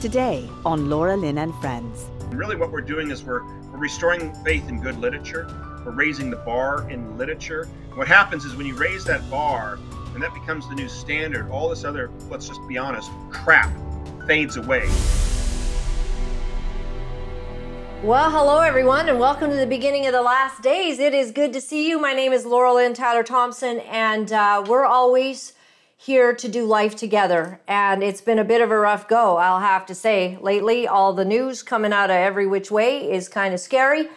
[0.00, 2.06] Today on Laura Lynn and Friends.
[2.30, 5.48] Really, what we're doing is we're, we're restoring faith in good literature.
[5.84, 7.68] We're raising the bar in literature.
[7.94, 9.80] What happens is when you raise that bar
[10.14, 13.72] and that becomes the new standard, all this other, let's just be honest, crap
[14.24, 14.88] fades away.
[18.04, 21.00] Well, hello everyone, and welcome to the beginning of the last days.
[21.00, 22.00] It is good to see you.
[22.00, 25.54] My name is Laura Lynn Tyler Thompson, and uh, we're always
[26.00, 27.60] here to do life together.
[27.66, 30.38] And it's been a bit of a rough go, I'll have to say.
[30.40, 34.08] Lately, all the news coming out of every which way is kind of scary.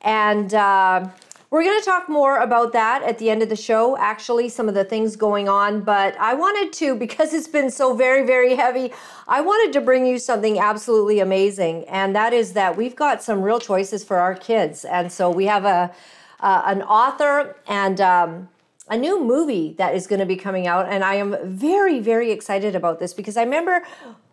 [0.00, 1.08] And uh,
[1.50, 4.68] we're going to talk more about that at the end of the show, actually, some
[4.68, 5.80] of the things going on.
[5.80, 8.92] But I wanted to, because it's been so very, very heavy,
[9.26, 11.84] I wanted to bring you something absolutely amazing.
[11.88, 14.84] And that is that we've got some real choices for our kids.
[14.84, 15.92] And so we have a,
[16.38, 18.48] uh, an author and um,
[18.88, 22.30] a new movie that is going to be coming out, and I am very, very
[22.30, 23.82] excited about this because I remember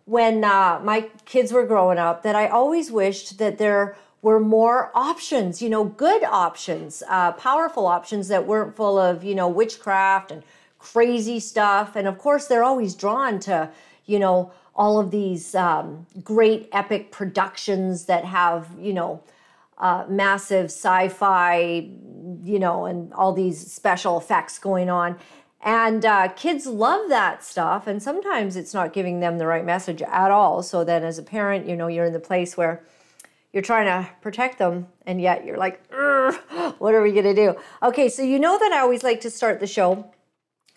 [0.04, 4.90] when uh, my kids were growing up that I always wished that there were more
[4.94, 10.30] options, you know, good options, uh, powerful options that weren't full of, you know, witchcraft
[10.30, 10.42] and
[10.78, 11.96] crazy stuff.
[11.96, 13.70] And of course, they're always drawn to,
[14.06, 19.22] you know, all of these um, great epic productions that have, you know,
[19.78, 21.88] uh, massive sci-fi,
[22.44, 25.18] you know, and all these special effects going on.
[25.64, 30.02] And uh, kids love that stuff, and sometimes it's not giving them the right message
[30.02, 30.62] at all.
[30.62, 32.82] So then, as a parent, you know, you're in the place where
[33.52, 35.80] you're trying to protect them, and yet you're like,
[36.78, 37.54] what are we going to do?
[37.82, 40.10] Okay, so you know that I always like to start the show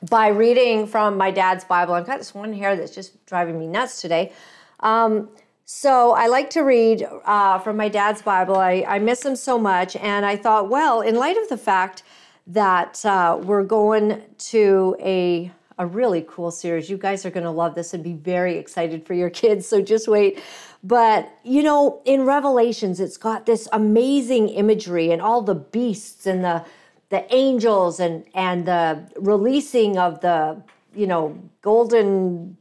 [0.09, 1.93] by reading from my dad's Bible.
[1.93, 4.33] I've got this one hair that's just driving me nuts today.
[4.81, 5.29] Um,
[5.67, 8.55] so I like to read uh, from my dad's Bible.
[8.55, 9.95] I, I miss him so much.
[9.95, 12.03] And I thought, well, in light of the fact
[12.45, 17.49] that uh, we're going to a, a really cool series, you guys are going to
[17.49, 19.67] love this and be very excited for your kids.
[19.67, 20.39] So just wait.
[20.83, 26.43] But, you know, in Revelations, it's got this amazing imagery and all the beasts and
[26.43, 26.63] the,
[27.09, 30.61] the angels and, and the releasing of the,
[30.93, 32.55] you know, golden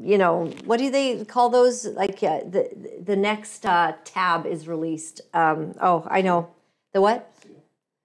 [0.00, 1.86] you know what do they call those?
[1.86, 2.68] Like uh, the
[3.02, 6.48] the next uh, tab is released um, oh i know.
[6.92, 7.30] The what?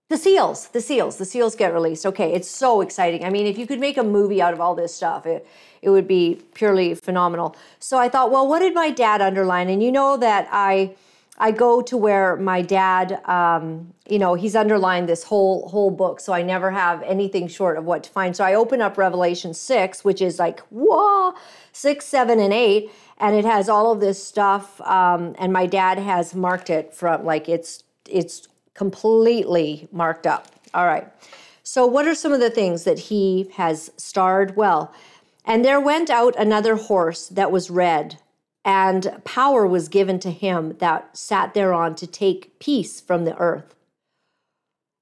[0.09, 0.69] The seals.
[0.69, 1.17] The seals.
[1.17, 2.05] The seals get released.
[2.05, 3.23] Okay it's so exciting.
[3.25, 5.47] I mean if you could make a movie out of all this stuff it,
[5.81, 7.55] it would be purely phenomenal.
[7.79, 9.69] So i thought well what did my dad underline?
[9.69, 10.95] And you know that i
[11.41, 16.19] I go to where my dad, um, you know, he's underlined this whole whole book,
[16.19, 18.35] so I never have anything short of what to find.
[18.35, 21.33] So I open up Revelation six, which is like whoa,
[21.71, 24.81] six, seven, and eight, and it has all of this stuff.
[24.81, 30.47] Um, and my dad has marked it from like it's it's completely marked up.
[30.73, 31.07] All right.
[31.63, 34.57] So what are some of the things that he has starred?
[34.57, 34.93] Well,
[35.45, 38.17] and there went out another horse that was red
[38.65, 43.75] and power was given to him that sat thereon to take peace from the earth,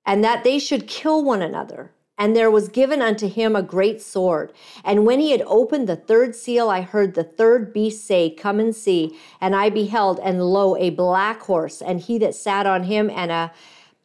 [0.06, 1.92] and that they should kill one another.
[2.20, 4.52] And there was given unto him a great sword.
[4.84, 8.60] And when he had opened the third seal, I heard the third beast say, Come
[8.60, 9.16] and see.
[9.40, 13.32] And I beheld, and lo, a black horse, and he that sat on him, and
[13.32, 13.52] a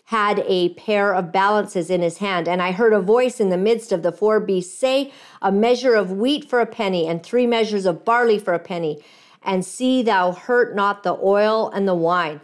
[0.06, 2.46] had a pair of balances in his hand.
[2.46, 5.94] And I heard a voice in the midst of the four beasts say, A measure
[5.94, 9.02] of wheat for a penny, and three measures of barley for a penny
[9.44, 12.41] and see thou hurt not the oil and the wine.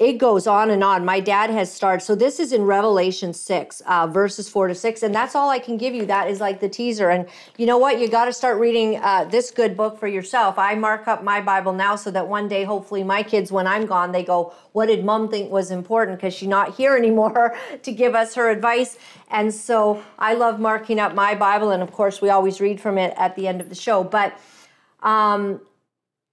[0.00, 1.04] It goes on and on.
[1.04, 2.02] My dad has started.
[2.02, 5.02] So this is in Revelation 6, uh, verses 4 to 6.
[5.02, 6.06] And that's all I can give you.
[6.06, 7.10] That is like the teaser.
[7.10, 7.28] And
[7.58, 8.00] you know what?
[8.00, 10.58] You got to start reading uh, this good book for yourself.
[10.58, 13.84] I mark up my Bible now so that one day, hopefully, my kids, when I'm
[13.84, 16.16] gone, they go, What did mom think was important?
[16.16, 18.96] Because she's not here anymore to give us her advice.
[19.28, 21.72] And so I love marking up my Bible.
[21.72, 24.02] And of course, we always read from it at the end of the show.
[24.02, 24.40] But
[25.02, 25.60] um,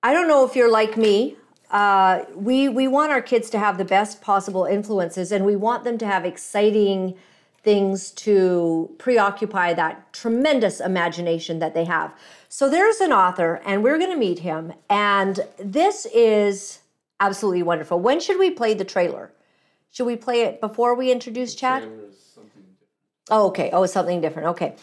[0.07, 1.35] I don't know if you're like me.
[1.69, 5.83] Uh, we we want our kids to have the best possible influences, and we want
[5.83, 7.17] them to have exciting
[7.61, 12.13] things to preoccupy that tremendous imagination that they have.
[12.47, 16.79] So there's an author, and we're going to meet him, and this is
[17.19, 17.99] absolutely wonderful.
[17.99, 19.33] When should we play the trailer?
[19.91, 21.83] Should we play it before we introduce Chad?
[23.29, 23.71] Oh, okay.
[23.73, 24.47] Oh, something different.
[24.55, 24.77] Okay.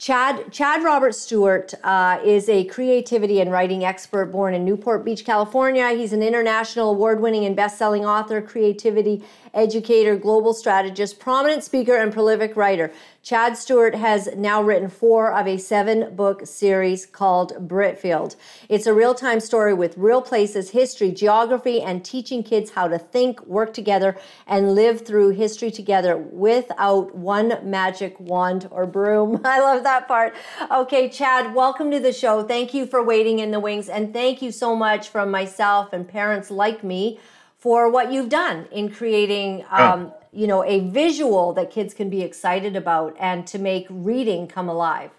[0.00, 5.26] Chad Chad Robert Stewart uh, is a creativity and writing expert born in Newport Beach,
[5.26, 5.90] California.
[5.90, 12.56] He's an international award-winning and best-selling author, creativity educator, global strategist, prominent speaker, and prolific
[12.56, 12.90] writer.
[13.22, 18.34] Chad Stewart has now written four of a seven book series called Britfield.
[18.70, 22.98] It's a real time story with real places, history, geography, and teaching kids how to
[22.98, 29.38] think, work together, and live through history together without one magic wand or broom.
[29.44, 30.34] I love that part.
[30.70, 32.42] Okay, Chad, welcome to the show.
[32.42, 36.08] Thank you for waiting in the wings, and thank you so much from myself and
[36.08, 37.20] parents like me
[37.58, 40.19] for what you've done in creating um, oh.
[40.32, 44.68] You know a visual that kids can be excited about and to make reading come
[44.68, 45.10] alive.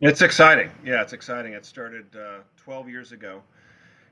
[0.00, 0.70] It's exciting.
[0.84, 1.52] Yeah it's exciting.
[1.52, 3.42] It started uh, 12 years ago.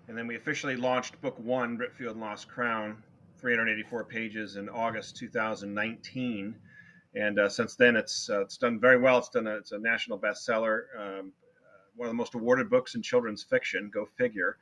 [0.08, 3.02] And then we officially launched book one britfield lost crown
[3.38, 6.54] 384 pages in august 2019
[7.16, 9.19] and uh, since then it's uh, it's done very well.
[9.19, 12.94] It's done a, it's a national bestseller um, uh, one of the most awarded books
[12.94, 14.58] in children's fiction go figure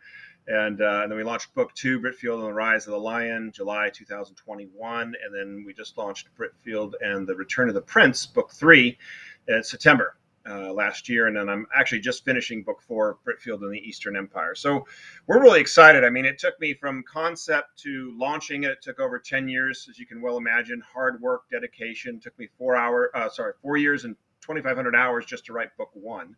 [0.46, 3.50] and, uh, and then we launched book two, Britfield and the Rise of the Lion,
[3.54, 5.02] July 2021.
[5.02, 8.98] And then we just launched Britfield and the Return of the Prince, book three,
[9.48, 10.16] in September
[10.48, 11.28] uh, last year.
[11.28, 14.54] And then I'm actually just finishing book four, Britfield and the Eastern Empire.
[14.54, 14.86] So
[15.26, 16.04] we're really excited.
[16.04, 18.70] I mean, it took me from concept to launching it.
[18.72, 20.82] It took over 10 years, as you can well imagine.
[20.92, 22.16] Hard work, dedication.
[22.16, 25.74] It took me four hour, uh, sorry, four years and 2,500 hours just to write
[25.78, 26.36] book one.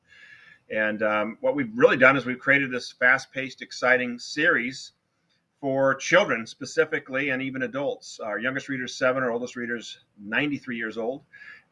[0.71, 4.93] And um, what we've really done is we've created this fast paced, exciting series
[5.61, 8.21] for children specifically and even adults.
[8.21, 11.23] Our youngest readers, seven, our oldest readers, 93 years old.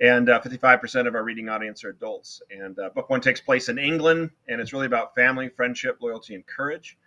[0.01, 2.43] And uh, 55% of our reading audience are adults.
[2.51, 6.35] And uh, book one takes place in England, and it's really about family, friendship, loyalty,
[6.35, 6.99] and courage.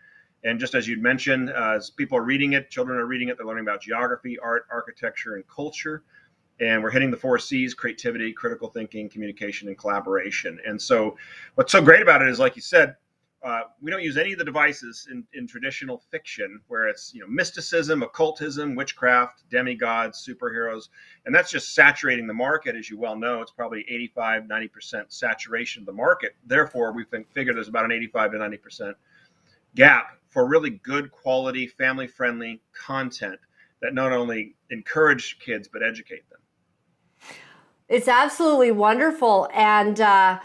[0.43, 3.37] And just as you'd mentioned, uh, as people are reading it, children are reading it,
[3.37, 6.03] they're learning about geography, art, architecture, and culture
[6.59, 10.59] and we're hitting the four C's creativity, critical thinking, communication, and collaboration.
[10.65, 11.18] And so,
[11.56, 12.95] what's so great about it is, like you said,
[13.44, 17.21] uh, we don't use any of the devices in, in traditional fiction where it's you
[17.21, 20.89] know mysticism, occultism, witchcraft, demigods, superheroes,
[21.25, 22.75] and that's just saturating the market.
[22.75, 26.36] As you well know, it's probably 85, 90% saturation of the market.
[26.45, 28.94] Therefore, we think figure there's about an 85 to 90%
[29.75, 33.39] gap for really good quality, family friendly content
[33.81, 36.39] that not only encourage kids but educate them.
[37.89, 39.49] It's absolutely wonderful.
[39.53, 40.39] And, uh,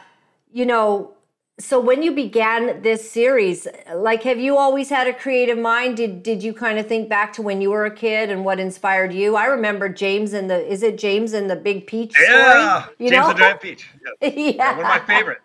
[0.52, 1.14] you know,
[1.58, 5.96] so when you began this series, like, have you always had a creative mind?
[5.96, 8.58] Did did you kind of think back to when you were a kid and what
[8.58, 9.36] inspired you?
[9.36, 12.28] I remember James and the is it James and the Big Peach story?
[12.28, 13.32] Yeah, you James know?
[13.32, 13.90] the Giant Peach.
[14.20, 14.34] Yes.
[14.36, 14.52] yeah.
[14.56, 15.38] yeah, one of my favorite.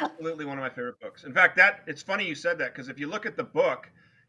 [0.00, 1.24] Absolutely one of my favorite books.
[1.24, 3.88] In fact, that it's funny you said that because if you look at the book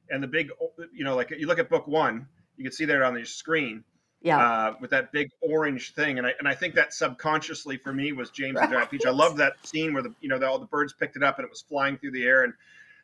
[0.10, 0.52] and the big,
[0.94, 2.28] you know, like you look at book one,
[2.58, 3.84] you can see there on your screen
[4.26, 4.40] yeah.
[4.40, 8.12] Uh, with that big orange thing, and I and I think that subconsciously for me
[8.12, 8.64] was James right.
[8.64, 9.06] and Giant Peach.
[9.06, 11.38] I love that scene where the you know the, all the birds picked it up
[11.38, 12.44] and it was flying through the air.
[12.44, 12.54] And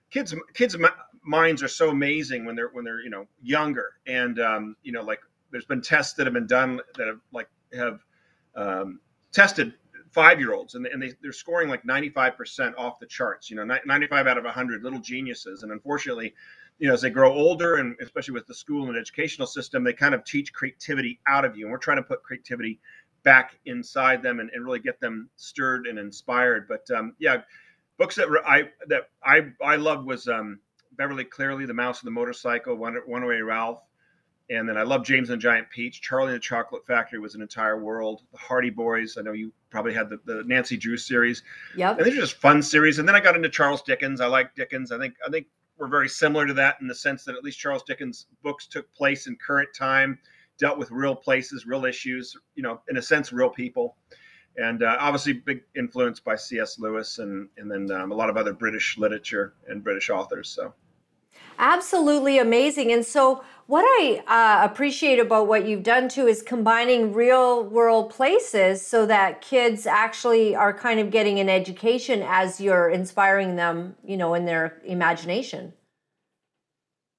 [0.10, 0.76] kids kids
[1.24, 5.04] minds are so amazing when they're when they're you know younger, and um, you know
[5.04, 5.20] like
[5.52, 8.00] there's been tests that have been done that have like have
[8.56, 9.00] um,
[9.32, 9.74] tested
[10.10, 13.64] five year olds and, and they, they're scoring like 95% off the charts you know
[13.86, 16.34] 95 out of 100 little geniuses and unfortunately
[16.82, 19.94] you know, as they grow older, and especially with the school and educational system, they
[19.94, 21.66] kind of teach creativity out of you.
[21.66, 22.80] And we're trying to put creativity
[23.22, 26.68] back inside them and, and really get them stirred and inspired.
[26.68, 27.44] But um, yeah,
[28.00, 30.60] books that I that I I loved was um,
[30.94, 33.84] Beverly Cleary, The Mouse and the Motorcycle, One Runaway Ralph,
[34.50, 36.02] and then I love James and the Giant Peach.
[36.02, 38.24] Charlie and the Chocolate Factory was an entire world.
[38.32, 39.18] The Hardy Boys.
[39.20, 41.44] I know you probably had the, the Nancy Drew series.
[41.78, 42.00] Yep.
[42.00, 42.98] And these are just fun series.
[42.98, 44.20] And then I got into Charles Dickens.
[44.20, 44.92] I like Dickens.
[44.92, 45.46] I think I think
[45.82, 48.94] were very similar to that in the sense that at least Charles Dickens' books took
[48.94, 50.20] place in current time,
[50.60, 53.98] dealt with real places, real issues, you know, in a sense, real people.
[54.58, 56.78] And uh, obviously, big influence by C.S.
[56.78, 60.50] Lewis and, and then um, a lot of other British literature and British authors.
[60.50, 60.72] So,
[61.62, 62.92] absolutely amazing.
[62.92, 68.10] And so, what I uh, appreciate about what you've done too is combining real world
[68.10, 73.96] places so that kids actually are kind of getting an education as you're inspiring them,
[74.04, 75.72] you know, in their imagination.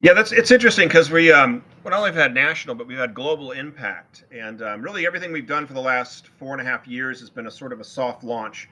[0.02, 3.14] Yeah, that's it's interesting because we um, not only have had national, but we've had
[3.14, 6.86] global impact, and um, really everything we've done for the last four and a half
[6.86, 8.68] years has been a sort of a soft launch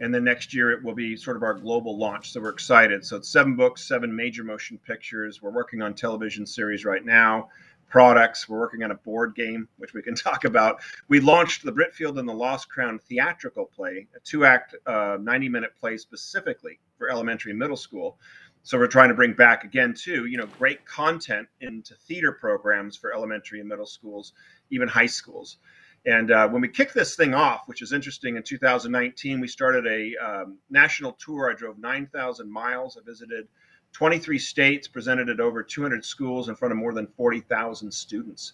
[0.00, 2.32] and then next year it will be sort of our global launch.
[2.32, 3.04] So we're excited.
[3.04, 5.42] So it's seven books, seven major motion pictures.
[5.42, 7.48] We're working on television series right now,
[7.88, 8.48] products.
[8.48, 10.80] We're working on a board game, which we can talk about.
[11.08, 15.96] We launched the Britfield and the Lost Crown theatrical play, a two-act, uh, 90-minute play
[15.96, 18.18] specifically for elementary and middle school.
[18.64, 22.96] So we're trying to bring back again too, you know, great content into theater programs
[22.96, 24.32] for elementary and middle schools,
[24.70, 25.56] even high schools.
[26.04, 29.86] And uh, when we kicked this thing off, which is interesting, in 2019, we started
[29.86, 31.50] a um, national tour.
[31.50, 32.98] I drove 9,000 miles.
[33.00, 33.46] I visited
[33.92, 38.52] 23 states, presented at over 200 schools in front of more than 40,000 students.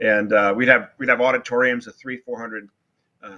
[0.00, 2.68] And uh, we'd have we'd have auditoriums of three, 400
[3.22, 3.36] uh,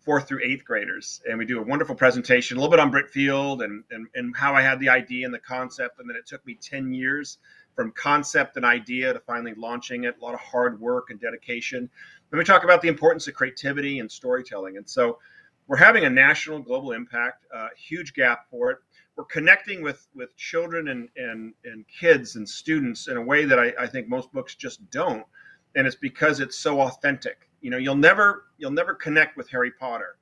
[0.00, 3.64] fourth through eighth graders, and we do a wonderful presentation, a little bit on Britfield
[3.64, 6.44] and, and and how I had the idea and the concept, and then it took
[6.46, 7.38] me ten years
[7.78, 10.16] from concept and idea to finally launching it.
[10.20, 11.88] A lot of hard work and dedication.
[12.30, 15.18] Then we talk about the importance of creativity and storytelling, and so
[15.68, 17.44] we're having a national, global impact.
[17.54, 18.78] Uh, huge gap for it.
[19.16, 23.60] We're connecting with with children and and and kids and students in a way that
[23.60, 25.24] I, I think most books just don't,
[25.76, 29.70] and it's because it's so authentic you know, you'll never you'll never connect with Harry
[29.70, 30.16] Potter.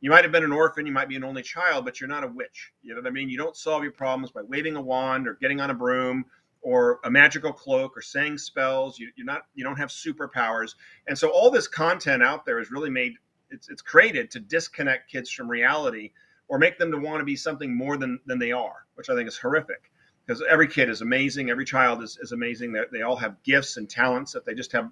[0.00, 2.22] You might have been an orphan, you might be an only child, but you're not
[2.22, 2.72] a witch.
[2.82, 3.28] You know what I mean?
[3.28, 6.24] You don't solve your problems by waving a wand or getting on a broom
[6.68, 8.98] or a magical cloak or saying spells.
[8.98, 10.74] You, you're not you don't have superpowers.
[11.06, 13.14] And so all this content out there is really made
[13.48, 16.10] it's it's created to disconnect kids from reality
[16.46, 19.14] or make them to want to be something more than than they are, which I
[19.14, 19.90] think is horrific.
[20.26, 22.74] Because every kid is amazing, every child is, is amazing.
[22.74, 24.90] They, they all have gifts and talents that they just have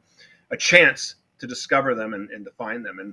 [0.50, 3.00] a chance to discover them and, and to find them.
[3.00, 3.12] And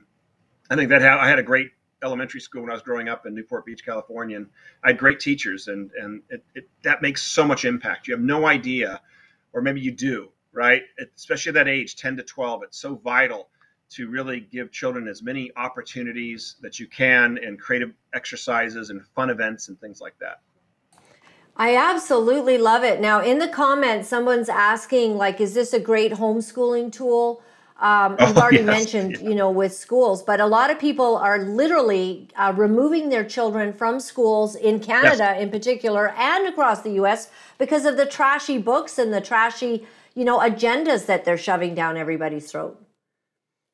[0.70, 1.72] I think that ha- I had a great
[2.03, 4.48] elementary school when I was growing up in Newport Beach, California, and
[4.83, 8.07] I had great teachers, and and it, it, that makes so much impact.
[8.07, 9.01] You have no idea,
[9.53, 10.83] or maybe you do, right?
[11.15, 13.50] Especially at that age, ten to twelve, it's so vital
[13.89, 19.29] to really give children as many opportunities that you can, and creative exercises and fun
[19.29, 20.41] events and things like that.
[21.55, 23.00] I absolutely love it.
[23.00, 27.43] Now, in the comments, someone's asking, like, is this a great homeschooling tool?
[27.80, 29.30] Um, you've already yes, mentioned, yeah.
[29.30, 33.74] you know, with schools, but a lot of people are literally uh, removing their children
[33.74, 35.42] from schools in Canada, yes.
[35.42, 37.30] in particular, and across the U.S.
[37.58, 41.98] because of the trashy books and the trashy, you know, agendas that they're shoving down
[41.98, 42.80] everybody's throat.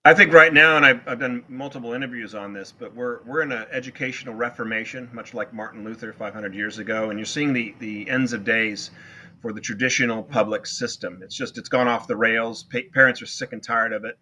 [0.06, 3.42] I think right now, and I've, I've done multiple interviews on this, but we're we're
[3.42, 7.76] in an educational reformation, much like Martin Luther 500 years ago, and you're seeing the
[7.80, 8.92] the ends of days
[9.42, 11.22] for the traditional public system.
[11.24, 12.64] It's just it's gone off the rails.
[12.64, 14.18] Pa- parents are sick and tired of it.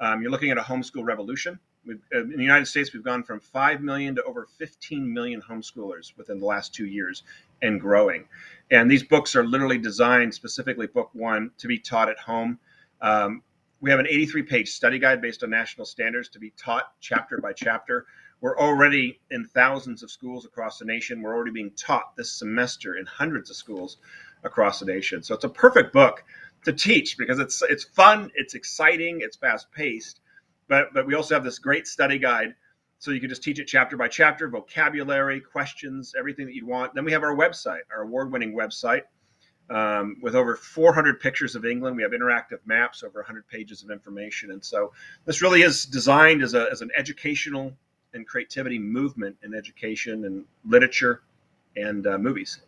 [0.00, 1.58] Um, you're looking at a homeschool revolution.
[1.84, 5.42] We've, uh, in the United States, we've gone from 5 million to over 15 million
[5.42, 7.22] homeschoolers within the last two years
[7.60, 8.26] and growing.
[8.70, 12.58] And these books are literally designed, specifically book one, to be taught at home.
[13.00, 13.42] Um,
[13.80, 17.38] we have an 83 page study guide based on national standards to be taught chapter
[17.38, 18.06] by chapter.
[18.40, 21.20] We're already in thousands of schools across the nation.
[21.20, 23.98] We're already being taught this semester in hundreds of schools
[24.44, 25.22] across the nation.
[25.22, 26.24] So it's a perfect book
[26.64, 30.20] to teach because it's it's fun, it's exciting, it's fast paced,
[30.68, 32.54] but but we also have this great study guide
[33.02, 36.94] so you can just teach it chapter by chapter, vocabulary, questions, everything that you'd want.
[36.94, 39.02] Then we have our website, our award-winning website.
[39.70, 41.96] Um, with over 400 pictures of England.
[41.96, 44.50] We have interactive maps, over 100 pages of information.
[44.50, 44.92] And so
[45.24, 47.72] this really is designed as, a, as an educational
[48.12, 51.22] and creativity movement in education and literature
[51.76, 52.60] and uh, movies.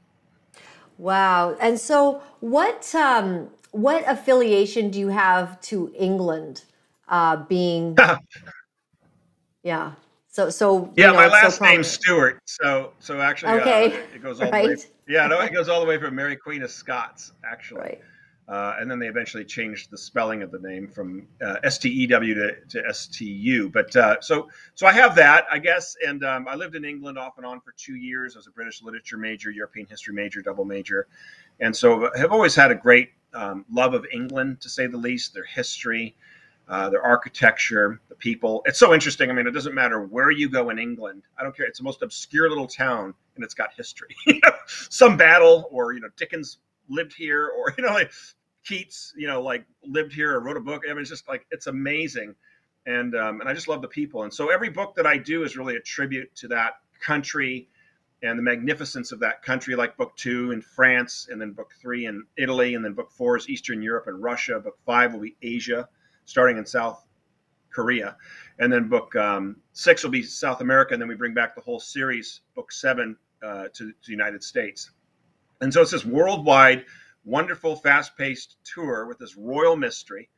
[0.99, 1.57] Wow.
[1.61, 6.65] And so what um what affiliation do you have to England
[7.09, 7.97] uh being
[9.63, 9.93] Yeah.
[10.29, 12.39] So so Yeah, know, my last so name's Stewart.
[12.47, 13.93] So so actually uh, okay.
[13.93, 14.63] Uh, it goes all right.
[14.63, 14.77] the way
[15.09, 17.81] Yeah, no, it goes all the way from Mary Queen of Scots actually.
[17.81, 18.01] Right.
[18.47, 22.53] Uh, and then they eventually changed the spelling of the name from uh, S-T-E-W to,
[22.69, 23.71] to S-T-U.
[23.71, 25.97] But uh, so so I have that, I guess.
[26.07, 28.83] And um, I lived in England off and on for two years as a British
[28.83, 31.07] literature major, European history major, double major,
[31.61, 34.99] and so I have always had a great um, love of England, to say the
[34.99, 35.33] least.
[35.33, 36.15] Their history,
[36.69, 38.63] uh, their architecture, the people.
[38.67, 39.31] It's so interesting.
[39.31, 41.23] I mean, it doesn't matter where you go in England.
[41.39, 41.67] I don't care.
[41.67, 44.15] It's the most obscure little town, and it's got history.
[44.67, 48.13] Some battle, or you know, Dickens lived here or you know like
[48.65, 50.83] keats you know like lived here or wrote a book.
[50.89, 52.35] I mean it's just like it's amazing.
[52.87, 54.25] And um, and i just love the people.
[54.25, 57.69] And so every book that i do is really a tribute to that country
[58.23, 62.07] and the magnificence of that country like book two in france and then book three
[62.07, 64.59] in italy and then book four is eastern europe and russia.
[64.59, 65.89] Book five will be asia
[66.25, 67.05] starting in south
[67.71, 68.17] korea.
[68.59, 70.95] And then book um, six will be south america.
[70.95, 74.43] And then we bring back the whole series book seven uh, to, to the united
[74.43, 74.91] states
[75.61, 76.85] and so it's this worldwide,
[77.25, 80.29] wonderful, fast-paced tour with this royal mystery.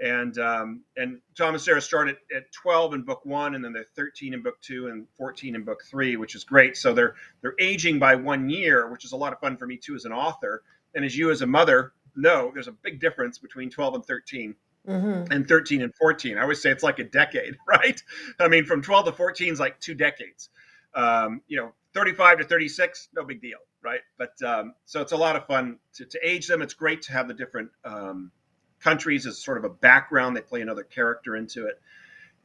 [0.00, 3.86] And um, and Tom and Sarah started at 12 in book one, and then they're
[3.94, 6.76] 13 in book two, and 14 in book three, which is great.
[6.76, 9.76] So they're they're aging by one year, which is a lot of fun for me
[9.76, 10.62] too as an author.
[10.96, 14.54] And as you as a mother know, there's a big difference between 12 and 13.
[14.86, 15.32] Mm-hmm.
[15.32, 16.36] and 13 and 14.
[16.36, 18.02] I always say it's like a decade, right?
[18.38, 20.50] I mean, from 12 to 14 is like two decades.
[20.94, 24.00] Um, you know, 35 to 36, no big deal right?
[24.18, 26.62] But um, so it's a lot of fun to, to, age them.
[26.62, 28.32] It's great to have the different um,
[28.80, 30.36] countries as sort of a background.
[30.36, 31.80] They play another character into it.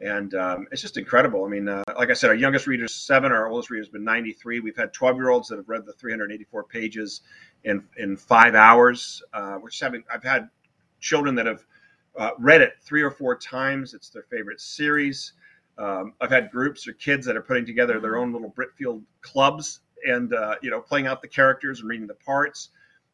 [0.02, 1.44] And um, it's just incredible.
[1.44, 3.32] I mean, uh, like I said, our youngest reader is seven.
[3.32, 4.60] Our oldest reader has been 93.
[4.60, 7.22] We've had 12 year olds that have read the 384 pages
[7.64, 9.22] in in five hours.
[9.34, 10.50] Uh, which having I've had
[11.02, 11.66] children that have
[12.18, 13.94] uh, read it three or four times.
[13.94, 15.34] It's their favorite series.
[15.80, 19.82] Um, I've had groups or kids that are putting together their own little Britfield clubs
[20.06, 22.70] and uh, you know playing out the characters and reading the parts.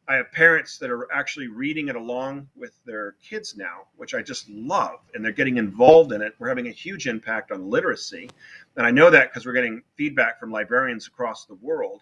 [0.07, 4.21] I have parents that are actually reading it along with their kids now, which I
[4.21, 6.35] just love, and they're getting involved in it.
[6.37, 8.29] We're having a huge impact on literacy,
[8.77, 12.01] and I know that because we're getting feedback from librarians across the world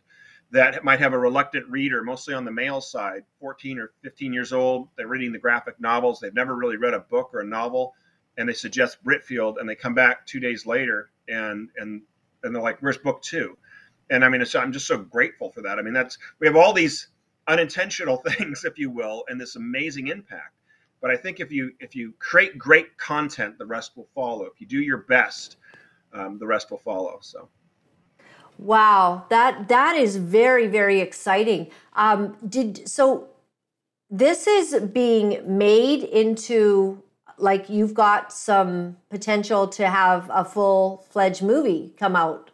[0.53, 4.53] that might have a reluctant reader, mostly on the male side, 14 or 15 years
[4.53, 4.88] old.
[4.96, 6.20] They're reading the graphic novels.
[6.20, 7.96] They've never really read a book or a novel,
[8.37, 12.01] and they suggest Britfield, and they come back two days later and and
[12.43, 13.57] and they're like, "Where's book two?
[14.09, 15.79] And I mean, I'm just so grateful for that.
[15.79, 17.07] I mean, that's we have all these
[17.47, 20.55] unintentional things, if you will, and this amazing impact.
[21.01, 24.45] But I think if you if you create great content, the rest will follow.
[24.45, 25.57] If you do your best,
[26.13, 27.19] um, the rest will follow.
[27.21, 27.49] So.
[28.57, 31.71] Wow, that that is very very exciting.
[31.93, 33.29] Um, did so?
[34.09, 37.01] This is being made into
[37.43, 42.50] like you've got some potential to have a full fledged movie come out.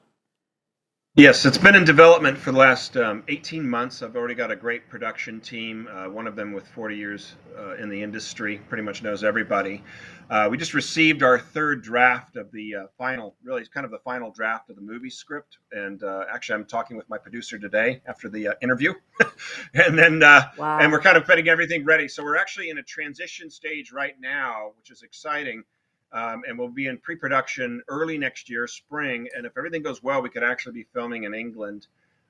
[1.20, 4.02] Yes, it's been in development for the last um, 18 months.
[4.02, 7.76] I've already got a great production team, uh, one of them with 40 years uh,
[7.76, 9.84] in the industry, pretty much knows everybody.
[10.30, 13.92] Uh, we just received our third draft of the uh, final, really, it's kind of
[13.92, 15.58] the final draft of the movie script.
[15.74, 18.94] And uh, actually, I'm talking with my producer today after the uh, interview.
[19.74, 20.80] and then, wow.
[20.80, 22.08] and we're kind of getting everything ready.
[22.08, 25.66] So we're actually in a transition stage right now, which is exciting
[26.12, 29.28] um, and we'll be in pre-production early next year, spring.
[29.36, 31.88] And if everything goes well, we could actually be filming in England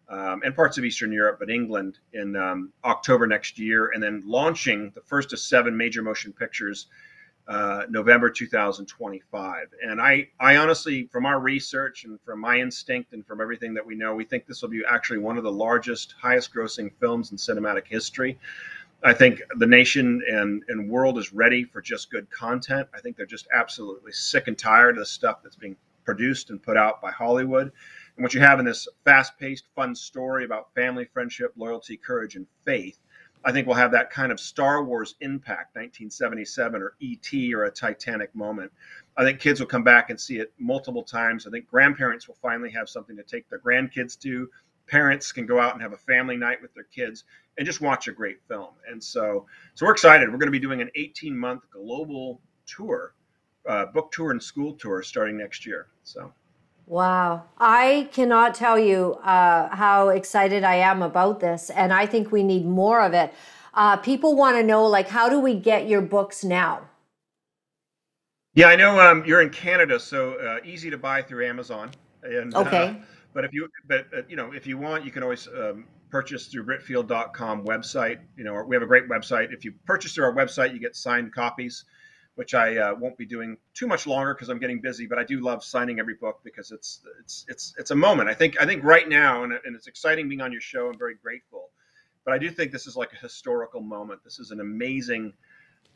[0.10, 4.24] um, and parts of Eastern Europe, but England in um, October next year, and then
[4.26, 6.88] launching the first of seven major motion pictures
[7.50, 9.68] uh, November 2025.
[9.84, 13.86] And I, I honestly, from our research and from my instinct and from everything that
[13.86, 17.38] we know, we think this will be actually one of the largest, highest-grossing films in
[17.38, 18.38] cinematic history.
[19.02, 22.90] I think the nation and, and world is ready for just good content.
[22.94, 26.62] I think they're just absolutely sick and tired of the stuff that's being produced and
[26.62, 27.72] put out by Hollywood.
[28.18, 32.36] And what you have in this fast paced, fun story about family, friendship, loyalty, courage,
[32.36, 33.00] and faith,
[33.46, 37.54] I think will have that kind of Star Wars impact, 1977 or E.T.
[37.54, 38.72] or a Titanic moment.
[39.16, 41.48] I think kids will come back and see it multiple times.
[41.48, 44.50] I think grandparents will finally have something to take their grandkids to
[44.90, 47.24] parents can go out and have a family night with their kids
[47.58, 48.70] and just watch a great film.
[48.90, 50.30] And so, so we're excited.
[50.30, 53.14] We're going to be doing an 18 month global tour,
[53.68, 55.88] uh, book tour and school tour starting next year.
[56.04, 56.34] So.
[56.88, 57.44] Wow.
[57.60, 61.70] I cannot tell you uh, how excited I am about this.
[61.70, 63.34] And I think we need more of it.
[63.76, 66.82] Uh, people want to know, like, how do we get your books now?
[68.56, 71.92] Yeah, I know um, you're in Canada, so uh, easy to buy through Amazon.
[72.24, 73.02] And, uh, okay.
[73.34, 76.48] But if you, but uh, you know, if you want, you can always um, purchase
[76.48, 78.20] through Britfield.com website.
[78.36, 79.54] You know, we have a great website.
[79.54, 81.86] If you purchase through our website, you get signed copies,
[82.36, 85.06] which I uh, won't be doing too much longer because I'm getting busy.
[85.06, 88.30] But I do love signing every book because it's it's it's it's a moment.
[88.30, 90.90] I think I think right now, and, and it's exciting being on your show.
[90.90, 91.70] I'm very grateful.
[92.26, 94.24] But I do think this is like a historical moment.
[94.24, 95.34] This is an amazing.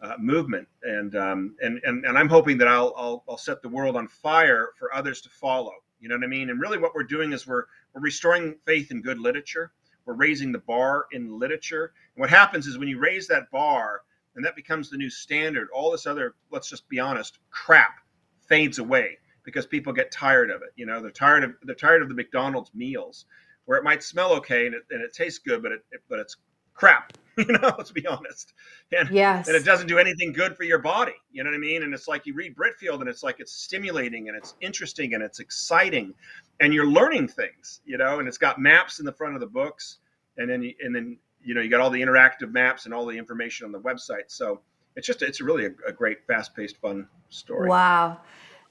[0.01, 3.69] Uh, movement, and, um, and and and I'm hoping that I'll, I'll I'll set the
[3.69, 5.71] world on fire for others to follow.
[6.03, 6.49] You know what I mean?
[6.49, 7.63] And really, what we're doing is we're
[7.93, 9.71] we're restoring faith in good literature.
[10.05, 11.93] We're raising the bar in literature.
[12.13, 14.01] And what happens is when you raise that bar,
[14.35, 18.01] and that becomes the new standard, all this other, let's just be honest, crap
[18.49, 20.71] fades away because people get tired of it.
[20.75, 23.25] You know, they're tired of they're tired of the McDonald's meals
[23.63, 26.19] where it might smell okay and it, and it tastes good, but it, it but
[26.19, 26.35] it's
[26.73, 27.13] crap.
[27.35, 28.53] You know, let's be honest.
[28.95, 29.47] And, yes.
[29.47, 31.15] and it doesn't do anything good for your body.
[31.31, 31.81] You know what I mean?
[31.81, 35.23] And it's like you read Britfield and it's like it's stimulating and it's interesting and
[35.23, 36.13] it's exciting
[36.59, 39.47] and you're learning things, you know, and it's got maps in the front of the
[39.47, 39.97] books.
[40.37, 43.17] And then, and then, you know, you got all the interactive maps and all the
[43.17, 44.25] information on the website.
[44.27, 44.61] So
[44.95, 47.67] it's just, it's really a, a great, fast paced, fun story.
[47.67, 48.19] Wow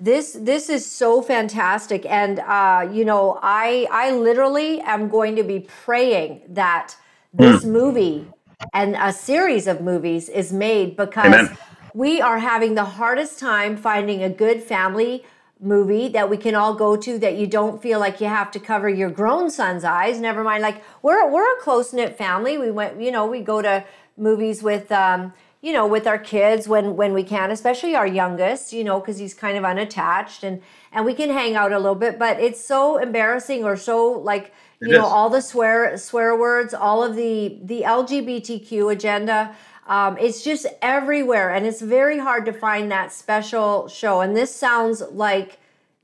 [0.02, 5.44] this this is so fantastic and uh, you know i i literally am going to
[5.44, 6.96] be praying that
[7.32, 7.70] this mm.
[7.70, 8.26] movie
[8.72, 11.58] and a series of movies is made because Amen.
[11.94, 15.24] we are having the hardest time finding a good family
[15.60, 18.58] movie that we can all go to that you don't feel like you have to
[18.58, 23.00] cover your grown son's eyes never mind like we're we're a close-knit family we went
[23.00, 23.84] you know we go to
[24.16, 28.72] movies with um, you know with our kids when when we can especially our youngest
[28.72, 31.94] you know because he's kind of unattached and and we can hang out a little
[31.94, 36.74] bit but it's so embarrassing or so like you know all the swear swear words
[36.74, 39.54] all of the the lgbtq agenda
[39.86, 44.54] um, it's just everywhere and it's very hard to find that special show and this
[44.54, 45.58] sounds like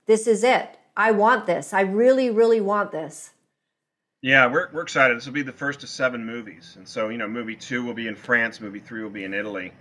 [0.06, 3.30] this is it i want this i really really want this
[4.22, 7.18] yeah we're, we're excited this will be the first of seven movies and so you
[7.18, 9.72] know movie two will be in france movie three will be in italy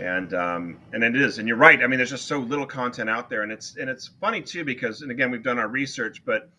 [0.00, 1.38] and um, and it is.
[1.38, 1.82] And you're right.
[1.82, 4.64] I mean, there's just so little content out there, and it's and it's funny too
[4.64, 6.50] because and again we've done our research, but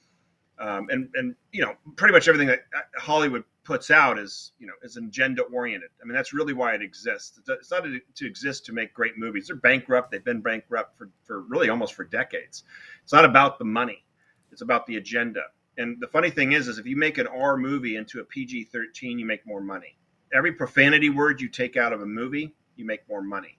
[0.59, 4.67] um, and and you know pretty much everything that uh, Hollywood puts out is you
[4.67, 5.89] know is agenda oriented.
[6.01, 7.39] I mean that's really why it exists.
[7.47, 7.83] It's not
[8.15, 9.47] to exist to make great movies.
[9.47, 10.11] They're bankrupt.
[10.11, 12.63] They've been bankrupt for for really almost for decades.
[13.03, 14.03] It's not about the money.
[14.51, 15.43] It's about the agenda.
[15.77, 19.17] And the funny thing is, is if you make an R movie into a PG-13,
[19.17, 19.97] you make more money.
[20.33, 23.57] Every profanity word you take out of a movie, you make more money.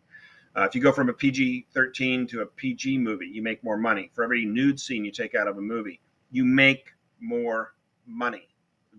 [0.55, 4.11] Uh, if you go from a PG-13 to a PG movie, you make more money.
[4.13, 7.75] For every nude scene you take out of a movie, you make more
[8.07, 8.49] money.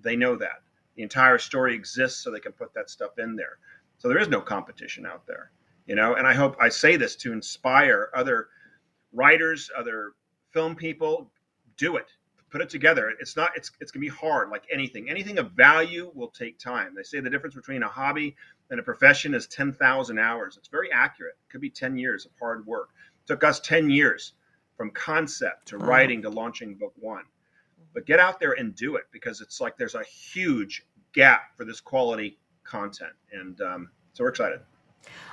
[0.01, 0.63] They know that.
[0.95, 3.57] The entire story exists so they can put that stuff in there.
[3.97, 5.51] So there is no competition out there,
[5.85, 6.15] you know.
[6.15, 8.49] And I hope I say this to inspire other
[9.13, 10.13] writers, other
[10.51, 11.31] film people.
[11.77, 12.07] Do it.
[12.49, 13.13] Put it together.
[13.19, 13.51] It's not.
[13.55, 15.09] It's it's gonna be hard, like anything.
[15.09, 16.93] Anything of value will take time.
[16.93, 18.35] They say the difference between a hobby
[18.69, 20.57] and a profession is ten thousand hours.
[20.57, 21.35] It's very accurate.
[21.47, 22.89] It could be ten years of hard work.
[23.23, 24.33] It took us ten years
[24.81, 27.23] from concept to writing to launching book one.
[27.93, 31.65] But get out there and do it because it's like there's a huge gap for
[31.65, 34.61] this quality content and um, so we're excited.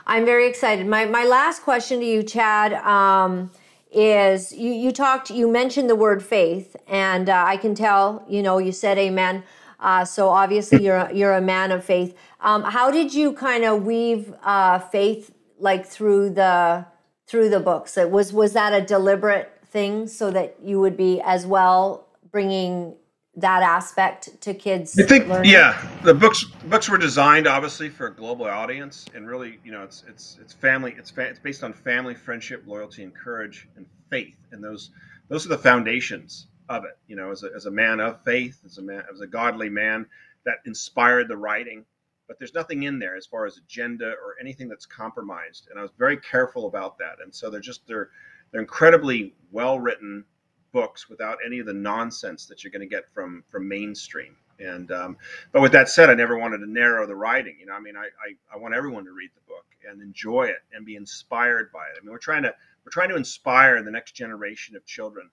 [0.07, 0.87] I'm very excited.
[0.87, 3.51] My, my last question to you chad um,
[3.91, 8.43] is you, you talked you mentioned the word faith and uh, i can tell you
[8.43, 9.43] know you said amen
[9.81, 12.15] uh, so obviously you're you're a man of faith.
[12.43, 16.85] Um, how did you kind of weave uh, faith like through the
[17.29, 21.21] through the books it was was that a deliberate thing so that you would be
[21.23, 22.95] as well bringing
[23.37, 25.51] that aspect to kids i think learning?
[25.51, 29.83] yeah the books books were designed obviously for a global audience and really you know
[29.83, 33.87] it's it's it's family it's fa- it's based on family friendship loyalty and courage and
[34.11, 34.37] faith.
[34.53, 34.91] And those
[35.29, 36.99] those are the foundations of it.
[37.07, 39.69] You know as a, as a man of faith as a man as a godly
[39.69, 40.07] man
[40.45, 41.85] that inspired the writing
[42.29, 45.83] but there's nothing in there as far as agenda or anything that's compromised and i
[45.83, 48.11] was very careful about that and so they're just they're
[48.51, 50.25] they're incredibly well written
[50.73, 54.37] books without any of the nonsense that you're going to get from from mainstream.
[54.61, 55.17] And um,
[55.53, 57.57] but with that said, I never wanted to narrow the writing.
[57.61, 60.45] You know, I mean, I, I, I want everyone to read the book and enjoy
[60.45, 61.99] it and be inspired by it.
[61.99, 65.31] I mean, we're trying to we're trying to inspire the next generation of children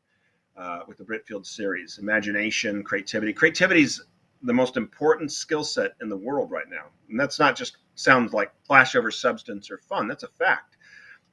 [0.55, 1.97] uh, with the Britfield series.
[1.99, 3.33] Imagination, creativity.
[3.33, 4.03] Creativity is
[4.45, 8.33] the most important skill set in the world right now, and that's not just sounds
[8.33, 10.07] like flashover substance or fun.
[10.07, 10.77] That's a fact.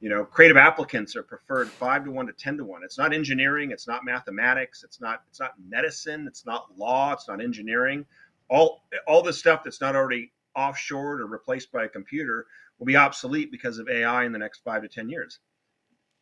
[0.01, 2.83] You know creative applicants are preferred five to one to ten to one.
[2.85, 7.29] It's not engineering it's not mathematics it's not it's not medicine it's not law it's
[7.29, 8.05] not engineering.
[8.51, 12.46] All all the stuff that's not already offshored or replaced by a computer
[12.79, 15.38] will be obsolete because of ai in the next five to ten years.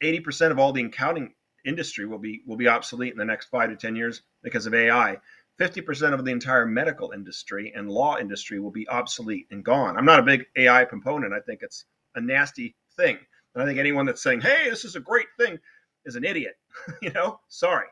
[0.03, 3.71] 80% of all the accounting industry will be will be obsolete in the next five
[3.71, 5.19] to ten years because of ai
[5.61, 9.97] 50% of the entire medical industry and law industry will be obsolete and gone.
[9.97, 11.35] I'm not a big ai proponent.
[11.35, 13.19] I think it's a nasty thing.
[13.55, 15.59] And I think anyone that's saying, "Hey, this is a great thing,"
[16.05, 16.55] is an idiot.
[17.03, 17.89] you know, sorry,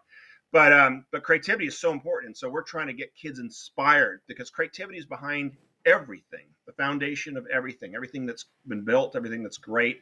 [0.52, 4.20] but um, but creativity is so important, and so we're trying to get kids inspired
[4.28, 9.58] because creativity is behind everything, the foundation of everything, everything that's been built, everything that's
[9.58, 10.00] great.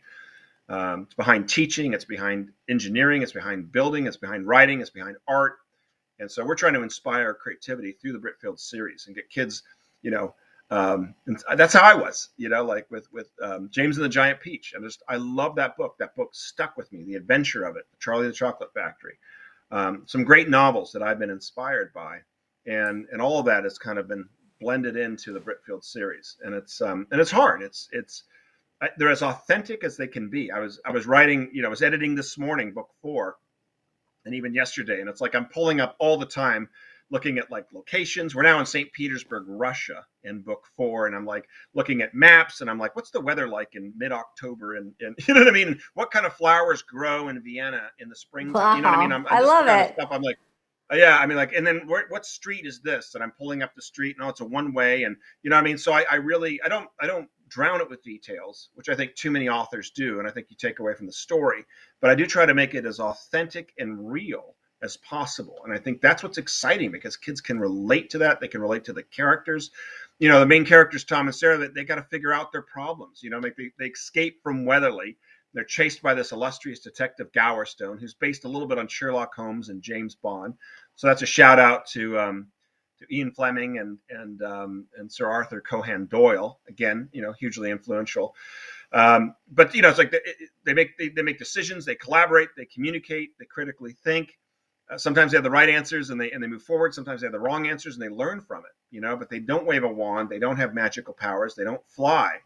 [0.69, 5.17] Um, it's behind teaching, it's behind engineering, it's behind building, it's behind writing, it's behind
[5.29, 5.59] art,
[6.19, 9.63] and so we're trying to inspire creativity through the Britfield series and get kids,
[10.03, 10.35] you know,
[10.71, 14.09] um, and that's how I was, you know, like with with um, James and the
[14.11, 14.75] Giant Peach.
[14.77, 15.97] I just I love that book.
[15.99, 17.05] That book stuck with me.
[17.05, 19.19] The adventure of it, Charlie the Chocolate Factory.
[19.71, 22.19] Um, some great novels that I've been inspired by,
[22.67, 24.29] and and all of that has kind of been
[24.61, 26.37] blended into the Britfield series.
[26.43, 27.63] And it's um, and it's hard.
[27.63, 28.25] It's it's
[28.99, 30.51] they're as authentic as they can be.
[30.51, 33.37] I was I was writing, you know, I was editing this morning, book four,
[34.27, 36.69] and even yesterday, and it's like I'm pulling up all the time
[37.11, 38.35] looking at like locations.
[38.35, 38.93] We're now in St.
[38.93, 41.07] Petersburg, Russia in book four.
[41.07, 44.13] And I'm like looking at maps and I'm like, what's the weather like in mid
[44.13, 44.77] October?
[44.77, 45.79] And, and, you know what I mean?
[45.95, 48.53] What kind of flowers grow in Vienna in the spring?
[48.53, 48.77] Wow.
[48.77, 49.13] You know what I mean?
[49.13, 49.95] I'm, I'm i love it.
[49.95, 50.39] Stuff, I'm like,
[50.93, 53.15] yeah, I mean, like, and then where, what street is this?
[53.15, 54.17] And I'm pulling up the street.
[54.19, 55.03] No, oh, it's a one way.
[55.03, 55.79] And, you know what I mean?
[55.79, 59.15] So I, I really, I don't, I don't drown it with details, which I think
[59.15, 60.19] too many authors do.
[60.19, 61.65] And I think you take away from the story.
[62.01, 65.59] But I do try to make it as authentic and real as possible.
[65.65, 68.41] And I think that's what's exciting because kids can relate to that.
[68.41, 69.71] They can relate to the characters.
[70.19, 72.63] You know, the main characters, Tom and Sarah, that they, got to figure out their
[72.63, 73.23] problems.
[73.23, 75.17] You know, like they, they escape from Weatherly.
[75.55, 79.71] They're chased by this illustrious detective Gowerstone, who's based a little bit on Sherlock Holmes
[79.71, 80.55] and James Bond.
[80.97, 82.49] So that's a shout out to um,
[82.99, 86.61] to Ian Fleming and and um, and Sir Arthur Conan Doyle.
[86.69, 88.35] Again, you know, hugely influential.
[88.93, 90.21] Um, but you know, it's like they,
[90.65, 94.39] they make they, they make decisions, they collaborate, they communicate, they critically think
[94.91, 96.95] uh, sometimes they have the right answers and they and they move forward.
[96.95, 98.73] Sometimes they have the wrong answers and they learn from it.
[98.91, 100.29] You know, but they don't wave a wand.
[100.29, 101.55] They don't have magical powers.
[101.55, 102.39] They don't fly,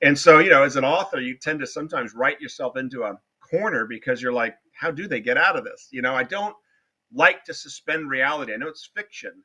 [0.00, 3.18] And so, you know, as an author, you tend to sometimes write yourself into a
[3.40, 5.88] corner because you're like, how do they get out of this?
[5.90, 6.54] You know, I don't
[7.12, 8.54] like to suspend reality.
[8.54, 9.42] I know it's fiction,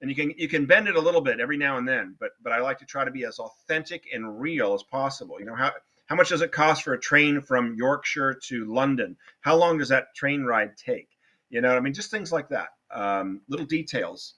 [0.00, 2.30] and you can you can bend it a little bit every now and then, but
[2.42, 5.38] but I like to try to be as authentic and real as possible.
[5.40, 5.72] You know how
[6.06, 9.16] how much does it cost for a train from Yorkshire to London?
[9.40, 11.08] How long does that train ride take?
[11.50, 14.34] You know, I mean, just things like that, um, little details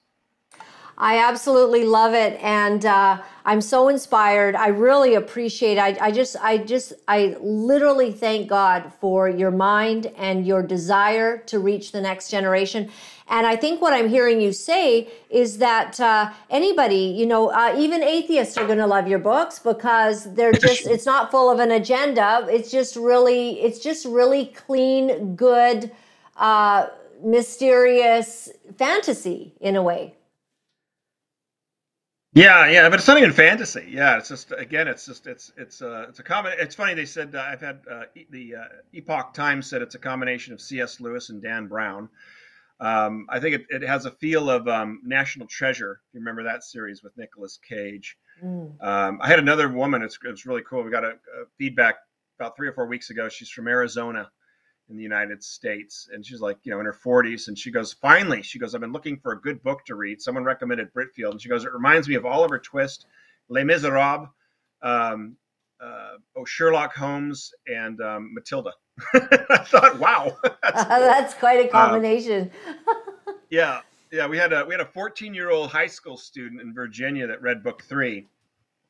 [1.01, 4.53] I absolutely love it, and uh, I'm so inspired.
[4.53, 5.77] I really appreciate.
[5.77, 11.37] I, I just, I just, I literally thank God for your mind and your desire
[11.45, 12.91] to reach the next generation.
[13.29, 17.75] And I think what I'm hearing you say is that uh, anybody, you know, uh,
[17.77, 21.59] even atheists are going to love your books because they're just, it's not full of
[21.59, 22.47] an agenda.
[22.49, 25.91] It's just really, it's just really clean, good,
[26.37, 26.87] uh,
[27.23, 30.15] mysterious fantasy in a way.
[32.33, 33.87] Yeah, yeah, but it's not even fantasy.
[33.89, 36.53] Yeah, it's just again, it's just it's it's uh it's a common.
[36.59, 38.63] It's funny they said uh, I've had uh, the uh,
[38.93, 40.99] Epoch Times said it's a combination of C.S.
[40.99, 42.07] Lewis and Dan Brown.
[42.79, 46.01] Um, I think it, it has a feel of um, National Treasure.
[46.07, 48.17] If you remember that series with Nicolas Cage.
[48.43, 48.81] Mm.
[48.81, 50.01] Um, I had another woman.
[50.01, 50.83] It's it's really cool.
[50.83, 51.95] We got a, a feedback
[52.39, 53.27] about three or four weeks ago.
[53.27, 54.29] She's from Arizona
[54.89, 56.09] in the United States.
[56.11, 57.47] And she's like, you know, in her 40s.
[57.47, 60.21] And she goes, finally, she goes, I've been looking for a good book to read.
[60.21, 61.31] Someone recommended Britfield.
[61.31, 63.05] And she goes, it reminds me of Oliver Twist,
[63.49, 64.27] Les Miserables,
[64.81, 65.35] um,
[65.81, 68.71] uh, oh, Sherlock Holmes, and um, Matilda.
[69.13, 70.99] I thought, wow, that's, cool.
[70.99, 72.51] that's quite a um, combination.
[73.49, 73.81] yeah,
[74.11, 74.27] yeah.
[74.27, 77.41] We had a we had a 14 year old high school student in Virginia that
[77.41, 78.27] read book three,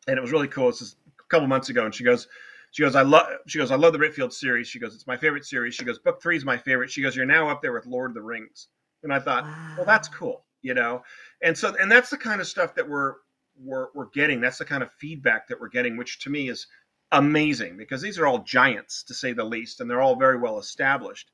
[0.07, 0.69] and it was really cool.
[0.69, 2.27] It's just a couple months ago, and she goes,
[2.71, 3.27] she goes, I love.
[3.47, 4.67] She goes, I love the Britfield series.
[4.67, 5.75] She goes, it's my favorite series.
[5.75, 6.91] She goes, book three is my favorite.
[6.91, 8.67] She goes, you're now up there with Lord of the Rings.
[9.03, 9.73] And I thought, wow.
[9.77, 11.01] well, that's cool, you know.
[11.41, 13.15] And so, and that's the kind of stuff that we're
[13.61, 14.41] we're we're getting.
[14.41, 16.67] That's the kind of feedback that we're getting, which to me is
[17.11, 20.59] amazing because these are all giants to say the least, and they're all very well
[20.59, 21.31] established.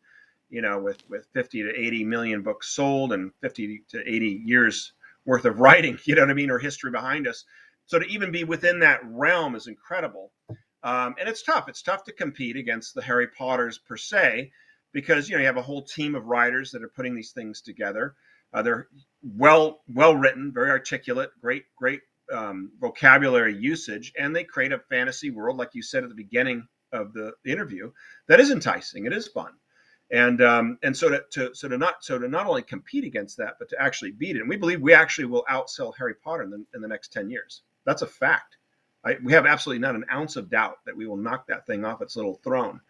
[0.50, 4.94] You know, with with 50 to 80 million books sold and 50 to 80 years
[5.26, 5.98] worth of writing.
[6.06, 7.46] You know what I mean, or history behind us.
[7.88, 10.32] So to even be within that realm is incredible.
[10.84, 11.68] Um, and it's tough.
[11.68, 14.52] It's tough to compete against the Harry Potters per se,
[14.94, 17.62] because you know you have a whole team of writers that are putting these things
[17.62, 18.16] together.
[18.54, 18.88] Uh, they're
[19.24, 25.30] well well written, very articulate, great great um, vocabulary usage, and they create a fantasy
[25.30, 27.92] world, like you said at the beginning of the interview,
[28.28, 29.06] that is enticing.
[29.06, 29.52] It is fun,
[30.12, 33.38] and um, and so to, to so to not so to not only compete against
[33.38, 34.42] that, but to actually beat it.
[34.42, 37.30] And we believe we actually will outsell Harry Potter in the, in the next ten
[37.30, 37.62] years.
[37.86, 38.58] That's a fact.
[39.04, 41.86] I, we have absolutely not an ounce of doubt that we will knock that thing
[41.86, 42.82] off its little throne.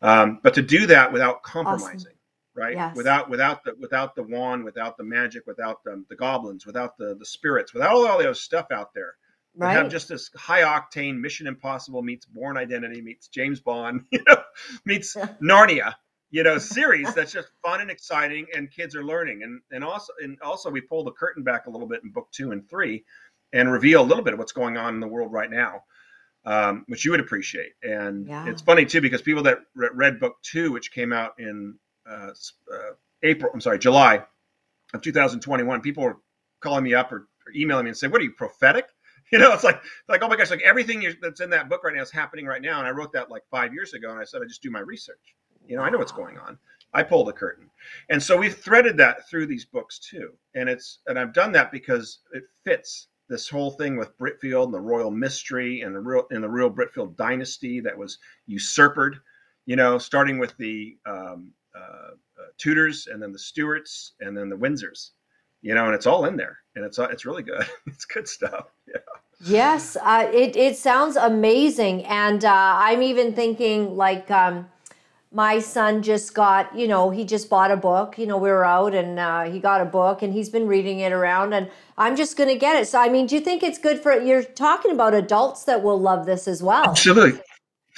[0.00, 2.12] Um, but to do that without compromising, awesome.
[2.54, 2.74] Right?
[2.74, 2.96] Yes.
[2.96, 7.14] Without without the without the wand, without the magic, without the, the goblins, without the
[7.18, 9.14] the spirits, without all, all the other stuff out there.
[9.56, 9.72] Right.
[9.72, 14.42] Have just this high octane Mission Impossible meets Bourne Identity meets James Bond, you know,
[14.84, 15.94] meets Narnia,
[16.30, 19.42] you know, series that's just fun and exciting, and kids are learning.
[19.42, 22.28] And and also and also we pull the curtain back a little bit in book
[22.32, 23.04] two and three
[23.52, 25.82] and reveal a little bit of what's going on in the world right now,
[26.44, 27.72] um, which you would appreciate.
[27.82, 28.46] And yeah.
[28.46, 31.76] it's funny too because people that read book two, which came out in
[32.08, 32.30] uh,
[32.72, 34.24] uh, April, I'm sorry, July
[34.94, 36.18] of 2021, people were
[36.60, 38.86] calling me up or, or emailing me and say, "What are you prophetic?"
[39.32, 41.94] You know, it's like like oh my gosh, like everything that's in that book right
[41.94, 42.80] now is happening right now.
[42.80, 44.80] And I wrote that like five years ago, and I said I just do my
[44.80, 45.36] research.
[45.68, 46.58] You know, I know what's going on.
[46.94, 47.70] I pull the curtain,
[48.08, 50.32] and so we've threaded that through these books too.
[50.56, 54.74] And it's and I've done that because it fits this whole thing with Britfield and
[54.74, 59.20] the royal mystery and the real in the real Britfield dynasty that was usurped,
[59.64, 61.52] you know, starting with the um,
[62.60, 65.10] Tudors and then the Stuarts and then the Windsors,
[65.62, 67.66] you know, and it's all in there and it's it's really good.
[67.86, 68.66] it's good stuff.
[68.86, 69.00] Yeah.
[69.42, 74.30] Yes, uh, it it sounds amazing, and uh, I'm even thinking like.
[74.30, 74.68] Um,
[75.32, 78.18] my son just got, you know, he just bought a book.
[78.18, 80.98] You know, we were out and uh, he got a book and he's been reading
[80.98, 82.88] it around, and I'm just going to get it.
[82.88, 86.00] So, I mean, do you think it's good for you're talking about adults that will
[86.00, 86.90] love this as well?
[86.90, 87.40] Absolutely.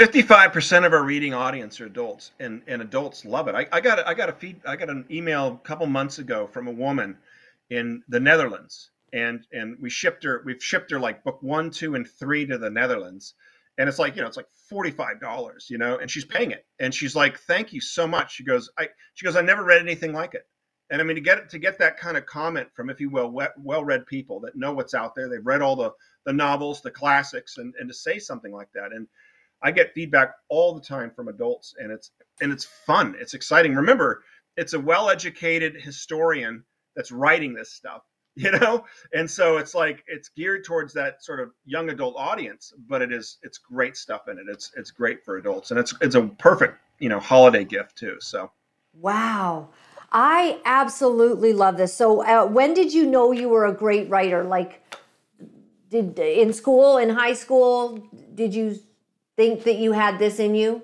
[0.03, 3.55] 55% of our reading audience are adults and, and adults love it.
[3.55, 6.49] I, I got I got a feed I got an email a couple months ago
[6.49, 7.17] from a woman
[7.71, 11.95] in the Netherlands and and we shipped her we've shipped her like book 1, 2
[11.95, 13.35] and 3 to the Netherlands
[13.79, 16.93] and it's like you know it's like $45 you know and she's paying it and
[16.93, 20.13] she's like thank you so much she goes i she goes i never read anything
[20.13, 20.49] like it
[20.91, 23.33] and i mean to get to get that kind of comment from if you will
[23.57, 25.93] well read people that know what's out there they've read all the
[26.27, 29.07] the novels the classics and and to say something like that and
[29.63, 33.15] i get feedback all the time from adults and it's and it's fun.
[33.19, 33.75] It's exciting.
[33.75, 34.25] Remember
[34.57, 36.63] it's a well educated historian
[36.95, 38.03] that's writing this stuff
[38.35, 38.85] you know?
[39.13, 43.13] And so it's like it's geared towards that sort of young adult audience but it
[43.13, 44.47] is it's great stuff in it.
[44.49, 48.17] It's it's great for adults and it's it's a perfect you know holiday gift too
[48.21, 48.51] so.
[48.95, 49.69] Wow.
[50.15, 51.95] I absolutely love this.
[51.95, 54.45] So uh, when did you know you were a great writer?
[54.45, 54.83] Like
[55.89, 58.03] did in school in high school
[58.35, 58.79] did you
[59.37, 60.83] think that you had this in you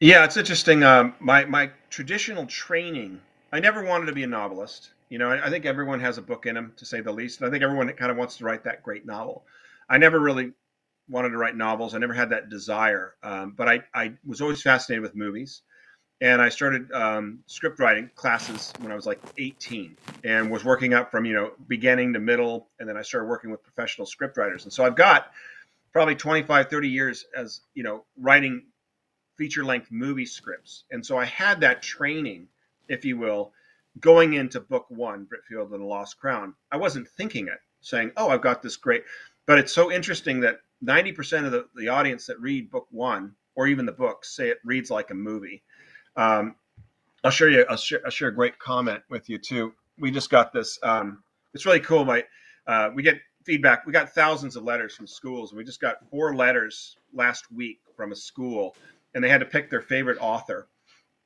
[0.00, 3.20] yeah it's interesting um, my my traditional training
[3.52, 6.22] i never wanted to be a novelist you know, I, I, think everyone has a
[6.22, 7.38] book in them, to say the least.
[7.38, 9.44] And I think everyone kind of wants to write that great novel.
[9.86, 10.52] I never really
[11.06, 11.94] wanted to write novels.
[11.94, 13.12] I never had that desire.
[13.22, 15.60] Um, but I, I was always fascinated with movies.
[16.22, 20.94] And I started um, script writing classes when I was like 18 and was working
[20.94, 22.68] up from, you know, beginning to middle.
[22.80, 24.64] And then I started working with professional script writers.
[24.64, 25.30] And so I've got
[25.92, 28.64] probably 25, 30 years as, you know, writing
[29.36, 30.84] feature length movie scripts.
[30.90, 32.48] And so I had that training,
[32.88, 33.52] if you will,
[34.00, 38.28] going into book one, Britfield and the Lost Crown, I wasn't thinking it, saying, oh,
[38.28, 39.04] I've got this great.
[39.46, 43.66] But it's so interesting that 90% of the, the audience that read book one or
[43.66, 45.62] even the books say it reads like a movie.
[46.16, 46.56] Um,
[47.24, 49.72] I'll show you, I'll share, I'll share a great comment with you too.
[49.98, 50.78] We just got this.
[50.82, 51.22] Um,
[51.54, 52.04] it's really cool.
[52.04, 52.24] My,
[52.66, 53.86] uh, we get feedback.
[53.86, 57.80] We got thousands of letters from schools, and we just got four letters last week
[57.96, 58.76] from a school,
[59.14, 60.68] and they had to pick their favorite author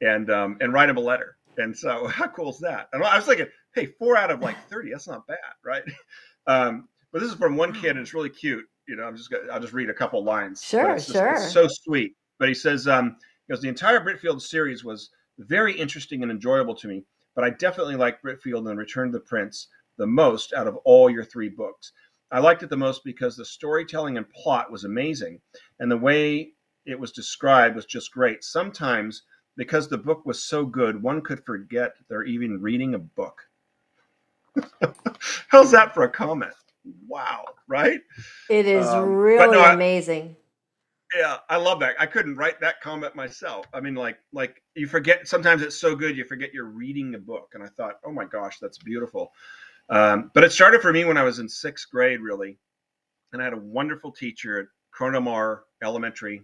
[0.01, 1.37] and um, and write them a letter.
[1.59, 2.89] And so, how cool is that?
[2.93, 5.83] And I was thinking, hey, four out of like 30, that's not bad, right?
[6.49, 8.65] Um, but this is from one kid, and it's really cute.
[8.87, 10.63] You know, I'm just gonna, I'll just read a couple lines.
[10.63, 11.33] Sure, just, sure.
[11.33, 12.15] It's so sweet.
[12.39, 13.17] But he says, um,
[13.49, 17.03] he goes, the entire Britfield series was very interesting and enjoyable to me,
[17.35, 19.67] but I definitely like Britfield and Return to the Prince
[19.99, 21.93] the most out of all your three books.
[22.33, 25.41] I liked it the most because the storytelling and plot was amazing,
[25.79, 26.53] and the way
[26.85, 28.45] it was described was just great.
[28.45, 29.23] Sometimes
[29.57, 33.43] because the book was so good, one could forget they're even reading a book.
[35.49, 36.53] How's that for a comment?
[37.09, 38.01] Wow, right?
[38.49, 40.37] It is um, really no, amazing.
[41.15, 41.95] Yeah, I love that.
[41.99, 43.67] I couldn't write that comment myself.
[43.73, 45.27] I mean, like, like you forget.
[45.29, 47.53] Sometimes it's so good you forget you're reading a book.
[47.55, 49.33] And I thought, oh my gosh, that's beautiful.
[49.89, 52.59] Um, but it started for me when I was in sixth grade, really,
[53.33, 56.43] and I had a wonderful teacher at Corona Elementary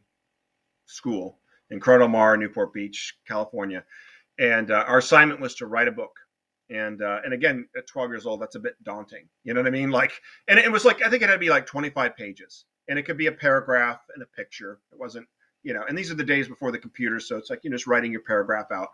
[0.87, 1.39] School
[1.73, 3.85] in Corona Mar, Newport Beach, California.
[4.39, 6.13] And uh, our assignment was to write a book.
[6.71, 9.29] And uh, and again, at 12 years old, that's a bit daunting.
[9.45, 9.91] You know what I mean?
[9.91, 10.13] Like,
[10.49, 13.03] and it was like I think it had to be like 25 pages, and it
[13.03, 14.79] could be a paragraph and a picture.
[14.91, 15.27] It wasn't,
[15.65, 15.85] you know.
[15.87, 18.13] And these are the days before the computer, so it's like you know just writing
[18.13, 18.89] your paragraph out.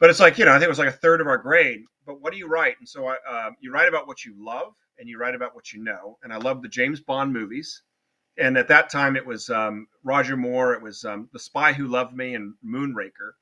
[0.00, 1.82] But it's like you know, I think it was like a third of our grade.
[2.06, 2.76] But what do you write?
[2.80, 5.72] And so I, uh, you write about what you love, and you write about what
[5.72, 6.18] you know.
[6.22, 7.82] And I love the James Bond movies
[8.40, 11.86] and at that time it was um, Roger Moore, it was um, The Spy Who
[11.86, 13.32] Loved Me, and Moonraker.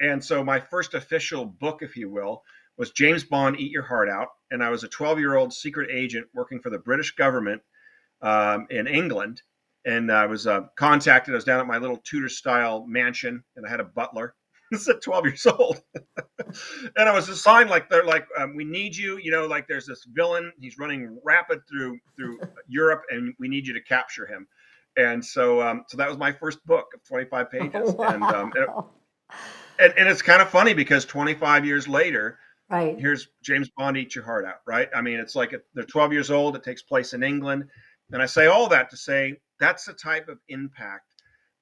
[0.00, 2.42] And so my first official book, if you will,
[2.76, 6.60] was James Bond: Eat Your Heart Out, and I was a 12-year-old secret agent working
[6.60, 7.62] for the British government
[8.22, 9.42] um, in England.
[9.84, 11.34] And I was uh, contacted.
[11.34, 14.34] I was down at my little Tudor-style mansion, and I had a butler.
[14.72, 15.80] This is at 12 years old,
[16.96, 19.16] and I was assigned like they're like, um, we need you.
[19.16, 20.52] You know, like there's this villain.
[20.60, 24.46] He's running rapid through through Europe, and we need you to capture him.
[24.98, 28.08] And so, um, so that was my first book of 25 pages, wow.
[28.08, 28.52] and, um,
[29.78, 34.14] and and it's kind of funny because 25 years later, right here's James Bond, Eat
[34.14, 34.60] Your Heart Out.
[34.66, 34.90] Right?
[34.94, 36.56] I mean, it's like they're 12 years old.
[36.56, 37.64] It takes place in England,
[38.12, 41.07] and I say all that to say that's the type of impact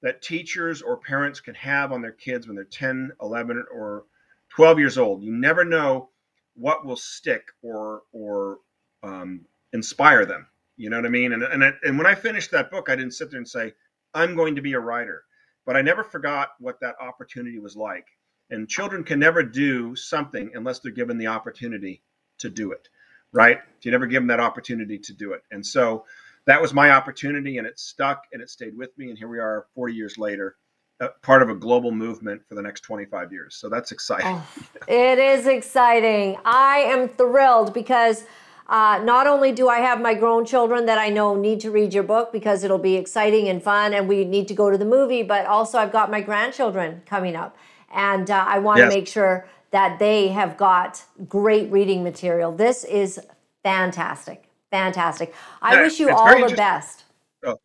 [0.01, 4.05] that teachers or parents can have on their kids when they're 10, 11, or
[4.49, 5.23] 12 years old.
[5.23, 6.09] You never know
[6.55, 8.59] what will stick or or
[9.03, 9.41] um,
[9.73, 10.47] inspire them.
[10.75, 11.33] You know what I mean?
[11.33, 13.73] And and and when I finished that book, I didn't sit there and say
[14.13, 15.23] I'm going to be a writer,
[15.65, 18.07] but I never forgot what that opportunity was like.
[18.49, 22.01] And children can never do something unless they're given the opportunity
[22.39, 22.87] to do it,
[23.33, 23.59] right?
[23.81, 26.05] You never give them that opportunity to do it, and so
[26.47, 29.39] that was my opportunity and it stuck and it stayed with me and here we
[29.39, 30.55] are 40 years later
[30.99, 34.47] uh, part of a global movement for the next 25 years so that's exciting oh,
[34.87, 38.23] it is exciting i am thrilled because
[38.69, 41.93] uh, not only do I have my grown children that I know need to read
[41.93, 44.85] your book because it'll be exciting and fun, and we need to go to the
[44.85, 47.55] movie, but also I've got my grandchildren coming up,
[47.93, 48.93] and uh, I want to yes.
[48.93, 52.51] make sure that they have got great reading material.
[52.51, 53.21] This is
[53.63, 54.46] fantastic.
[54.77, 55.33] Fantastic.
[55.61, 57.05] I yeah, wish you all the best.
[57.43, 57.57] Oh,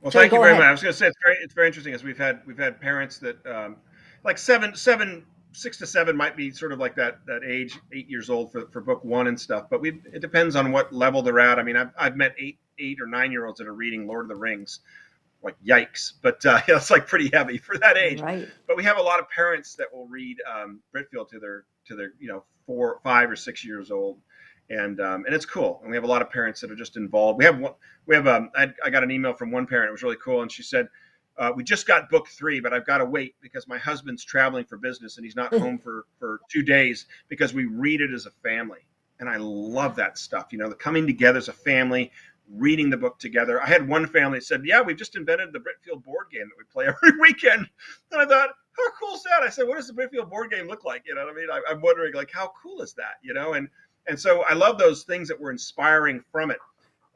[0.00, 0.60] well, thank you very ahead.
[0.60, 0.68] much.
[0.68, 2.80] I was going to say it's very it's very interesting as we've had we've had
[2.80, 3.76] parents that um,
[4.24, 8.10] like seven seven six to seven might be sort of like that that age eight
[8.10, 11.22] years old for, for book one and stuff but we it depends on what level
[11.22, 13.72] they're at i mean i've, I've met eight eight or nine year olds that are
[13.72, 14.80] reading lord of the rings
[15.42, 18.46] like yikes but uh, it's like pretty heavy for that age right.
[18.68, 21.96] but we have a lot of parents that will read um, britfield to their to
[21.96, 24.18] their you know four five or six years old
[24.70, 25.80] and um, and it's cool.
[25.82, 27.38] And we have a lot of parents that are just involved.
[27.38, 27.74] We have one,
[28.06, 29.88] we have um, I, I got an email from one parent.
[29.88, 30.88] It was really cool, and she said.
[31.38, 34.64] Uh, we just got book three, but I've got to wait because my husband's traveling
[34.64, 38.24] for business and he's not home for for two days because we read it as
[38.24, 38.78] a family,
[39.20, 40.46] and I love that stuff.
[40.50, 42.10] You know, the coming together as a family,
[42.50, 43.62] reading the book together.
[43.62, 46.56] I had one family that said, "Yeah, we've just invented the Britfield board game that
[46.58, 47.68] we play every weekend,"
[48.12, 50.66] and I thought, "How cool is that?" I said, "What does the Britfield board game
[50.68, 51.48] look like?" You know what I mean?
[51.50, 53.16] I, I'm wondering, like, how cool is that?
[53.22, 53.68] You know, and
[54.08, 56.58] and so I love those things that were inspiring from it.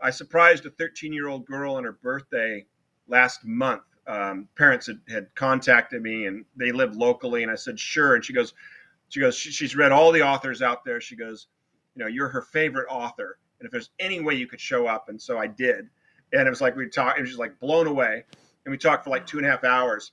[0.03, 2.66] I surprised a 13 year old girl on her birthday
[3.07, 3.82] last month.
[4.07, 8.14] Um, parents had, had contacted me and they live locally, and I said, sure.
[8.14, 8.55] And she goes,
[9.09, 11.01] she goes, she, she's read all the authors out there.
[11.01, 11.49] She goes,
[11.95, 13.38] you know, you're her favorite author.
[13.59, 15.88] And if there's any way you could show up, and so I did.
[16.32, 18.24] And it was like we talked, it was just like blown away.
[18.64, 20.12] And we talked for like two and a half hours.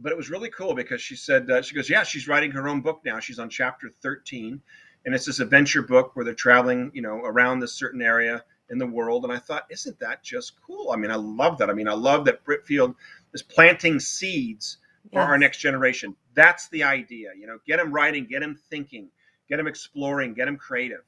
[0.00, 2.68] But it was really cool because she said, uh, she goes, yeah, she's writing her
[2.68, 3.18] own book now.
[3.18, 4.60] She's on chapter 13
[5.04, 8.78] and it's this adventure book where they're traveling, you know, around this certain area in
[8.78, 9.24] the world.
[9.24, 10.90] And I thought, isn't that just cool?
[10.90, 11.70] I mean, I love that.
[11.70, 12.94] I mean, I love that Britfield
[13.32, 14.78] is planting seeds
[15.12, 15.28] for yes.
[15.28, 16.14] our next generation.
[16.34, 19.08] That's the idea, you know, get them writing, get them thinking,
[19.48, 21.04] get them exploring, get them creative,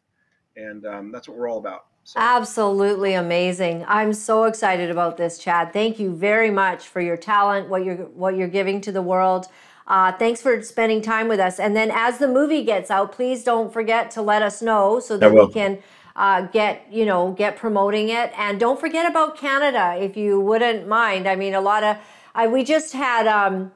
[0.56, 1.86] and um, that's what we're all about.
[2.04, 2.18] So.
[2.18, 3.84] Absolutely amazing.
[3.86, 5.72] I'm so excited about this, Chad.
[5.72, 9.46] Thank you very much for your talent, what you're what you're giving to the world.
[9.90, 11.58] Uh, thanks for spending time with us.
[11.58, 15.18] And then as the movie gets out, please don't forget to let us know so
[15.18, 15.80] that we can
[16.14, 18.32] uh, get you know get promoting it.
[18.38, 21.26] And don't forget about Canada if you wouldn't mind.
[21.26, 21.96] I mean, a lot of
[22.36, 23.72] I, we just had um,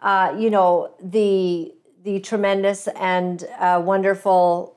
[0.00, 4.76] uh, you know the the tremendous and uh, wonderful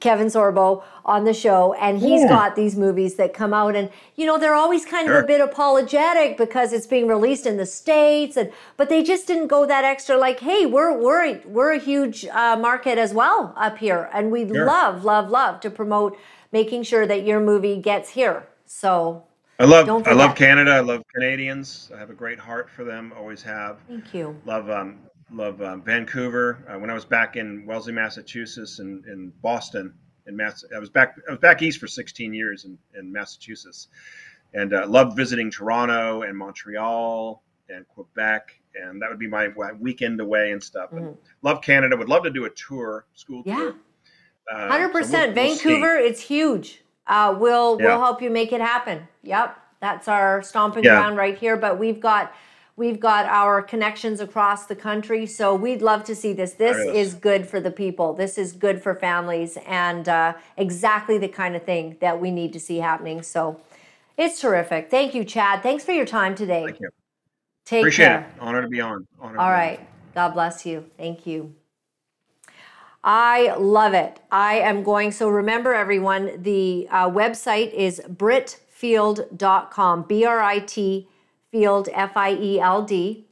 [0.00, 2.28] Kevin Sorbo on the show, and he's yeah.
[2.28, 5.18] got these movies that come out, and you know they're always kind sure.
[5.18, 9.26] of a bit apologetic because it's being released in the states, and but they just
[9.26, 10.16] didn't go that extra.
[10.16, 14.46] Like, hey, we're we're we're a huge uh, market as well up here, and we
[14.46, 14.64] sure.
[14.64, 16.16] love love love to promote
[16.52, 18.46] making sure that your movie gets here.
[18.66, 19.24] So
[19.58, 20.70] I love I love Canada.
[20.72, 21.90] I love Canadians.
[21.94, 23.12] I have a great heart for them.
[23.16, 23.78] Always have.
[23.88, 24.40] Thank you.
[24.44, 24.98] Love um
[25.30, 26.64] love um, Vancouver.
[26.68, 29.94] Uh, when I was back in Wellesley, Massachusetts, and in Boston,
[30.26, 31.16] in Mass, I was back.
[31.28, 33.88] I was back east for 16 years in, in Massachusetts,
[34.54, 39.48] and uh, loved visiting Toronto and Montreal and Quebec, and that would be my,
[39.78, 40.92] weekend away and stuff.
[40.92, 41.16] And mm.
[41.42, 41.96] love Canada.
[41.96, 43.56] Would love to do a tour, school yeah.
[43.56, 43.74] tour.
[44.52, 45.34] Uh, Hundred uh, percent.
[45.34, 46.82] We'll, Vancouver, we'll it's huge.
[47.06, 47.86] Uh, we'll yeah.
[47.86, 49.06] we'll help you make it happen.
[49.22, 50.90] Yep, that's our stomping yeah.
[50.92, 51.56] ground right here.
[51.56, 52.32] But we've got
[52.78, 56.52] We've got our connections across the country, so we'd love to see this.
[56.52, 58.14] This is good for the people.
[58.14, 62.52] This is good for families, and uh, exactly the kind of thing that we need
[62.52, 63.20] to see happening.
[63.22, 63.60] So
[64.16, 64.92] it's terrific.
[64.92, 65.60] Thank you, Chad.
[65.60, 66.66] Thanks for your time today.
[66.66, 66.90] Thank you.
[67.64, 68.20] Take Appreciate care.
[68.20, 68.26] it.
[68.40, 69.08] Honor to be on.
[69.20, 69.80] Honor All right.
[69.80, 69.86] On.
[70.14, 70.88] God bless you.
[70.96, 71.52] Thank you.
[73.02, 74.20] I love it.
[74.30, 75.10] I am going.
[75.10, 80.02] So remember, everyone, the uh, website is britfield.com.
[80.04, 81.08] B R I T
[81.50, 83.26] Field, F I E L D,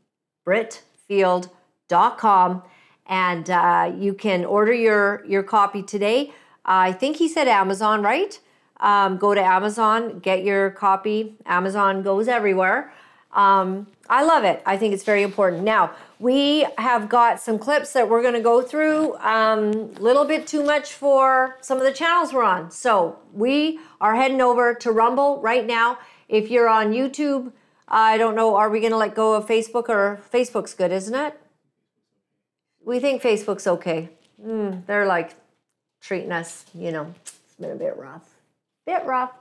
[0.46, 2.62] britfield.com.
[3.08, 6.30] And uh, you can order your, your copy today.
[6.64, 8.38] Uh, I think he said Amazon, right?
[8.80, 11.36] Um, go to Amazon, get your copy.
[11.46, 12.92] Amazon goes everywhere.
[13.32, 14.62] Um, I love it.
[14.64, 15.62] I think it's very important.
[15.62, 19.14] Now, we have got some clips that we're going to go through.
[19.16, 22.70] A um, little bit too much for some of the channels we're on.
[22.70, 25.98] So we are heading over to Rumble right now.
[26.28, 27.52] If you're on YouTube,
[27.89, 28.57] I don't know.
[28.57, 31.39] Are we going to let go of Facebook or Facebook's good, isn't it?
[32.84, 34.09] We think Facebook's okay.
[34.45, 35.34] Mm, they're like
[36.01, 38.28] treating us, you know, it's been a bit rough.
[38.87, 39.32] Bit rough.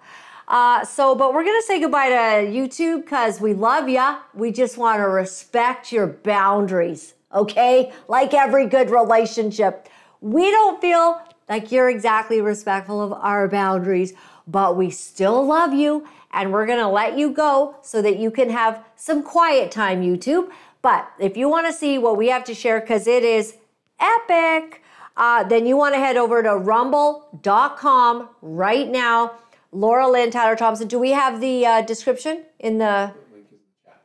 [0.48, 4.20] Uh, so, but we're going to say goodbye to YouTube because we love ya.
[4.34, 7.92] We just want to respect your boundaries, okay?
[8.08, 9.90] Like every good relationship.
[10.22, 14.14] We don't feel like you're exactly respectful of our boundaries,
[14.48, 18.30] but we still love you and we're going to let you go so that you
[18.30, 20.52] can have some quiet time, YouTube.
[20.82, 23.56] But if you want to see what we have to share, because it is
[24.00, 24.84] epic,
[25.18, 29.32] uh, then you want to head over to rumble.com right now.
[29.72, 30.88] Laura Lynn, Tyler Thompson.
[30.88, 33.14] Do we have the uh, description in the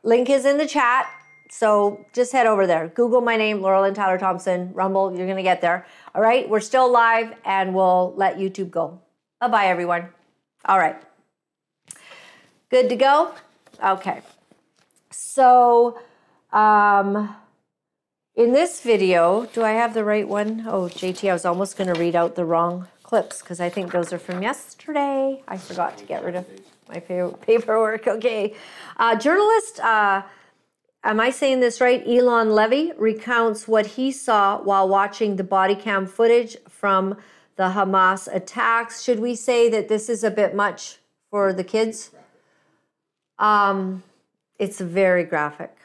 [0.03, 1.07] link is in the chat?
[1.49, 2.87] So just head over there.
[2.87, 5.13] Google my name, Laura Lynn Tyler Thompson, Rumble.
[5.15, 5.85] You're going to get there.
[6.15, 6.47] All right.
[6.47, 9.01] We're still live and we'll let YouTube go.
[9.41, 10.07] Bye bye, everyone.
[10.65, 10.95] All right.
[12.71, 13.33] Good to go?
[13.83, 14.21] Okay.
[15.09, 15.99] So,
[16.53, 17.35] um,
[18.33, 20.65] in this video, do I have the right one?
[20.65, 23.91] Oh, JT, I was almost going to read out the wrong clips because I think
[23.91, 25.43] those are from yesterday.
[25.49, 26.45] I forgot to get rid of
[26.87, 28.07] my paperwork.
[28.07, 28.55] Okay.
[28.95, 30.21] Uh, journalist, uh,
[31.03, 32.07] am I saying this right?
[32.07, 37.17] Eylon Levy recounts what he saw while watching the body cam footage from
[37.57, 39.03] the Hamas attacks.
[39.03, 40.99] Should we say that this is a bit much
[41.29, 42.11] for the kids?
[43.41, 44.03] Um,
[44.57, 45.75] it's very graphic,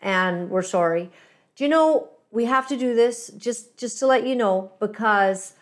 [0.00, 1.10] and we're sorry.
[1.56, 5.52] Do you know we have to do this just just to let you know because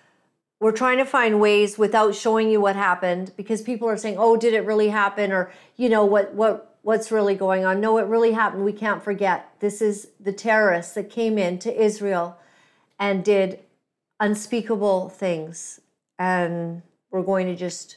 [0.61, 4.36] we're trying to find ways without showing you what happened because people are saying, "Oh,
[4.36, 7.80] did it really happen?" or you know what what what's really going on.
[7.80, 8.64] No, it really happened.
[8.64, 9.53] We can't forget.
[9.61, 12.38] This is the terrorists that came into Israel
[12.99, 13.61] and did
[14.18, 15.80] unspeakable things.
[16.18, 17.97] And we're going to just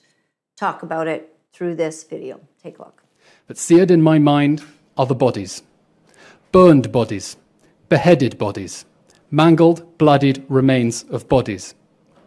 [0.58, 2.40] talk about it through this video.
[2.62, 3.03] Take a look.
[3.46, 4.64] But seared in my mind
[4.98, 5.64] are the bodies.
[6.54, 7.36] Burned bodies,
[7.90, 8.86] beheaded bodies,
[9.30, 11.76] mangled, bloodied remains of bodies,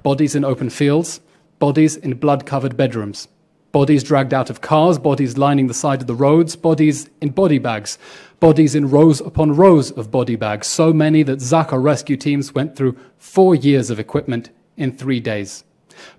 [0.02, 1.20] bodies in open fields,
[1.58, 3.28] bodies in blood covered bedrooms.
[3.72, 7.58] Bodies dragged out of cars, bodies lining the side of the roads, bodies in body
[7.58, 7.98] bags,
[8.38, 12.76] bodies in rows upon rows of body bags, so many that Zaka rescue teams went
[12.76, 15.64] through four years of equipment in three days.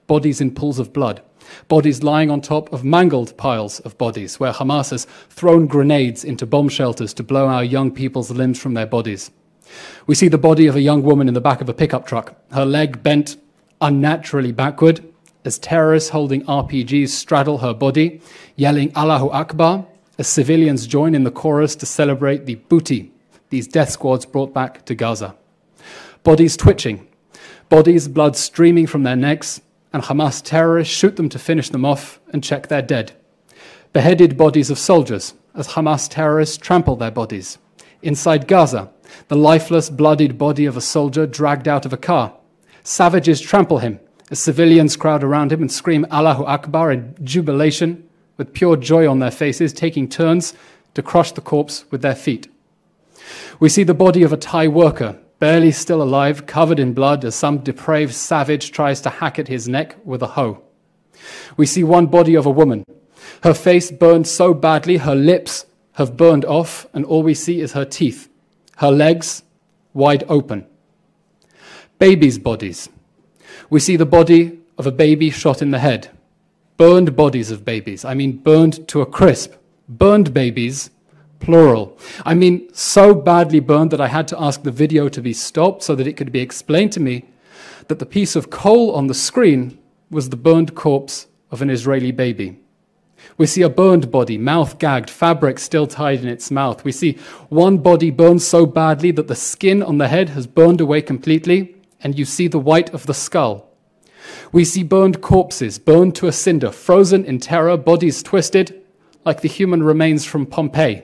[0.08, 1.22] Bodies in pools of blood,
[1.68, 6.45] bodies lying on top of mangled piles of bodies, where Hamas has thrown grenades into
[6.45, 9.32] bomb shelters to blow our young people's limbs from their bodies.
[10.06, 12.36] We see the body of a young woman in the back of a pickup truck,
[12.52, 13.38] her leg bent
[13.82, 15.04] unnaturally backward,
[15.45, 18.22] as terrorists holding RPGs straddle her body,
[18.56, 19.86] yelling Allahu Akbar,
[20.18, 23.12] as civilians join in the chorus to celebrate the booty
[23.50, 25.36] these death squads brought back to Gaza.
[26.24, 27.08] Bodies twitching,
[27.70, 29.62] bodies, blood streaming from their necks,
[29.98, 33.14] and Hamas terrorists shoot them to finish them off and check they're dead.
[33.93, 37.58] Beheaded bodies of soldiers as Hamas terrorists trample their bodies.
[38.04, 38.91] Inside Gaza,
[39.28, 42.32] the lifeless, bloodied body of a soldier dragged out of a car.
[42.84, 48.54] Savages trample him as civilians crowd around him and scream Allahu Akbar in jubilation, with
[48.54, 50.54] pure joy on their faces, taking turns
[50.93, 52.52] to crush the corpse with their feet.
[53.60, 57.36] We see the body of a Thai worker, barely still alive, covered in blood, as
[57.36, 60.62] some depraved savage tries to hack at his neck with a hoe.
[61.56, 62.86] We see one body of a woman,
[63.44, 67.74] her face burned so badly her lips have burned off, and all we see is
[67.74, 68.30] her teeth,
[68.78, 69.44] her legs
[69.94, 70.66] wide open.
[72.00, 72.90] Babies' bodies,
[73.70, 76.10] we see the body of a baby shot in the head.
[76.78, 78.06] Burned bodies of babies.
[78.06, 79.54] I mean, burned to a crisp.
[79.90, 80.92] Burned babies,
[81.40, 81.98] plural.
[82.26, 85.84] I mean, so badly burned that I had to ask the video to be stopped
[85.84, 87.26] so that it could be explained to me
[87.88, 89.78] that the piece of coal on the screen
[90.10, 92.60] was the burned corpse of an Israeli baby.
[93.38, 96.84] We see a burned body, mouth gagged, fabric still tied in its mouth.
[96.84, 97.14] We see
[97.50, 101.76] one body burned so badly that the skin on the head has burned away completely
[102.02, 103.70] and you see the white of the skull.
[104.52, 108.82] We see burned corpses, burned to a cinder, frozen in terror, bodies twisted,
[109.26, 111.04] like the human remains from Pompeii.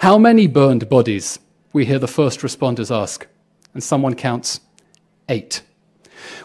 [0.00, 1.38] How many burned bodies?
[1.72, 3.26] We hear the first responders ask,
[3.72, 4.60] and someone counts
[5.28, 5.62] eight.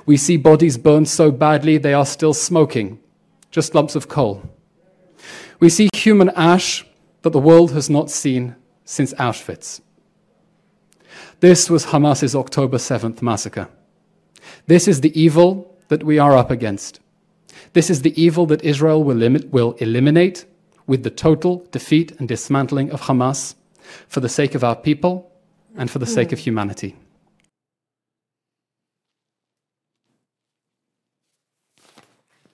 [0.05, 2.99] We see bodies burned so badly they are still smoking,
[3.51, 4.49] just lumps of coal.
[5.59, 6.85] We see human ash
[7.23, 8.55] that the world has not seen
[8.85, 9.81] since Auschwitz.
[11.39, 13.67] This was Hamas's October 7th massacre.
[14.67, 16.99] This is the evil that we are up against.
[17.73, 20.45] This is the evil that Israel will, limit, will eliminate
[20.87, 23.55] with the total defeat and dismantling of Hamas
[24.07, 25.31] for the sake of our people
[25.75, 26.95] and for the sake of humanity.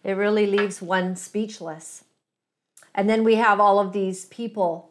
[0.04, 2.04] It really leaves one speechless.
[2.94, 4.90] And then we have all of these people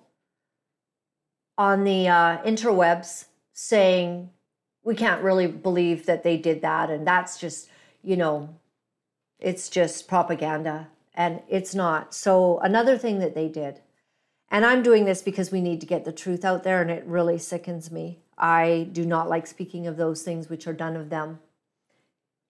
[1.58, 4.30] on the uh, interwebs saying
[4.82, 7.68] we can't really believe that they did that and that's just
[8.02, 8.56] you know
[9.38, 12.14] it's just propaganda and it's not.
[12.14, 13.80] So another thing that they did
[14.52, 17.04] and i'm doing this because we need to get the truth out there and it
[17.06, 18.20] really sickens me.
[18.36, 21.40] I do not like speaking of those things which are done of them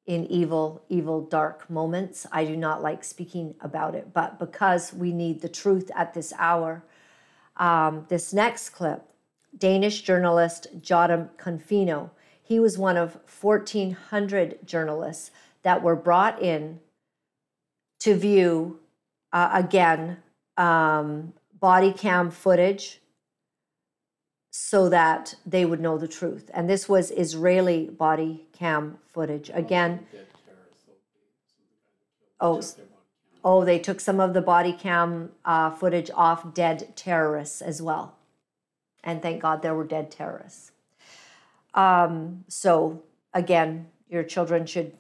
[0.05, 2.27] in evil evil dark moments.
[2.33, 4.13] I do not like speaking about it.
[4.13, 6.85] But because we need the truth at this hour
[7.57, 9.05] um, this next clip
[9.57, 12.11] Danish journalist Jotam Confino.
[12.43, 15.31] He was one of 1,400 journalists
[15.63, 16.81] that were brought in
[18.03, 18.81] to view,
[19.33, 20.17] uh, again,
[20.57, 23.01] um, body cam footage
[24.51, 26.51] so that they would know the truth.
[26.53, 29.53] And this was Israeli body cam footage.
[29.55, 30.05] Again,
[32.41, 32.61] oh,
[33.45, 38.17] oh, they took some of the body cam uh, footage off dead terrorists as well.
[39.05, 40.73] And thank God there were dead terrorists.
[41.75, 44.93] Um, so, again, your children should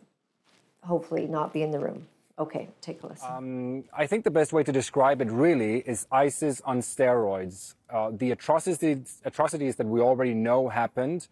[0.84, 2.06] hopefully not be in the room.
[2.38, 3.28] Okay, take a listen.
[3.30, 7.74] Um, I think the best way to describe it really is ISIS on steroids.
[7.90, 11.28] Uh, the atrocities, atrocities that we already know happened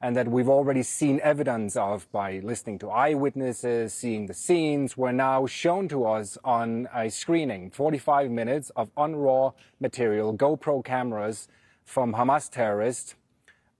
[0.00, 5.12] and that we've already seen evidence of by listening to eyewitnesses, seeing the scenes, were
[5.12, 11.48] now shown to us on a screening 45 minutes of unraw material, GoPro cameras
[11.84, 13.14] from Hamas terrorists,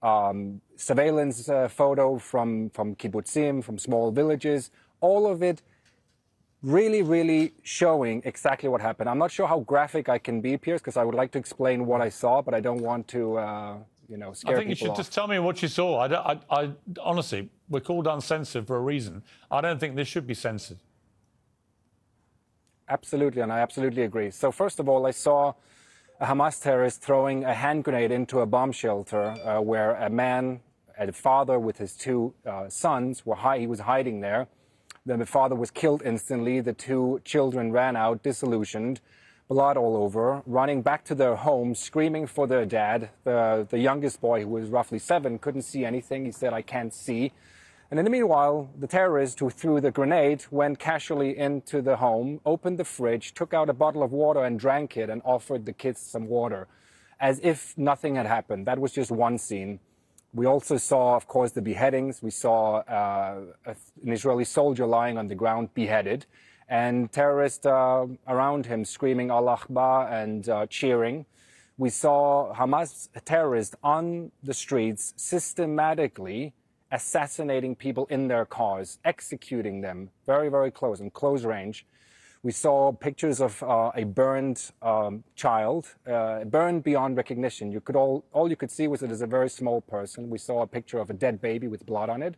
[0.03, 5.63] um, surveillance uh, photo from, from kibbutzim, from small villages, all of it
[6.67, 9.09] really, really showing exactly what happened.
[9.09, 11.87] I'm not sure how graphic I can be, Piers, because I would like to explain
[11.87, 13.77] what I saw, but I don't want to, uh,
[14.09, 14.97] you know, scare I think you should off.
[14.97, 16.01] just tell me what you saw.
[16.01, 19.23] I, I, I, honestly, we're called uncensored for a reason.
[19.49, 20.79] I don't think this should be censored.
[22.89, 24.33] Absolutely, and I absolutely agree.
[24.33, 25.55] So first of all, I saw
[26.21, 30.61] a Hamas terrorist throwing a hand grenade into a bomb shelter uh, where a man,
[30.99, 34.49] a father with his two uh, sons, were hi- he was hiding there.
[35.07, 36.61] The father was killed instantly.
[36.61, 39.01] The two children ran out, disillusioned,
[39.49, 43.11] blood all over, running back to their home, screaming for their dad.
[43.23, 46.25] The, the youngest boy, who was roughly seven, couldn't see anything.
[46.25, 47.33] He said, I can't see.
[47.89, 52.41] And in the meanwhile, the terrorist who threw the grenade went casually into the home,
[52.45, 55.73] opened the fridge, took out a bottle of water and drank it and offered the
[55.73, 56.67] kids some water
[57.21, 58.67] as if nothing had happened.
[58.67, 59.79] That was just one scene.
[60.33, 62.23] We also saw, of course, the beheadings.
[62.23, 66.27] We saw uh, an Israeli soldier lying on the ground, beheaded,
[66.69, 71.27] and terrorists uh, around him screaming Allah Akbar and uh, cheering.
[71.79, 76.55] We saw Hamas terrorists on the streets systematically
[76.91, 81.87] assassinating people in their cars, executing them very, very close, in close range.
[82.47, 87.73] We saw pictures of uh, a burned um, child, uh, burned beyond recognition.
[87.73, 90.31] You could all, all you could see was it as a very small person.
[90.31, 92.37] We saw a picture of a dead baby with blood on it.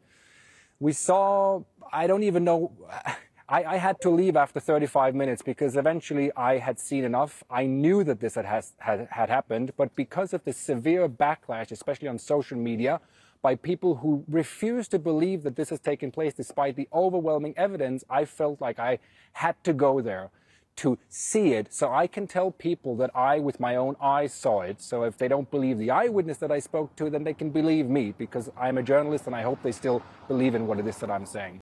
[0.81, 1.61] We saw,
[1.93, 2.73] I don't even know,
[3.51, 7.45] I, I had to leave after 35 minutes because eventually I had seen enough.
[7.51, 11.71] I knew that this had, has, had, had happened, but because of the severe backlash,
[11.71, 12.99] especially on social media,
[13.43, 18.05] by people who refuse to believe that this has taken place despite the overwhelming evidence,
[18.11, 18.99] I felt like I
[19.33, 20.31] had to go there
[20.77, 24.61] to see it so I can tell people that I, with my own eyes, saw
[24.61, 24.81] it.
[24.81, 27.89] So if they don't believe the eyewitness that I spoke to, then they can believe
[27.89, 30.97] me because I'm a journalist and I hope they still believe in what it is
[30.99, 31.61] that I'm saying.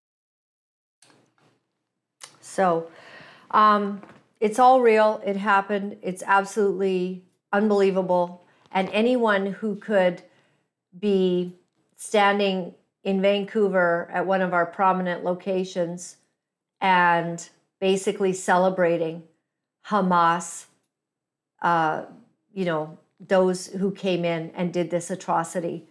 [2.40, 2.88] So
[3.52, 4.02] um,
[4.40, 5.22] it's all real.
[5.24, 5.96] It happened.
[6.02, 8.44] It's absolutely unbelievable.
[8.72, 10.22] And anyone who could
[10.98, 11.56] be
[12.04, 16.18] standing in Vancouver at one of our prominent locations
[16.80, 17.48] and
[17.80, 19.22] basically celebrating
[19.86, 20.66] Hamas,
[21.62, 22.04] uh,
[22.52, 25.86] you know, those who came in and did this atrocity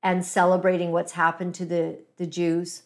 [0.00, 2.84] and celebrating what's happened to the, the Jews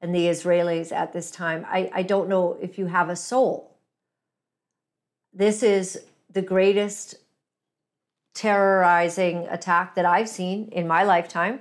[0.00, 1.64] and the Israelis at this time.
[1.68, 3.76] I, I don't know if you have a soul.
[5.32, 6.00] This is
[6.32, 7.14] the greatest
[8.34, 11.60] terrorizing attack that I've seen in my lifetime.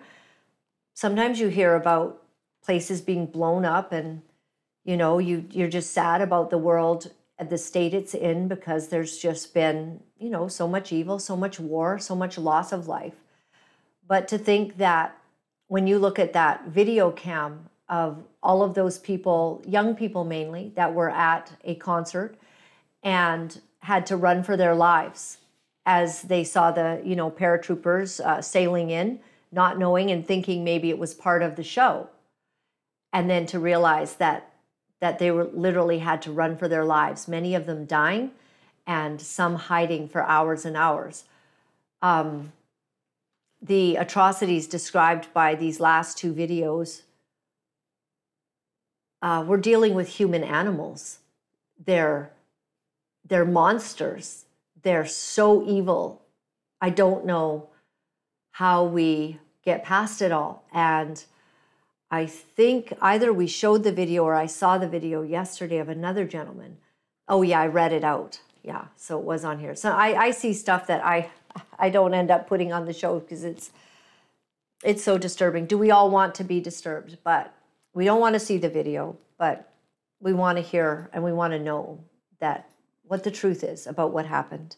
[0.98, 2.24] Sometimes you hear about
[2.64, 4.24] places being blown up and
[4.84, 8.88] you know you you're just sad about the world at the state it's in because
[8.88, 12.88] there's just been you know so much evil so much war so much loss of
[12.88, 13.14] life.
[14.08, 15.16] But to think that
[15.68, 20.72] when you look at that video cam of all of those people young people mainly
[20.76, 22.38] that were at a concert
[23.04, 25.38] and had to run for their lives
[25.86, 29.20] as they saw the you know paratroopers uh, sailing in
[29.52, 32.10] not knowing and thinking maybe it was part of the show.
[33.14, 34.54] And then to realize that
[35.00, 38.32] that they were literally had to run for their lives many of them dying
[38.88, 41.26] and some hiding for hours and hours.
[42.02, 42.52] Um,
[43.62, 47.02] the atrocities described by these last two videos
[49.22, 51.20] uh, we're dealing with human animals.
[51.84, 52.32] They're
[53.28, 54.46] they're monsters.
[54.82, 56.22] They're so evil.
[56.80, 57.70] I don't know
[58.58, 61.26] how we get past it all and
[62.10, 66.26] I think either we showed the video or I saw the video yesterday of another
[66.26, 66.78] gentleman.
[67.28, 68.40] Oh yeah, I read it out.
[68.64, 69.76] Yeah, so it was on here.
[69.76, 71.30] So I, I see stuff that I
[71.80, 73.72] I don't end up putting on the show because it's
[74.84, 75.66] it's so disturbing.
[75.66, 77.18] Do we all want to be disturbed?
[77.24, 77.54] But
[77.94, 79.72] we don't want to see the video, but
[80.20, 82.00] we want to hear and we want to know
[82.40, 82.70] that
[83.04, 84.78] what the truth is about what happened.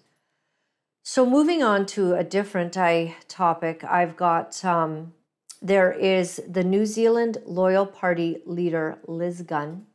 [1.11, 5.11] So moving on to a different I, topic, I've got um,
[5.59, 9.87] there is the New Zealand Loyal Party leader, Liz Gunn.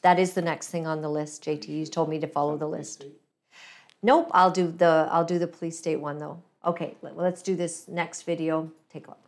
[0.00, 1.44] That is the next thing on the list.
[1.44, 3.04] JT, you told me to follow the list.
[4.02, 6.42] Nope, I'll do the I'll do the police state one though.
[6.64, 8.72] Okay, let, let's do this next video.
[8.90, 9.18] Take a look.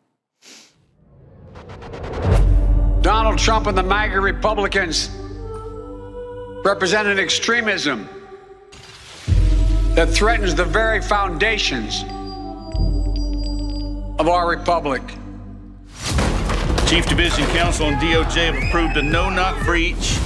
[3.02, 5.10] Donald Trump and the MAGA Republicans
[6.64, 8.08] represent an extremism
[9.94, 12.02] that threatens the very foundations
[14.18, 15.02] of our republic.
[16.88, 20.18] Chief Division Counsel and DOJ have approved a no-knock breach.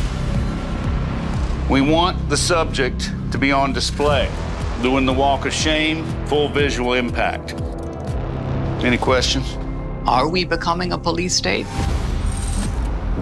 [1.69, 4.31] We want the subject to be on display,
[4.81, 7.53] doing the walk of shame, full visual impact.
[8.83, 9.59] Any questions?
[10.07, 11.67] Are we becoming a police state?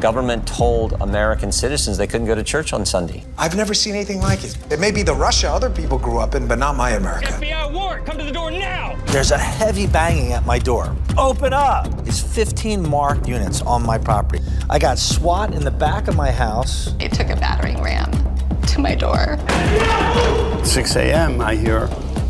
[0.01, 3.25] Government told American citizens they couldn't go to church on Sunday.
[3.39, 4.57] I've never seen anything like it.
[4.71, 7.29] It may be the Russia other people grew up in, but not my America.
[7.29, 8.97] FBI warrant, come to the door now!
[9.07, 10.95] There's a heavy banging at my door.
[11.17, 11.89] Open up!
[12.05, 14.43] There's 15 marked units on my property.
[14.69, 16.95] I got SWAT in the back of my house.
[17.01, 18.11] It took a battering ram
[18.69, 19.39] to my door.
[20.65, 21.89] 6 a.m., I hear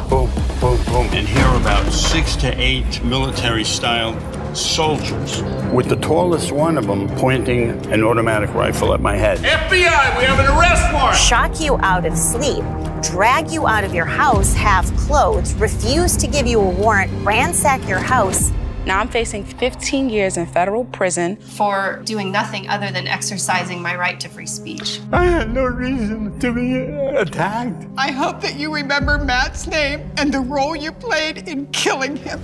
[0.08, 4.14] boom, boom, boom, and hear about six to eight military style
[4.56, 5.42] soldiers,
[5.72, 9.38] with the tallest one of them pointing an automatic rifle at my head.
[9.38, 11.16] FBI, we have an arrest warrant!
[11.16, 12.64] Shock you out of sleep,
[13.02, 17.86] drag you out of your house half clothed, refuse to give you a warrant, ransack
[17.88, 18.50] your house.
[18.86, 23.96] Now I'm facing 15 years in federal prison for doing nothing other than exercising my
[23.96, 25.00] right to free speech.
[25.10, 26.76] I had no reason to be
[27.16, 27.84] attacked.
[27.98, 32.40] I hope that you remember Matt's name and the role you played in killing him.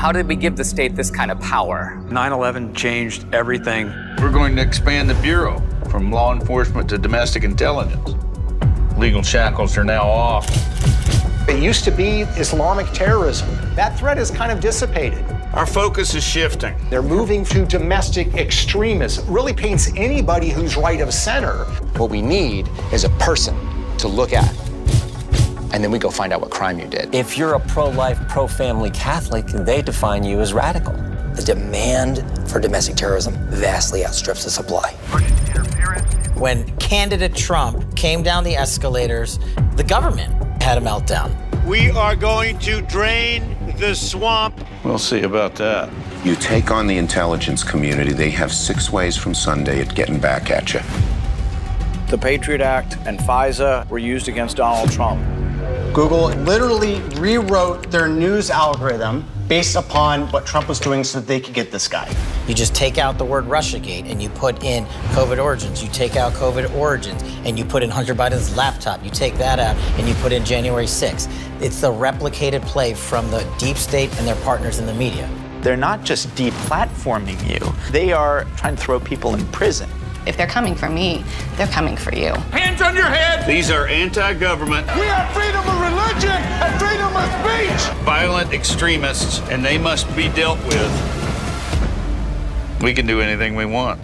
[0.00, 2.02] How did we give the state this kind of power?
[2.08, 3.88] 9 11 changed everything.
[4.16, 8.14] We're going to expand the Bureau from law enforcement to domestic intelligence.
[8.96, 10.48] Legal shackles are now off.
[11.46, 13.50] It used to be Islamic terrorism.
[13.74, 15.22] That threat has kind of dissipated.
[15.52, 16.74] Our focus is shifting.
[16.88, 19.30] They're moving to domestic extremism.
[19.30, 21.66] Really paints anybody who's right of center.
[21.98, 23.54] What we need is a person
[23.98, 24.69] to look at
[25.72, 27.14] and then we go find out what crime you did.
[27.14, 30.92] If you're a pro life, pro family Catholic, they define you as radical.
[31.34, 34.92] The demand for domestic terrorism vastly outstrips the supply.
[36.34, 39.38] When candidate Trump came down the escalators,
[39.76, 41.34] the government had a meltdown.
[41.66, 44.58] We are going to drain the swamp.
[44.84, 45.90] We'll see about that.
[46.24, 50.50] You take on the intelligence community, they have six ways from Sunday at getting back
[50.50, 50.80] at you.
[52.08, 55.22] The Patriot Act and FISA were used against Donald Trump.
[55.92, 61.52] Google literally rewrote their news algorithm based upon what Trump was doing so they could
[61.52, 62.08] get this guy.
[62.46, 64.84] You just take out the word Russiagate and you put in
[65.14, 65.82] COVID origins.
[65.82, 69.04] You take out COVID origins and you put in Hunter Biden's laptop.
[69.04, 71.28] You take that out and you put in January 6th.
[71.60, 75.28] It's the replicated play from the deep state and their partners in the media.
[75.60, 79.90] They're not just deplatforming you, they are trying to throw people in prison.
[80.26, 81.24] If they're coming for me,
[81.56, 82.32] they're coming for you.
[82.52, 83.46] Hands on your head!
[83.48, 84.86] These are anti government.
[84.88, 88.04] We have freedom of religion and freedom of speech!
[88.04, 90.90] Violent extremists, and they must be dealt with.
[92.82, 94.00] We can do anything we want.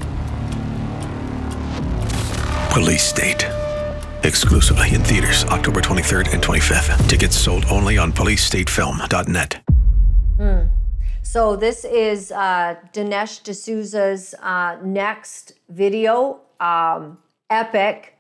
[2.71, 3.47] Police State.
[4.23, 7.09] Exclusively in theaters October 23rd and 25th.
[7.09, 9.63] Tickets sold only on policestatefilm.net.
[10.37, 10.76] Hmm.
[11.29, 17.19] So this is uh, Dinesh D'Souza's uh, next video, um,
[17.51, 18.17] Epic.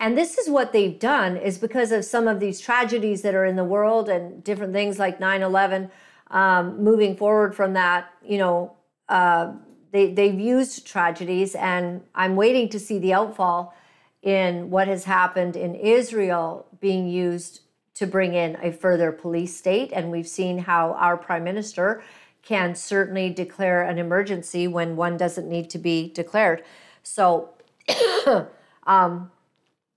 [0.00, 3.44] And this is what they've done is because of some of these tragedies that are
[3.44, 5.90] in the world and different things like 9-11,
[6.30, 8.72] um, moving forward from that, you know,
[9.08, 9.52] uh,
[9.92, 13.74] they, they've used tragedies and I'm waiting to see the outfall
[14.22, 17.60] in what has happened in Israel being used
[17.94, 19.92] to bring in a further police state.
[19.92, 22.02] And we've seen how our prime minister
[22.48, 26.62] can certainly declare an emergency when one doesn't need to be declared.
[27.02, 27.50] So
[28.86, 29.30] um,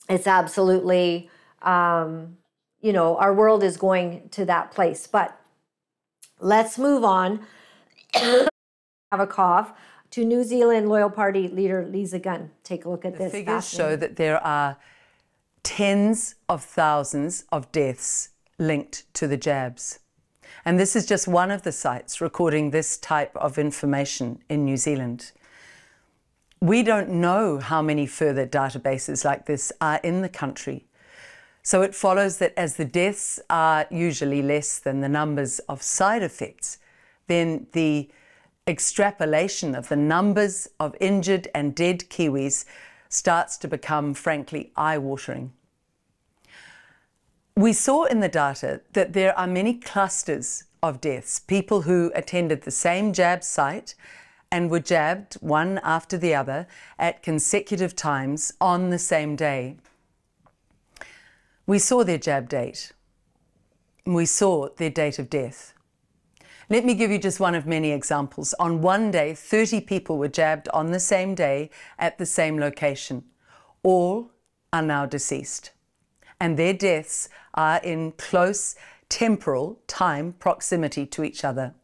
[0.09, 1.29] it's absolutely,
[1.61, 2.35] um,
[2.81, 5.07] you know, our world is going to that place.
[5.07, 5.39] But
[6.41, 7.39] let's move on.
[8.13, 8.49] have
[9.13, 9.71] a cough
[10.09, 12.51] to New Zealand Loyal Party leader Lisa Gunn.
[12.65, 13.31] Take a look at the this.
[13.31, 14.75] Figures show that there are
[15.63, 19.99] tens of thousands of deaths linked to the jabs.
[20.63, 24.77] And this is just one of the sites recording this type of information in New
[24.77, 25.31] Zealand.
[26.59, 30.85] We don't know how many further databases like this are in the country.
[31.63, 36.21] So it follows that as the deaths are usually less than the numbers of side
[36.21, 36.77] effects,
[37.27, 38.09] then the
[38.67, 42.65] extrapolation of the numbers of injured and dead Kiwis
[43.09, 45.53] starts to become, frankly, eye watering.
[47.55, 52.61] We saw in the data that there are many clusters of deaths, people who attended
[52.61, 53.93] the same jab site
[54.49, 56.65] and were jabbed one after the other
[56.97, 59.77] at consecutive times on the same day.
[61.65, 62.93] We saw their jab date.
[64.05, 65.73] We saw their date of death.
[66.69, 68.53] Let me give you just one of many examples.
[68.59, 73.25] On one day, 30 people were jabbed on the same day at the same location.
[73.83, 74.31] All
[74.71, 75.71] are now deceased
[76.41, 78.75] and their deaths are in close
[79.09, 81.75] temporal time proximity to each other.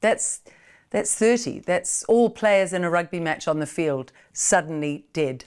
[0.00, 0.40] That's,
[0.90, 1.60] That's 30.
[1.60, 5.44] That's all players in a rugby match on the field suddenly dead.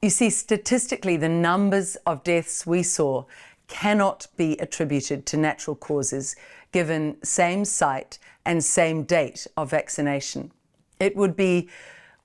[0.00, 3.26] You see, statistically, the numbers of deaths we saw
[3.68, 6.34] cannot be attributed to natural causes
[6.72, 10.50] given same site and same date of vaccination.
[10.98, 11.68] It would be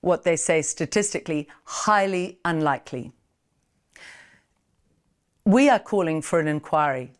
[0.00, 3.12] what they say statistically highly unlikely.
[5.44, 7.12] We are calling for an inquiry.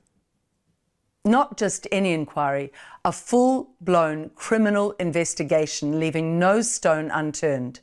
[1.24, 2.72] Not just any inquiry,
[3.04, 7.80] a full blown criminal investigation leaving no stone unturned.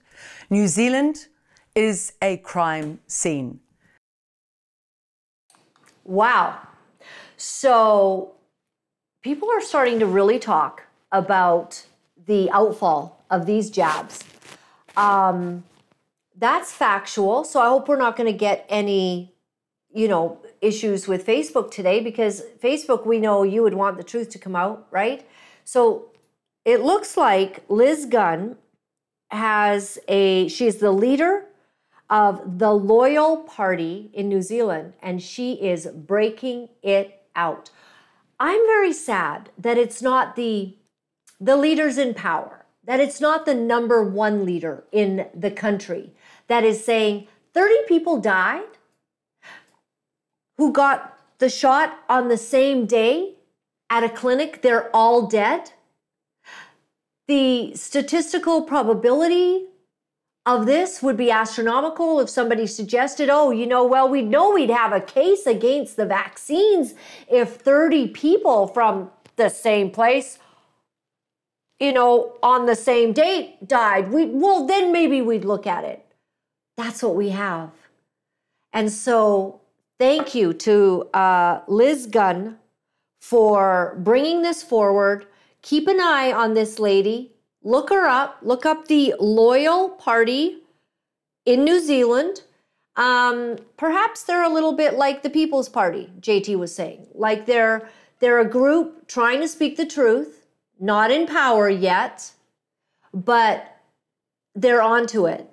[0.50, 1.28] New Zealand
[1.76, 3.60] is a crime scene.
[6.04, 6.60] Wow.
[7.38, 8.34] So
[9.22, 11.86] people are starting to really talk about
[12.26, 14.24] the outfall of these jabs.
[14.98, 15.64] Um,
[16.38, 17.44] that's factual.
[17.44, 19.34] So I hope we're not going to get any,
[19.94, 24.30] you know, issues with Facebook today because Facebook, we know you would want the truth
[24.30, 25.28] to come out, right?
[25.64, 26.12] So
[26.66, 28.58] it looks like Liz Gunn
[29.32, 31.46] has a, she's the leader
[32.10, 37.70] of the Loyal Party in New Zealand, and she is breaking it out.
[38.40, 40.76] I'm very sad that it's not the
[41.42, 46.12] the leaders in power, that it's not the number one leader in the country
[46.48, 48.79] that is saying 30 people died
[50.60, 53.36] who got the shot on the same day
[53.90, 55.72] at a clinic, they're all dead.
[57.30, 59.68] The statistical probability
[60.46, 64.70] of this would be astronomical if somebody suggested, oh, you know, well, we'd know we'd
[64.70, 66.94] have a case against the vaccines
[67.32, 70.40] if 30 people from the same place,
[71.80, 74.12] you know, on the same date died.
[74.12, 76.06] We well, then maybe we'd look at it.
[76.76, 77.72] That's what we have.
[78.74, 79.62] And so,
[80.00, 82.58] thank you to uh, Liz Gunn
[83.22, 85.28] for bringing this forward.
[85.62, 87.34] Keep an eye on this lady
[87.64, 88.38] Look her up.
[88.42, 90.60] Look up the Loyal Party
[91.46, 92.44] in New Zealand.
[92.96, 97.08] Um, perhaps they're a little bit like the People's Party, JT was saying.
[97.14, 97.90] Like they're
[98.20, 100.46] they're a group trying to speak the truth,
[100.80, 102.32] not in power yet,
[103.14, 103.78] but
[104.56, 105.50] they're onto it.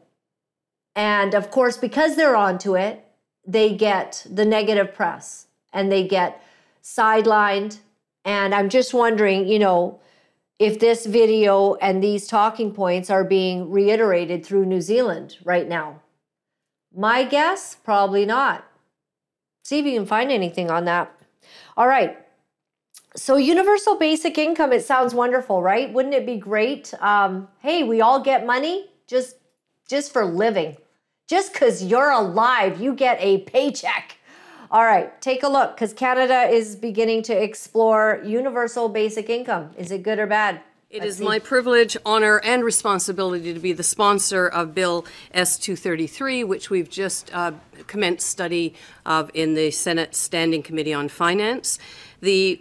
[0.96, 3.05] And of course, because they're onto it,
[3.46, 6.42] they get the negative press and they get
[6.82, 7.78] sidelined.
[8.24, 10.00] And I'm just wondering, you know,
[10.58, 16.00] if this video and these talking points are being reiterated through New Zealand right now.
[16.94, 18.64] My guess, probably not.
[19.64, 21.14] See if you can find anything on that.
[21.76, 22.18] All right.
[23.16, 25.92] So, universal basic income, it sounds wonderful, right?
[25.92, 26.92] Wouldn't it be great?
[27.00, 29.36] Um, hey, we all get money just
[29.88, 30.76] just for living.
[31.26, 34.18] Just because you're alive, you get a paycheck.
[34.70, 39.70] All right, take a look because Canada is beginning to explore universal basic income.
[39.76, 40.60] Is it good or bad?
[40.88, 41.24] It Let's is see.
[41.24, 45.04] my privilege, honor, and responsibility to be the sponsor of Bill
[45.34, 47.52] S233, which we've just uh,
[47.88, 48.74] commenced study
[49.04, 51.80] of in the Senate Standing Committee on Finance.
[52.26, 52.60] The,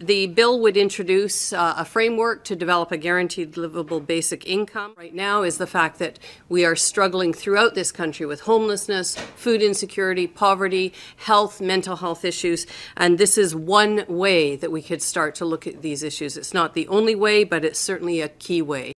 [0.00, 4.94] the bill would introduce uh, a framework to develop a guaranteed livable basic income.
[4.96, 9.60] Right now is the fact that we are struggling throughout this country with homelessness, food
[9.60, 15.34] insecurity, poverty, health, mental health issues, and this is one way that we could start
[15.34, 16.38] to look at these issues.
[16.38, 18.94] It's not the only way, but it's certainly a key way.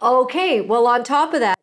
[0.00, 1.56] Okay, well, on top of that,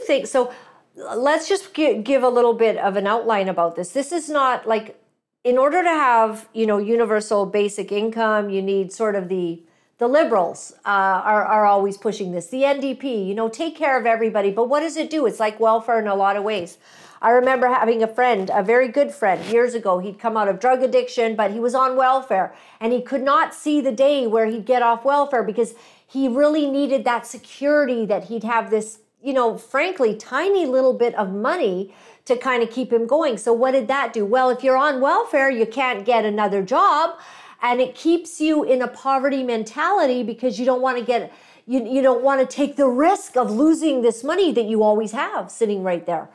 [0.00, 0.50] think so
[0.96, 3.90] let's just give a little bit of an outline about this.
[3.90, 5.00] This is not like
[5.42, 9.62] in order to have you know universal basic income, you need sort of the
[9.98, 12.48] the liberals uh, are, are always pushing this.
[12.48, 14.50] The NDP, you know, take care of everybody.
[14.50, 15.24] But what does it do?
[15.26, 16.78] It's like welfare in a lot of ways.
[17.22, 20.00] I remember having a friend, a very good friend, years ago.
[20.00, 23.54] He'd come out of drug addiction, but he was on welfare and he could not
[23.54, 25.74] see the day where he'd get off welfare because
[26.06, 31.14] he really needed that security that he'd have this you know, frankly, tiny little bit
[31.14, 31.94] of money
[32.26, 33.38] to kind of keep him going.
[33.38, 34.26] So, what did that do?
[34.26, 37.18] Well, if you're on welfare, you can't get another job,
[37.62, 41.32] and it keeps you in a poverty mentality because you don't want to get.
[41.66, 45.12] You, you don't want to take the risk of losing this money that you always
[45.12, 46.28] have sitting right there.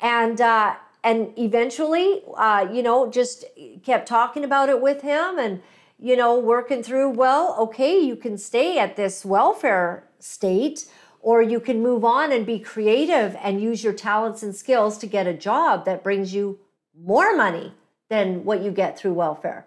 [0.00, 0.74] And uh,
[1.04, 3.44] and eventually, uh, you know, just
[3.84, 5.60] kept talking about it with him and,
[5.98, 10.86] you know, working through, well, okay, you can stay at this welfare state
[11.22, 15.06] or you can move on and be creative and use your talents and skills to
[15.06, 16.58] get a job that brings you
[17.00, 17.72] more money
[18.10, 19.64] than what you get through welfare.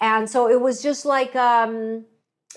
[0.00, 2.04] And so it was just like, um,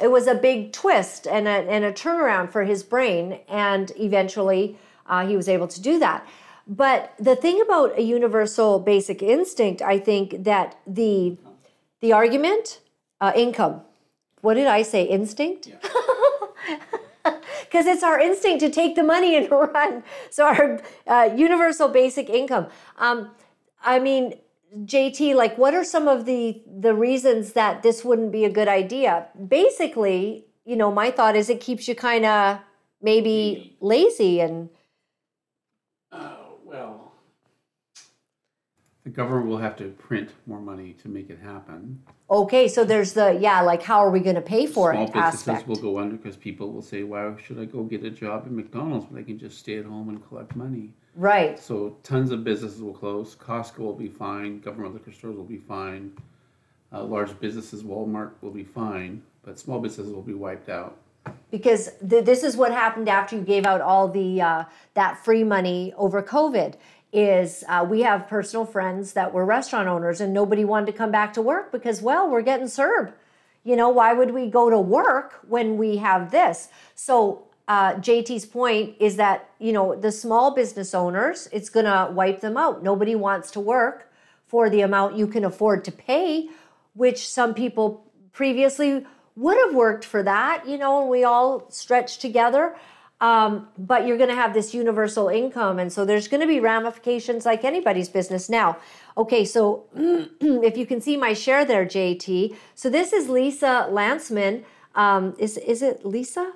[0.02, 3.40] it was a big twist and a, and a turnaround for his brain.
[3.48, 4.78] And eventually
[5.08, 6.28] uh, he was able to do that.
[6.68, 11.38] But the thing about a universal basic instinct, I think that the
[12.00, 12.82] the argument,
[13.22, 13.82] uh, income.
[14.42, 15.04] What did I say?
[15.04, 15.72] Instinct?
[17.66, 20.04] Because it's our instinct to take the money and run.
[20.30, 22.68] So, our uh, universal basic income.
[22.98, 23.32] Um,
[23.84, 24.40] I mean,
[24.86, 28.68] JT, like, what are some of the the reasons that this wouldn't be a good
[28.68, 29.28] idea?
[29.48, 32.60] Basically, you know, my thought is it keeps you kind of
[33.02, 34.70] maybe lazy and
[39.04, 42.02] the government will have to print more money to make it happen.
[42.30, 42.68] okay.
[42.68, 44.96] So there's the yeah, like, how are we going to pay for it?
[44.96, 45.68] Small businesses aspect?
[45.68, 48.52] will go under because people will say, "Why should I go get a job at
[48.52, 51.60] McDonald's when I can just stay at home and collect money?" Right.
[51.60, 53.36] So tons of businesses will close.
[53.36, 54.60] Costco will be fine.
[54.62, 56.12] Government liquor stores will be fine.
[56.92, 60.98] Uh, large businesses, Walmart will be fine, but small businesses will be wiped out.
[61.52, 65.44] because th- this is what happened after you gave out all the uh, that free
[65.44, 66.76] money over COVID.
[67.14, 71.12] Is uh, we have personal friends that were restaurant owners and nobody wanted to come
[71.12, 73.14] back to work because well we're getting served.
[73.64, 76.70] You know why would we go to work when we have this?
[76.96, 82.12] So uh, JT's point is that you know the small business owners it's going to
[82.12, 82.84] wipe them out.
[82.84, 84.12] Nobody wants to work
[84.48, 86.50] for the amount you can afford to pay,
[86.94, 89.06] which some people previously
[89.36, 92.76] would have worked for that, you know, and we all stretch together.
[93.24, 95.80] Um, but you're going to have this universal income.
[95.80, 98.50] And so there's going to be ramifications like anybody's business.
[98.50, 98.76] Now,
[99.16, 102.54] okay, so if you can see my share there, JT.
[102.76, 104.66] So this is Lisa Lantsman.
[104.96, 106.52] Um, is, is it Lisa?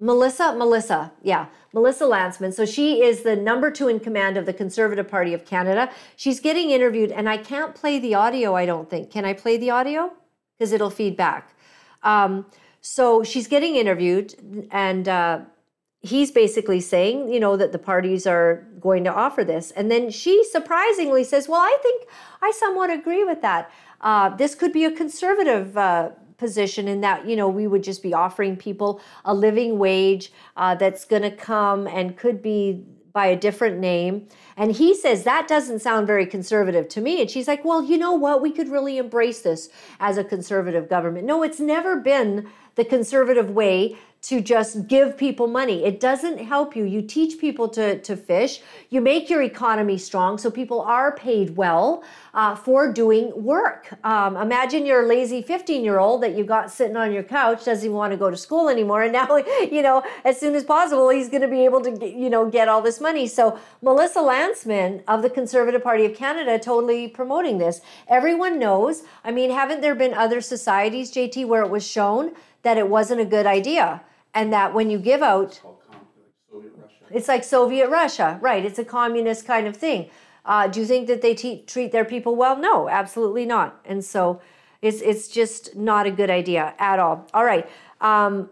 [0.00, 2.52] Melissa, Melissa, yeah, Melissa Lantsman.
[2.52, 5.88] So she is the number two in command of the Conservative Party of Canada.
[6.16, 9.12] She's getting interviewed, and I can't play the audio, I don't think.
[9.12, 10.12] Can I play the audio?
[10.58, 11.54] Because it'll feed back.
[12.02, 12.44] Um,
[12.86, 14.34] so she's getting interviewed,
[14.70, 15.40] and uh,
[16.02, 19.70] he's basically saying, you know, that the parties are going to offer this.
[19.70, 22.06] And then she surprisingly says, Well, I think
[22.42, 23.70] I somewhat agree with that.
[24.02, 28.02] Uh, this could be a conservative uh, position in that, you know, we would just
[28.02, 33.26] be offering people a living wage uh, that's going to come and could be by
[33.26, 34.26] a different name.
[34.56, 37.20] And he says that doesn't sound very conservative to me.
[37.20, 38.42] And she's like, well, you know what?
[38.42, 41.24] We could really embrace this as a conservative government.
[41.24, 45.84] No, it's never been the conservative way to just give people money.
[45.84, 46.84] It doesn't help you.
[46.84, 51.56] You teach people to, to fish, you make your economy strong so people are paid
[51.58, 52.02] well
[52.32, 53.92] uh, for doing work.
[54.02, 57.84] Um, imagine your lazy 15 year old that you got sitting on your couch, doesn't
[57.84, 59.02] even want to go to school anymore.
[59.02, 59.36] And now,
[59.70, 62.66] you know, as soon as possible, he's going to be able to, you know, get
[62.66, 63.26] all this money.
[63.26, 67.82] So Melissa Lantsman of the Conservative Party of Canada totally promoting this.
[68.08, 69.02] Everyone knows.
[69.22, 73.20] I mean, haven't there been other societies, JT, where it was shown that it wasn't
[73.20, 74.00] a good idea?
[74.34, 75.60] And that when you give out,
[77.10, 78.64] it's like Soviet Russia, right?
[78.64, 80.10] It's a communist kind of thing.
[80.44, 82.56] Uh, do you think that they te- treat their people well?
[82.56, 83.80] No, absolutely not.
[83.84, 84.40] And so
[84.82, 87.26] it's it's just not a good idea at all.
[87.32, 87.68] All right.
[88.00, 88.50] Um,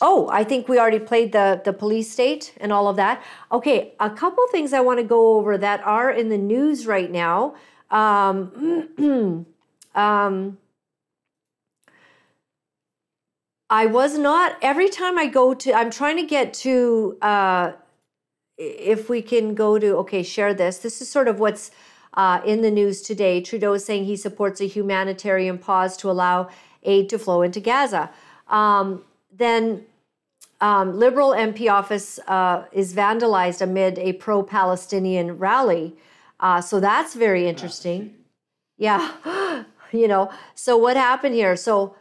[0.00, 3.22] oh, I think we already played the the police state and all of that.
[3.52, 7.10] Okay, a couple things I want to go over that are in the news right
[7.10, 7.54] now.
[7.90, 9.46] Um,
[9.94, 10.58] um,
[13.70, 17.72] I was not every time I go to I'm trying to get to uh
[18.56, 20.78] if we can go to okay share this.
[20.78, 21.70] This is sort of what's
[22.14, 23.40] uh, in the news today.
[23.40, 26.48] Trudeau is saying he supports a humanitarian pause to allow
[26.82, 28.10] aid to flow into Gaza.
[28.48, 29.84] Um, then
[30.60, 35.94] um, Liberal MP office uh, is vandalized amid a pro-Palestinian rally.
[36.40, 38.14] Uh, so that's very interesting.
[38.76, 39.12] Yeah
[39.92, 41.54] you know so what happened here?
[41.54, 41.94] So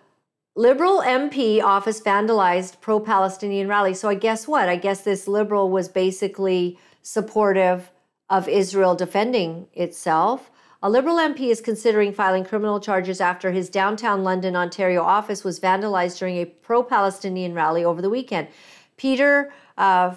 [0.58, 3.93] Liberal MP office vandalized pro Palestinian rally.
[3.93, 4.68] So I guess what?
[4.68, 7.91] I guess this liberal was basically supportive
[8.28, 10.49] of Israel defending itself.
[10.82, 15.60] A Liberal MP is considering filing criminal charges after his downtown London, Ontario office was
[15.60, 18.47] vandalized during a pro Palestinian rally over the weekend.
[18.97, 20.16] Peter uh,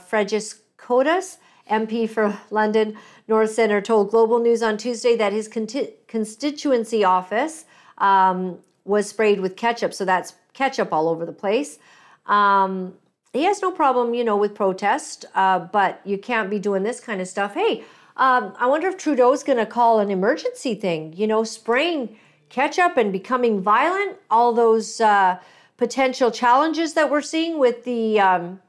[1.71, 2.97] MP for London
[3.29, 7.67] North Centre, told Global News on Tuesday that his conti- constituency office
[7.99, 8.59] um,
[8.91, 9.95] was sprayed with ketchup.
[9.95, 11.79] So that's ketchup all over the place.
[12.27, 12.95] Um,
[13.33, 16.99] he has no problem, you know, with protest, uh, but you can't be doing this
[16.99, 17.55] kind of stuff.
[17.55, 17.85] Hey,
[18.17, 22.17] um, I wonder if Trudeau's going to call an emergency thing, you know, spraying
[22.49, 25.39] ketchup and becoming violent, all those uh,
[25.77, 28.21] potential challenges that we're seeing with the.
[28.21, 28.61] Um,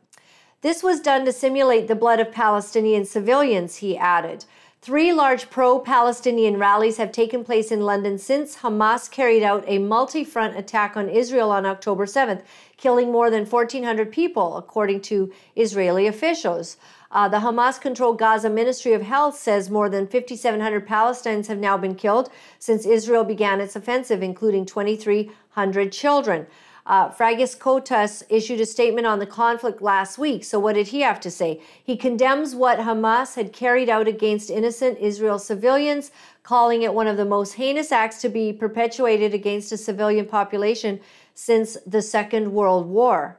[0.61, 4.45] this was done to simulate the blood of Palestinian civilians, he added.
[4.83, 9.77] Three large pro Palestinian rallies have taken place in London since Hamas carried out a
[9.77, 12.41] multi front attack on Israel on October 7th,
[12.77, 16.77] killing more than 1,400 people, according to Israeli officials.
[17.11, 21.77] Uh, the Hamas controlled Gaza Ministry of Health says more than 5,700 Palestinians have now
[21.77, 26.47] been killed since Israel began its offensive, including 2,300 children.
[26.85, 30.43] Uh, Fragiskatos issued a statement on the conflict last week.
[30.43, 31.61] So, what did he have to say?
[31.83, 36.11] He condemns what Hamas had carried out against innocent Israel civilians,
[36.43, 40.99] calling it one of the most heinous acts to be perpetuated against a civilian population
[41.35, 43.37] since the Second World War.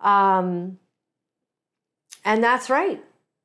[0.00, 0.78] Um,
[2.24, 3.02] and that's right.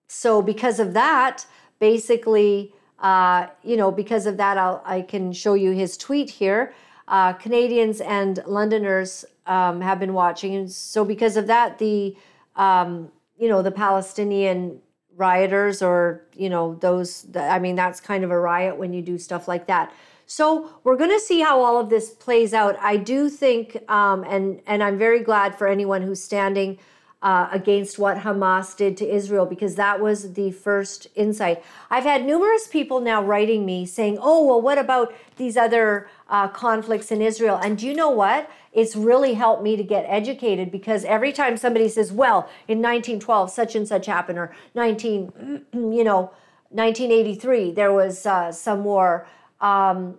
[0.08, 1.46] So, because of that,
[1.80, 6.74] basically, uh, you know, because of that, I'll, I can show you his tweet here.
[7.12, 12.16] Uh, Canadians and Londoners um, have been watching, and so because of that, the
[12.56, 14.80] um, you know the Palestinian
[15.18, 17.28] rioters or you know those.
[17.36, 19.92] I mean, that's kind of a riot when you do stuff like that.
[20.26, 22.78] So we're going to see how all of this plays out.
[22.80, 26.80] I do think, um, and and I'm very glad for anyone who's standing
[27.22, 31.64] uh, against what Hamas did to Israel because that was the first insight.
[31.90, 36.48] I've had numerous people now writing me saying, "Oh, well, what about these other uh,
[36.48, 38.50] conflicts in Israel?" And do you know what?
[38.74, 43.52] It's really helped me to get educated because every time somebody says, "Well, in 1912,
[43.52, 46.32] such and such happened," or 19, you know,
[46.70, 49.28] 1983, there was uh, some war,
[49.60, 50.18] um,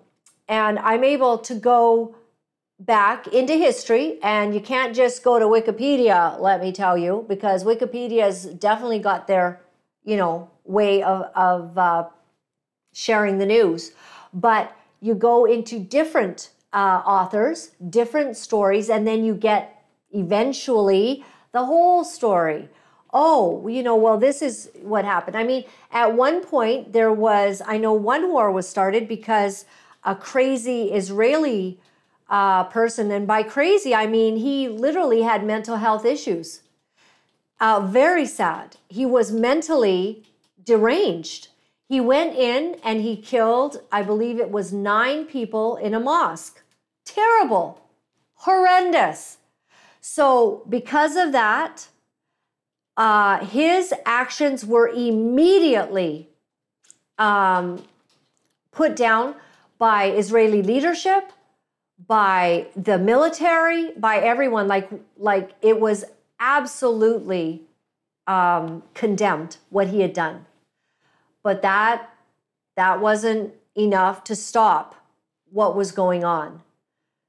[0.48, 2.14] and I'm able to go
[2.84, 7.62] back into history and you can't just go to wikipedia let me tell you because
[7.62, 9.60] wikipedia's definitely got their
[10.04, 12.08] you know way of, of uh,
[12.92, 13.92] sharing the news
[14.34, 21.22] but you go into different uh, authors different stories and then you get eventually
[21.52, 22.70] the whole story
[23.12, 27.60] oh you know well this is what happened i mean at one point there was
[27.66, 29.66] i know one war was started because
[30.04, 31.78] a crazy israeli
[32.32, 33.10] uh, person.
[33.12, 36.62] And by crazy, I mean he literally had mental health issues.
[37.60, 38.76] Uh, very sad.
[38.88, 40.24] He was mentally
[40.64, 41.48] deranged.
[41.92, 46.62] He went in and he killed, I believe it was nine people in a mosque.
[47.04, 47.82] Terrible,
[48.32, 49.36] horrendous.
[50.00, 51.88] So, because of that,
[52.96, 56.30] uh, his actions were immediately
[57.18, 57.84] um,
[58.70, 59.34] put down
[59.76, 61.30] by Israeli leadership
[62.06, 64.66] by the military, by everyone.
[64.66, 64.88] Like,
[65.18, 66.06] like it was
[66.40, 67.64] absolutely
[68.26, 70.46] um, condemned what he had done.
[71.42, 72.08] But that
[72.76, 74.94] that wasn't enough to stop
[75.50, 76.62] what was going on.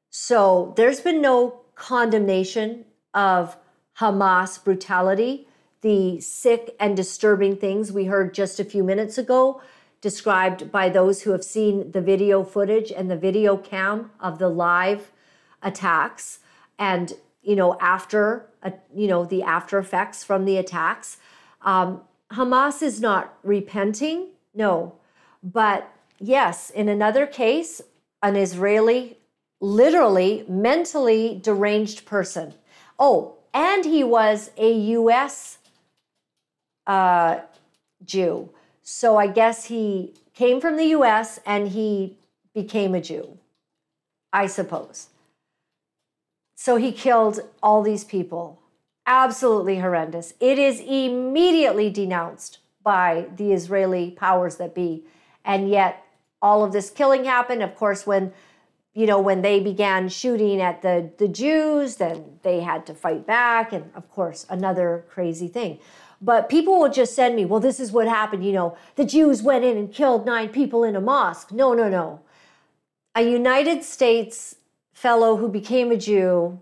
[0.09, 3.57] So there's been no condemnation of
[3.99, 5.47] Hamas brutality,
[5.81, 9.61] the sick and disturbing things we heard just a few minutes ago
[10.01, 14.49] described by those who have seen the video footage and the video cam of the
[14.49, 15.11] live
[15.61, 16.39] attacks
[16.77, 21.17] and you know after uh, you know the after effects from the attacks
[21.61, 22.01] um,
[22.33, 24.95] hamas is not repenting no
[25.41, 27.81] but yes in another case
[28.21, 29.17] an israeli
[29.59, 32.53] literally mentally deranged person
[32.99, 35.57] oh and he was a us
[36.87, 37.39] uh,
[38.03, 38.49] jew
[38.83, 42.17] so I guess he came from the US and he
[42.53, 43.37] became a Jew,
[44.31, 45.07] I suppose.
[46.55, 48.59] So he killed all these people.
[49.05, 50.33] Absolutely horrendous.
[50.39, 55.05] It is immediately denounced by the Israeli powers that be.
[55.43, 56.05] And yet
[56.41, 57.63] all of this killing happened.
[57.63, 58.33] Of course, when
[58.93, 63.25] you know, when they began shooting at the, the Jews, then they had to fight
[63.25, 63.73] back.
[63.73, 65.79] And of course, another crazy thing.
[66.21, 68.45] But people will just send me, well, this is what happened.
[68.45, 71.51] You know, the Jews went in and killed nine people in a mosque.
[71.51, 72.21] No, no, no.
[73.15, 74.55] A United States
[74.93, 76.59] fellow who became a Jew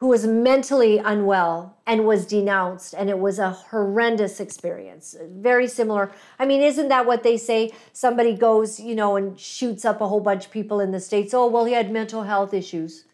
[0.00, 5.14] who was mentally unwell and was denounced, and it was a horrendous experience.
[5.30, 6.10] Very similar.
[6.38, 7.72] I mean, isn't that what they say?
[7.92, 11.34] Somebody goes, you know, and shoots up a whole bunch of people in the States.
[11.34, 13.04] Oh, well, he had mental health issues.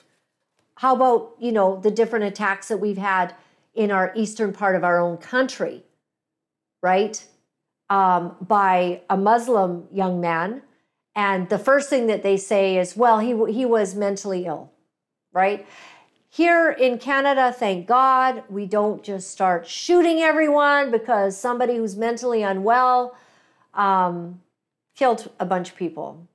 [0.76, 3.34] How about, you know, the different attacks that we've had?
[3.76, 5.84] in our eastern part of our own country,
[6.82, 7.22] right?
[7.90, 10.62] Um, by a Muslim young man.
[11.14, 14.72] And the first thing that they say is, well, he, he was mentally ill,
[15.32, 15.66] right?
[16.36, 22.42] Here in Canada, thank God, we don't just start shooting everyone because somebody who's mentally
[22.42, 23.16] unwell
[23.72, 24.42] um,
[24.94, 26.28] killed a bunch of people.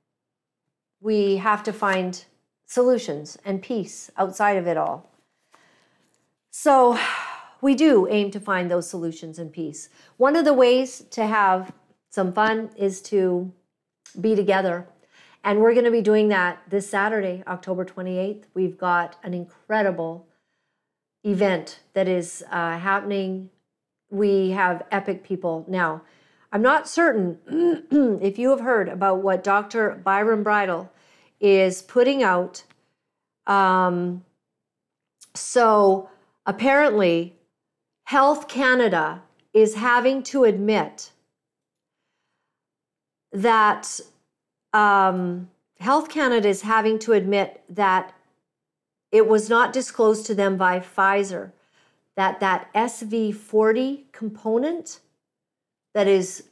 [1.00, 2.24] We have to find
[2.66, 5.08] solutions and peace outside of it all.
[6.50, 6.98] So,
[7.60, 9.88] we do aim to find those solutions and peace.
[10.16, 11.72] One of the ways to have
[12.10, 13.52] some fun is to
[14.20, 14.88] be together.
[15.44, 18.44] And we're going to be doing that this Saturday, October 28th.
[18.54, 20.26] We've got an incredible
[21.24, 23.50] event that is uh, happening
[24.12, 26.02] we have epic people now.
[26.52, 27.38] I'm not certain
[28.22, 29.94] if you have heard about what Dr.
[30.04, 30.92] Byron Bridle
[31.40, 32.62] is putting out.
[33.46, 34.22] Um,
[35.34, 36.10] so
[36.44, 37.36] apparently,
[38.04, 39.22] Health Canada
[39.54, 41.10] is having to admit
[43.32, 43.98] that
[44.72, 45.48] um,
[45.80, 48.14] Health Canada is having to admit that
[49.10, 51.52] it was not disclosed to them by Pfizer
[52.16, 55.00] that that SV40 component
[55.94, 56.44] that is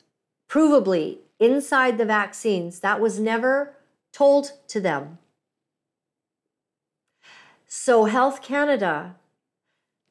[0.48, 3.76] provably inside the vaccines that was never
[4.12, 5.18] told to them.
[7.66, 9.16] So Health Canada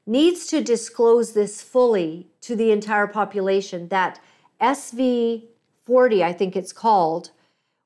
[0.06, 4.20] needs to disclose this fully to the entire population that
[4.62, 7.32] SV40 I think it's called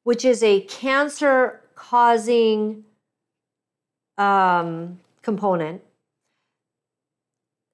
[0.04, 2.84] which is a cancer causing
[4.18, 5.82] um, component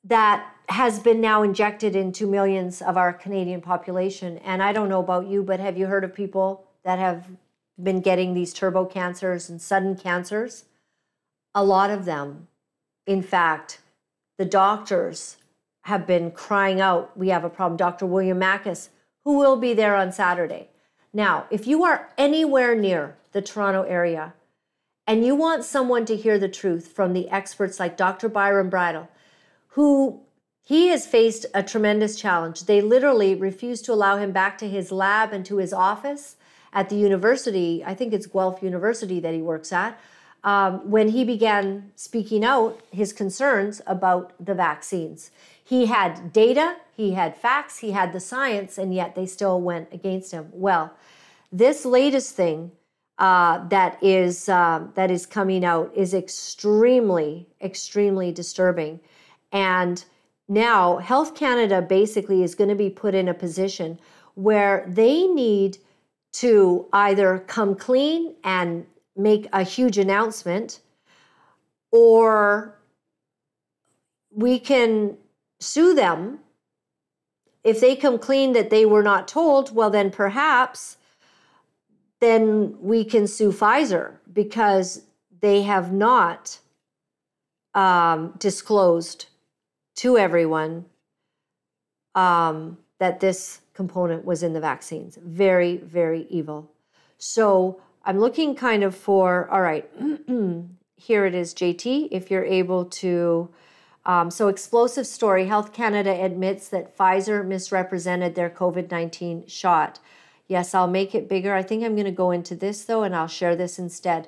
[0.03, 4.37] that has been now injected into millions of our Canadian population.
[4.39, 7.25] And I don't know about you, but have you heard of people that have
[7.81, 10.65] been getting these turbo cancers and sudden cancers?
[11.55, 12.47] A lot of them.
[13.07, 13.79] In fact,
[14.37, 15.37] the doctors
[15.83, 17.75] have been crying out, we have a problem.
[17.75, 18.05] Dr.
[18.05, 18.89] William Makis,
[19.25, 20.69] who will be there on Saturday.
[21.13, 24.33] Now, if you are anywhere near the Toronto area
[25.07, 28.29] and you want someone to hear the truth from the experts like Dr.
[28.29, 29.09] Byron Bridle,
[29.69, 30.21] who
[30.61, 32.65] he has faced a tremendous challenge.
[32.65, 36.35] They literally refused to allow him back to his lab and to his office
[36.71, 37.83] at the university.
[37.83, 39.99] I think it's Guelph University that he works at.
[40.43, 45.31] Um, when he began speaking out his concerns about the vaccines,
[45.69, 49.87] he had data, he had facts, he had the science, and yet they still went
[49.93, 50.49] against him.
[50.51, 50.91] Well,
[51.51, 52.71] this latest thing
[53.19, 58.99] uh, that is uh, that is coming out is extremely, extremely disturbing,
[59.51, 60.03] and
[60.47, 63.99] now Health Canada basically is going to be put in a position
[64.33, 65.77] where they need
[66.31, 70.79] to either come clean and make a huge announcement,
[71.91, 72.79] or
[74.31, 75.15] we can
[75.59, 76.39] sue them
[77.63, 80.97] if they come clean that they were not told, well, then perhaps
[82.19, 85.03] then we can sue Pfizer because
[85.41, 86.59] they have not
[87.73, 89.27] um, disclosed
[89.95, 90.85] to everyone
[92.15, 95.17] um, that this component was in the vaccines.
[95.23, 96.69] Very, very evil.
[97.17, 99.89] So I'm looking kind of for, all right,
[100.97, 103.49] here it is, JT, if you're able to.
[104.09, 109.99] Um, so, explosive story Health Canada admits that Pfizer misrepresented their COVID 19 shot.
[110.47, 111.53] Yes, I'll make it bigger.
[111.53, 114.27] I think I'm going to go into this though, and I'll share this instead.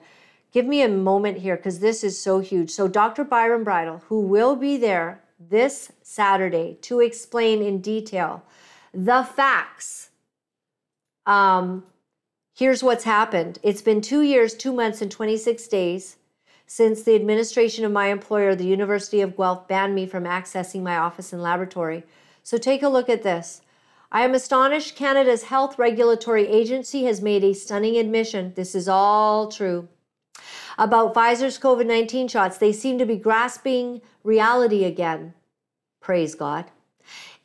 [0.52, 2.70] Give me a moment here because this is so huge.
[2.70, 3.24] So, Dr.
[3.24, 8.44] Byron Bridle, who will be there this Saturday to explain in detail
[8.94, 10.12] the facts.
[11.26, 11.86] Um,
[12.54, 16.18] here's what's happened it's been two years, two months, and 26 days
[16.74, 20.96] since the administration of my employer, the University of Guelph, banned me from accessing my
[20.96, 22.06] office and laboratory.
[22.44, 23.62] So take a look at this.
[24.10, 28.54] I am astonished Canada's health regulatory agency has made a stunning admission.
[28.56, 29.90] This is all true.
[30.78, 35.34] About Pfizer's COVID 19 shots, they seem to be grasping reality again.
[36.00, 36.72] Praise God.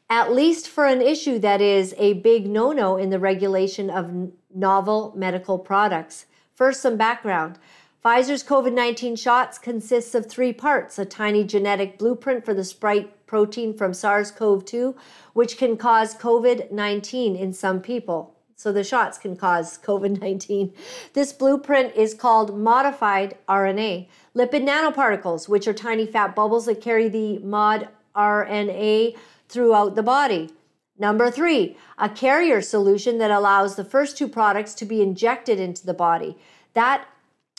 [0.09, 4.31] At least for an issue that is a big no no in the regulation of
[4.55, 6.27] novel medical products.
[6.55, 7.59] First, some background.
[8.06, 13.26] Pfizer's COVID 19 shots consists of three parts a tiny genetic blueprint for the spike
[13.26, 14.94] protein from SARS CoV 2,
[15.32, 18.36] which can cause COVID 19 in some people.
[18.54, 20.72] So the shots can cause COVID 19.
[21.14, 24.06] This blueprint is called modified RNA.
[24.36, 29.16] Lipid nanoparticles, which are tiny fat bubbles that carry the mod RNA
[29.48, 30.50] throughout the body.
[30.96, 35.84] Number three, a carrier solution that allows the first two products to be injected into
[35.84, 36.38] the body.
[36.74, 37.08] That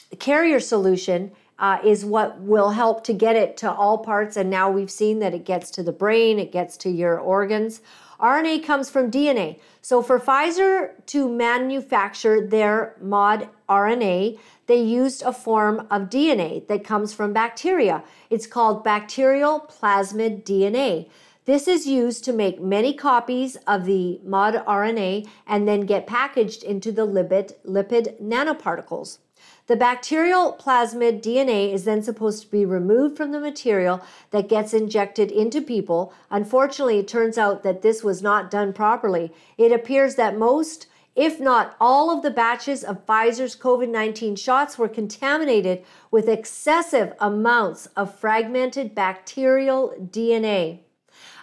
[0.09, 4.37] the carrier solution uh, is what will help to get it to all parts.
[4.37, 7.81] And now we've seen that it gets to the brain, it gets to your organs.
[8.19, 9.59] RNA comes from DNA.
[9.81, 16.83] So for Pfizer to manufacture their mod RNA, they used a form of DNA that
[16.83, 18.03] comes from bacteria.
[18.29, 21.09] It's called bacterial plasmid DNA.
[21.45, 26.63] This is used to make many copies of the mod RNA and then get packaged
[26.63, 29.19] into the lipid, lipid nanoparticles.
[29.67, 34.73] The bacterial plasmid DNA is then supposed to be removed from the material that gets
[34.73, 36.13] injected into people.
[36.31, 39.33] Unfortunately, it turns out that this was not done properly.
[39.57, 40.87] It appears that most,
[41.17, 47.13] if not all, of the batches of Pfizer's COVID 19 shots were contaminated with excessive
[47.19, 50.79] amounts of fragmented bacterial DNA.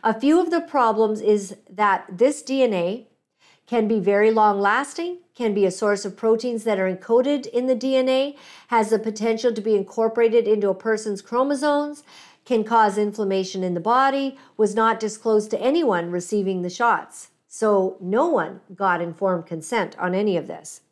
[0.02, 3.06] A few of the problems is that this DNA
[3.66, 7.66] can be very long lasting, can be a source of proteins that are encoded in
[7.66, 8.36] the DNA,
[8.68, 12.04] has the potential to be incorporated into a person's chromosomes,
[12.44, 17.30] can cause inflammation in the body, was not disclosed to anyone receiving the shots.
[17.48, 20.82] So no one got informed consent on any of this.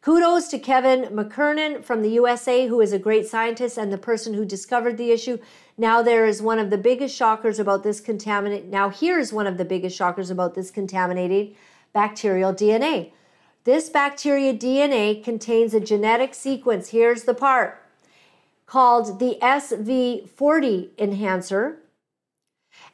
[0.00, 4.32] Kudos to Kevin McKernan from the USA, who is a great scientist and the person
[4.32, 5.38] who discovered the issue.
[5.76, 8.66] Now, there is one of the biggest shockers about this contaminant.
[8.66, 11.54] Now, here's one of the biggest shockers about this contaminated
[11.92, 13.12] bacterial DNA.
[13.64, 16.88] This bacteria DNA contains a genetic sequence.
[16.90, 17.82] Here's the part
[18.66, 21.78] called the SV40 enhancer.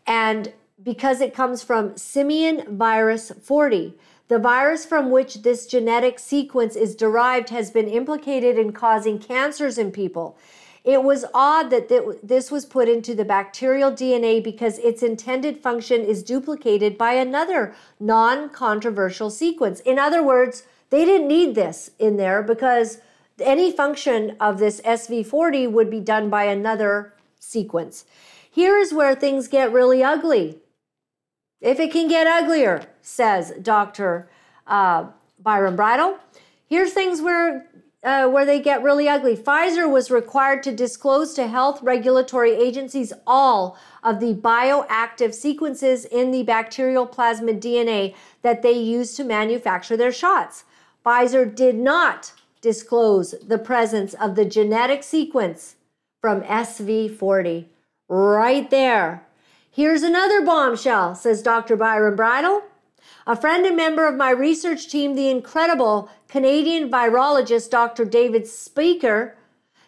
[0.06, 0.52] And
[0.82, 3.94] because it comes from simian virus 40,
[4.28, 9.76] the virus from which this genetic sequence is derived has been implicated in causing cancers
[9.76, 10.38] in people.
[10.85, 11.89] It was odd that
[12.23, 17.74] this was put into the bacterial DNA because its intended function is duplicated by another
[17.98, 19.81] non controversial sequence.
[19.81, 22.98] In other words, they didn't need this in there because
[23.40, 28.05] any function of this SV40 would be done by another sequence.
[28.51, 30.59] Here is where things get really ugly.
[31.62, 34.28] If it can get uglier, says Dr.
[34.66, 35.06] Uh,
[35.40, 36.19] Byron Bridle.
[36.66, 37.66] Here's things where
[38.05, 39.35] uh, where they get really ugly.
[39.36, 46.31] Pfizer was required to disclose to health regulatory agencies all of the bioactive sequences in
[46.31, 50.64] the bacterial plasmid DNA that they use to manufacture their shots.
[51.05, 55.76] Pfizer did not disclose the presence of the genetic sequence
[56.20, 57.66] from SV40.
[58.09, 59.26] Right there.
[59.70, 61.76] Here's another bombshell, says Dr.
[61.76, 62.62] Byron Bridle.
[63.26, 68.05] A friend and member of my research team, the incredible Canadian virologist Dr.
[68.05, 69.32] David Speicher,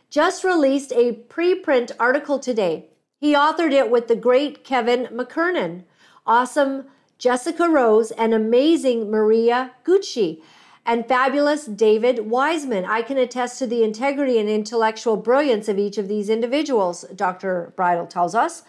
[0.08, 2.86] just released a preprint article today.
[3.18, 5.84] He authored it with the great Kevin McKernan,
[6.26, 6.86] awesome
[7.18, 10.40] Jessica Rose, and amazing Maria Gutschi,
[10.86, 12.86] and fabulous David Wiseman.
[12.86, 17.74] I can attest to the integrity and intellectual brilliance of each of these individuals, Dr.
[17.76, 18.62] Bridle tells us.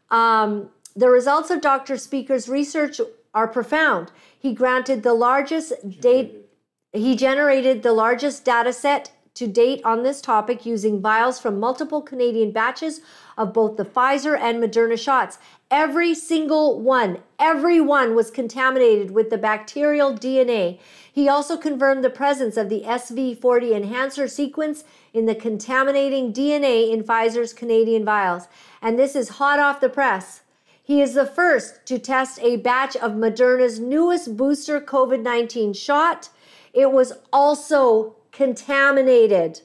[0.09, 1.95] Um, the results of Dr.
[1.95, 2.99] Speicher's research
[3.33, 4.11] are profound.
[4.47, 6.49] He granted the largest date
[6.93, 12.01] he generated the largest data set to date on this topic using vials from multiple
[12.01, 13.01] Canadian batches
[13.37, 15.37] of both the Pfizer and Moderna shots.
[15.69, 20.79] Every single one, every one was contaminated with the bacterial DNA.
[21.11, 27.03] He also confirmed the presence of the SV40 enhancer sequence in the contaminating DNA in
[27.03, 28.47] Pfizer's Canadian vials.
[28.81, 30.39] And this is hot off the press.
[30.87, 36.29] He is the first to test a batch of Moderna's newest booster COVID 19 shot.
[36.71, 39.59] It was also contaminated.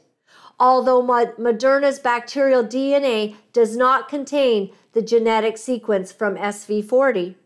[0.58, 7.36] Although Moderna's bacterial DNA does not contain the genetic sequence from SV40.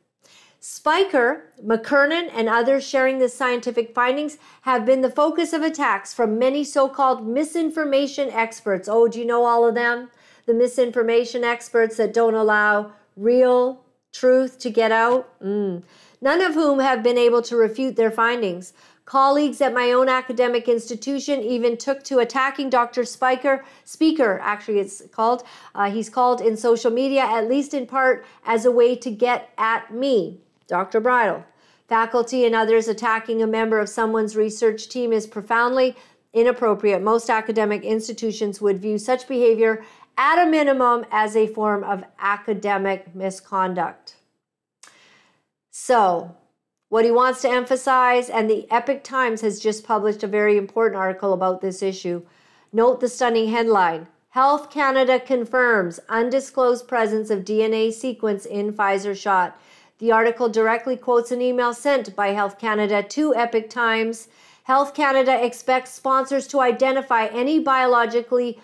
[0.58, 6.38] Speicher, McKernan, and others sharing the scientific findings have been the focus of attacks from
[6.38, 8.88] many so called misinformation experts.
[8.90, 10.08] Oh, do you know all of them?
[10.46, 13.82] The misinformation experts that don't allow real
[14.12, 15.82] truth to get out, mm.
[16.20, 18.72] none of whom have been able to refute their findings.
[19.04, 23.02] Colleagues at my own academic institution even took to attacking Dr.
[23.02, 25.44] Speicher, speaker, actually, it's called.
[25.76, 29.50] Uh, he's called in social media, at least in part, as a way to get
[29.58, 30.98] at me, Dr.
[30.98, 31.44] Bridle.
[31.88, 35.94] Faculty and others attacking a member of someone's research team is profoundly
[36.32, 37.00] inappropriate.
[37.00, 39.84] Most academic institutions would view such behavior
[40.16, 44.16] at a minimum as a form of academic misconduct.
[45.70, 46.36] So,
[46.88, 50.96] what he wants to emphasize, and the Epoch Times has just published a very important
[50.96, 52.22] article about this issue.
[52.72, 59.58] Note the stunning headline Health Canada confirms undisclosed presence of DNA sequence in Pfizer shot.
[59.98, 64.28] The article directly quotes an email sent by Health Canada to Epoch Times.
[64.64, 68.60] Health Canada expects sponsors to identify any biologically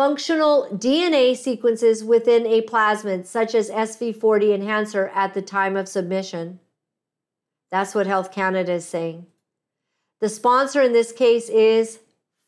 [0.00, 6.58] functional DNA sequences within a plasmid, such as SV40 enhancer, at the time of submission.
[7.70, 9.26] That's what Health Canada is saying.
[10.20, 11.98] The sponsor in this case is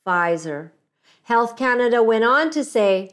[0.07, 0.71] Pfizer.
[1.25, 3.11] Health Canada went on to say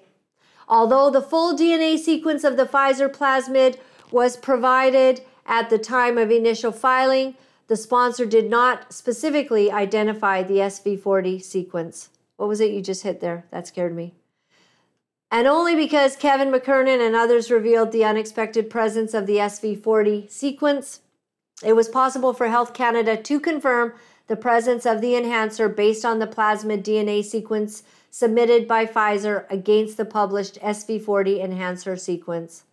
[0.70, 3.78] although the full DNA sequence of the Pfizer plasmid
[4.10, 7.36] was provided at the time of initial filing,
[7.68, 12.08] the sponsor did not specifically identify the SV40 sequence.
[12.38, 13.44] What was it you just hit there?
[13.52, 14.14] That scared me.
[15.32, 21.02] And only because Kevin McKernan and others revealed the unexpected presence of the SV40 sequence,
[21.64, 23.94] it was possible for Health Canada to confirm
[24.28, 29.98] the presence of the enhancer based on the plasmid DNA sequence submitted by Pfizer against
[29.98, 32.64] the published SV40 enhancer sequence.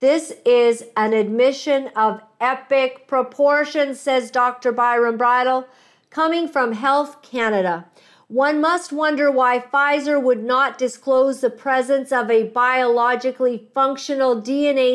[0.00, 4.72] This is an admission of epic proportions, says Dr.
[4.72, 5.66] Byron Bridle,
[6.10, 7.86] coming from Health Canada.
[8.32, 14.94] One must wonder why Pfizer would not disclose the presence of a biologically functional DNA,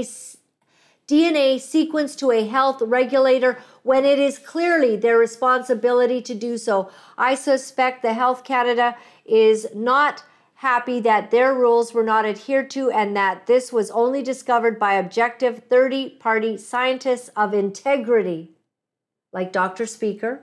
[1.07, 6.89] DNA sequence to a health regulator when it is clearly their responsibility to do so.
[7.15, 10.23] I suspect the Health Canada is not
[10.55, 14.93] happy that their rules were not adhered to and that this was only discovered by
[14.93, 18.49] objective 30 party scientists of integrity,
[19.31, 19.85] like Dr.
[19.85, 20.41] Speaker,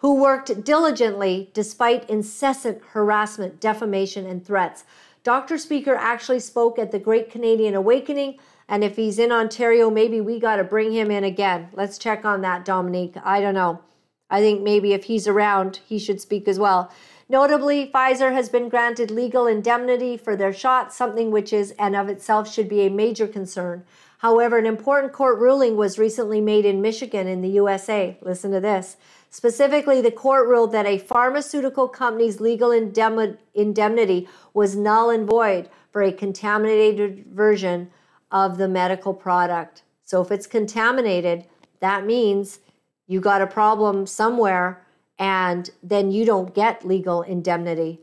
[0.00, 4.84] who worked diligently despite incessant harassment, defamation, and threats.
[5.22, 5.58] Dr.
[5.58, 10.38] Speaker actually spoke at the Great Canadian Awakening, and if he's in Ontario, maybe we
[10.38, 11.68] got to bring him in again.
[11.72, 13.16] Let's check on that, Dominique.
[13.24, 13.80] I don't know.
[14.28, 16.90] I think maybe if he's around, he should speak as well.
[17.28, 22.08] Notably, Pfizer has been granted legal indemnity for their shot, something which is and of
[22.08, 23.84] itself should be a major concern.
[24.18, 28.16] However, an important court ruling was recently made in Michigan in the USA.
[28.22, 28.96] Listen to this.
[29.30, 36.02] Specifically, the court ruled that a pharmaceutical company's legal indemnity was null and void for
[36.02, 37.90] a contaminated version
[38.30, 39.82] of the medical product.
[40.04, 41.44] So, if it's contaminated,
[41.80, 42.60] that means
[43.06, 44.82] you got a problem somewhere
[45.18, 48.00] and then you don't get legal indemnity.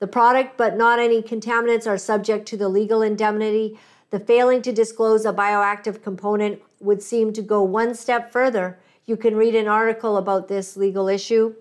[0.00, 3.78] The product, but not any contaminants, are subject to the legal indemnity.
[4.10, 8.78] The failing to disclose a bioactive component would seem to go one step further.
[9.06, 11.54] You can read an article about this legal issue.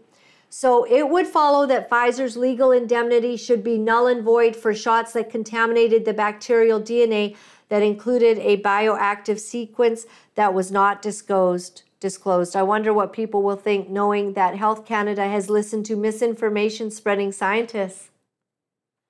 [0.50, 5.14] So it would follow that Pfizer's legal indemnity should be null and void for shots
[5.14, 7.36] that contaminated the bacterial DNA
[7.70, 10.06] that included a bioactive sequence
[10.36, 12.54] that was not disclosed disclosed.
[12.54, 17.32] I wonder what people will think knowing that Health Canada has listened to misinformation spreading
[17.32, 18.10] scientists.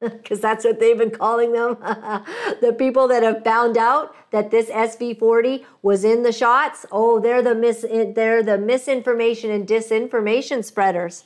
[0.24, 1.78] Because that's what they've been calling them.
[2.62, 7.42] the people that have found out that this SV40 was in the shots, oh, they're
[7.42, 7.86] the, mis-
[8.16, 11.26] they're the misinformation and disinformation spreaders.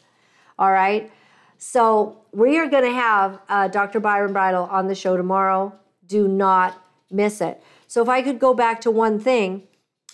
[0.59, 1.11] All right.
[1.57, 3.99] So we are going to have uh, Dr.
[3.99, 5.73] Byron Bridle on the show tomorrow.
[6.05, 7.61] Do not miss it.
[7.87, 9.63] So if I could go back to one thing,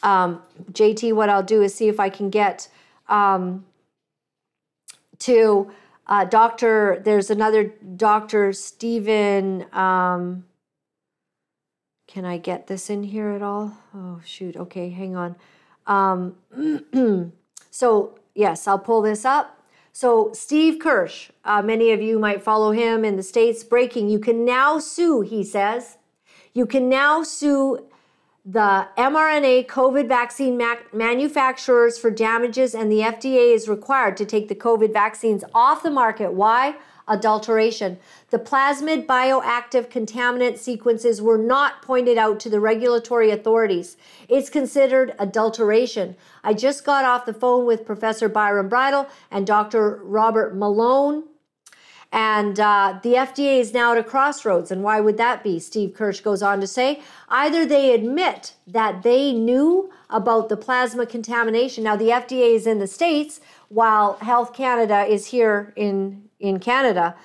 [0.04, 0.42] um,
[0.72, 2.70] JT, what I'll do is see if I can get
[3.10, 3.66] um,
[5.20, 5.72] to
[6.08, 7.02] uh, Dr.
[7.04, 8.54] There's another Dr.
[8.54, 9.66] Stephen.
[9.74, 10.46] Um,
[12.08, 13.78] can I get this in here at all?
[13.96, 14.56] Oh, shoot.
[14.56, 15.36] Okay, hang on.
[15.88, 17.32] Um,
[17.72, 19.60] so, yes, I'll pull this up.
[19.92, 23.64] So, Steve Kirsch, uh, many of you might follow him in the States.
[23.64, 25.98] Breaking, you can now sue, he says.
[26.54, 27.86] You can now sue
[28.46, 30.62] the mRNA COVID vaccine
[30.92, 35.90] manufacturers for damages, and the FDA is required to take the COVID vaccines off the
[35.90, 36.34] market.
[36.34, 36.76] Why?
[37.08, 37.98] Adulteration.
[38.32, 43.96] The plasmid bioactive contaminant sequences were not pointed out to the regulatory authorities.
[44.28, 46.18] It's considered adulteration.
[46.44, 50.02] I just got off the phone with Professor Byron Bridle and Dr.
[50.04, 51.24] Robert Malone
[52.14, 54.70] and uh, the FDA is now at a crossroads.
[54.70, 55.60] And why would that be?
[55.60, 61.08] Steve Kirsch goes on to say either they admit that they knew about the plasma
[61.08, 61.84] contamination.
[61.84, 67.16] Now, the FDA is in the States, while Health Canada is here in, in Canada.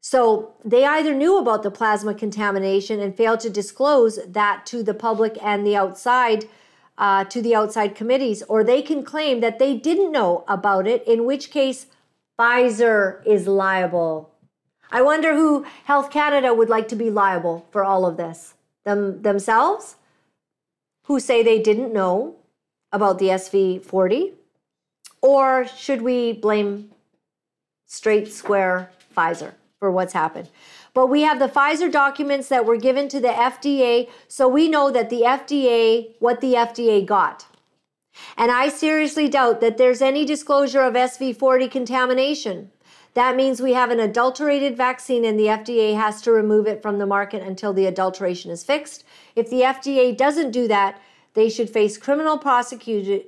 [0.00, 4.94] So they either knew about the plasma contamination and failed to disclose that to the
[4.94, 6.48] public and the outside.
[6.96, 11.04] Uh, to the outside committees, or they can claim that they didn't know about it,
[11.08, 11.86] in which case
[12.38, 14.30] Pfizer is liable.
[14.90, 18.54] I wonder who Health Canada would like to be liable for all of this.
[18.84, 19.96] Them themselves?
[21.04, 22.36] Who say they didn't know
[22.92, 24.32] about the SV40?
[25.20, 26.90] Or should we blame
[27.86, 30.48] straight square Pfizer for what's happened?
[30.92, 34.90] But we have the Pfizer documents that were given to the FDA, so we know
[34.90, 37.46] that the FDA, what the FDA got.
[38.36, 42.70] And I seriously doubt that there's any disclosure of SV40 contamination.
[43.14, 46.98] That means we have an adulterated vaccine and the FDA has to remove it from
[46.98, 49.04] the market until the adulteration is fixed.
[49.36, 51.00] If the FDA doesn't do that,
[51.34, 53.22] they should face criminal prosecution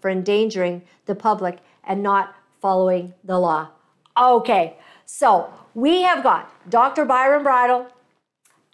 [0.00, 3.68] for endangering the public and not following the law.
[4.20, 4.76] Okay,
[5.06, 7.04] so we have got Dr.
[7.04, 7.86] Byron Bridle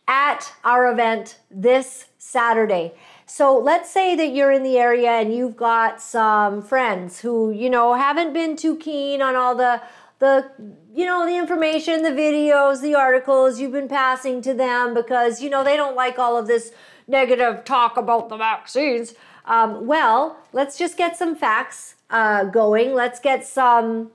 [0.08, 2.94] at our event this Saturday.
[3.36, 7.68] So let's say that you're in the area and you've got some friends who, you
[7.68, 9.82] know, haven't been too keen on all the
[10.20, 10.52] the
[10.94, 15.50] you know the information, the videos, the articles you've been passing to them because you
[15.50, 16.70] know they don't like all of this
[17.08, 19.14] negative talk about the vaccines.
[19.46, 22.94] Um, well, let's just get some facts uh, going.
[22.94, 24.12] Let's get some.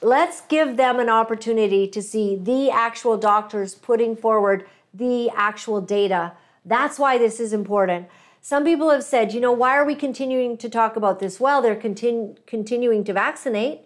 [0.00, 4.64] Let's give them an opportunity to see the actual doctors putting forward
[4.94, 6.34] the actual data.
[6.64, 8.06] That's why this is important.
[8.44, 11.40] Some people have said, you know, why are we continuing to talk about this?
[11.40, 13.80] Well, they're continu- continuing to vaccinate.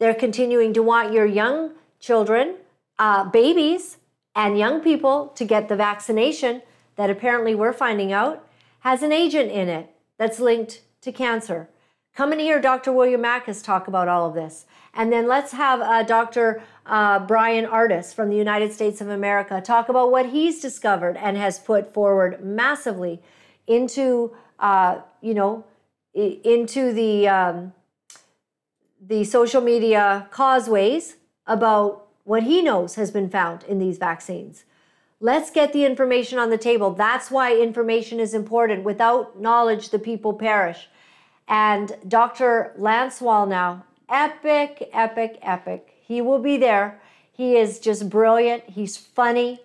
[0.00, 2.56] They're continuing to want your young children,
[2.98, 3.98] uh, babies,
[4.34, 6.62] and young people to get the vaccination
[6.96, 8.44] that apparently we're finding out
[8.80, 11.68] has an agent in it that's linked to cancer.
[12.16, 12.92] Come and hear Dr.
[12.92, 14.66] William Makis talk about all of this.
[14.92, 16.64] And then let's have uh, Dr.
[16.84, 21.36] Uh, Bryan Ardis from the United States of America talk about what he's discovered and
[21.36, 23.22] has put forward massively
[23.66, 25.64] into, uh, you know,
[26.14, 27.72] into the um,
[29.00, 31.16] the social media causeways
[31.46, 34.64] about what he knows has been found in these vaccines.
[35.20, 36.90] Let's get the information on the table.
[36.90, 38.84] That's why information is important.
[38.84, 40.88] Without knowledge, the people perish.
[41.46, 42.72] And Dr.
[42.76, 45.94] Lance Wallnau, epic, epic, epic.
[46.00, 47.00] He will be there.
[47.32, 48.64] He is just brilliant.
[48.64, 49.60] He's funny.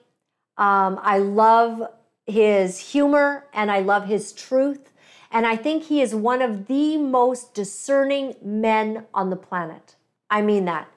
[0.58, 1.84] Um, I love
[2.30, 4.92] his humor and I love his truth.
[5.32, 9.96] And I think he is one of the most discerning men on the planet.
[10.30, 10.88] I mean that.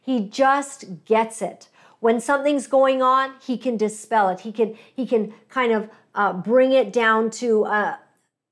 [0.00, 1.68] He just gets it.
[2.00, 4.40] When something's going on, he can dispel it.
[4.40, 8.00] He can he can kind of uh, bring it down to a,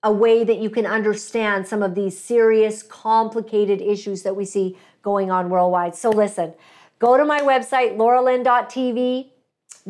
[0.02, 4.78] a way that you can understand some of these serious, complicated issues that we see
[5.02, 5.96] going on worldwide.
[5.96, 6.54] So listen,
[6.98, 9.30] go to my website, lauralynn.tv,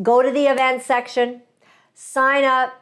[0.02, 1.42] go to the event section,
[2.00, 2.80] sign up,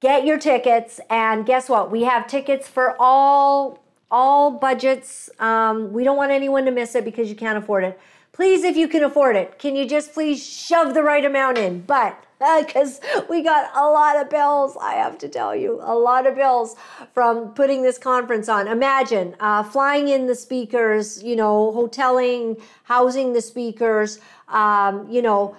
[0.00, 1.90] get your tickets, and guess what?
[1.90, 3.78] We have tickets for all
[4.10, 5.30] all budgets.
[5.38, 7.98] Um, we don't want anyone to miss it because you can't afford it.
[8.32, 11.82] Please, if you can afford it, can you just please shove the right amount in?
[11.82, 12.24] But
[12.58, 16.34] because we got a lot of bills, I have to tell you, a lot of
[16.34, 16.74] bills
[17.14, 18.66] from putting this conference on.
[18.66, 24.18] Imagine uh, flying in the speakers, you know, hoteling, housing the speakers,
[24.48, 25.54] um, you know,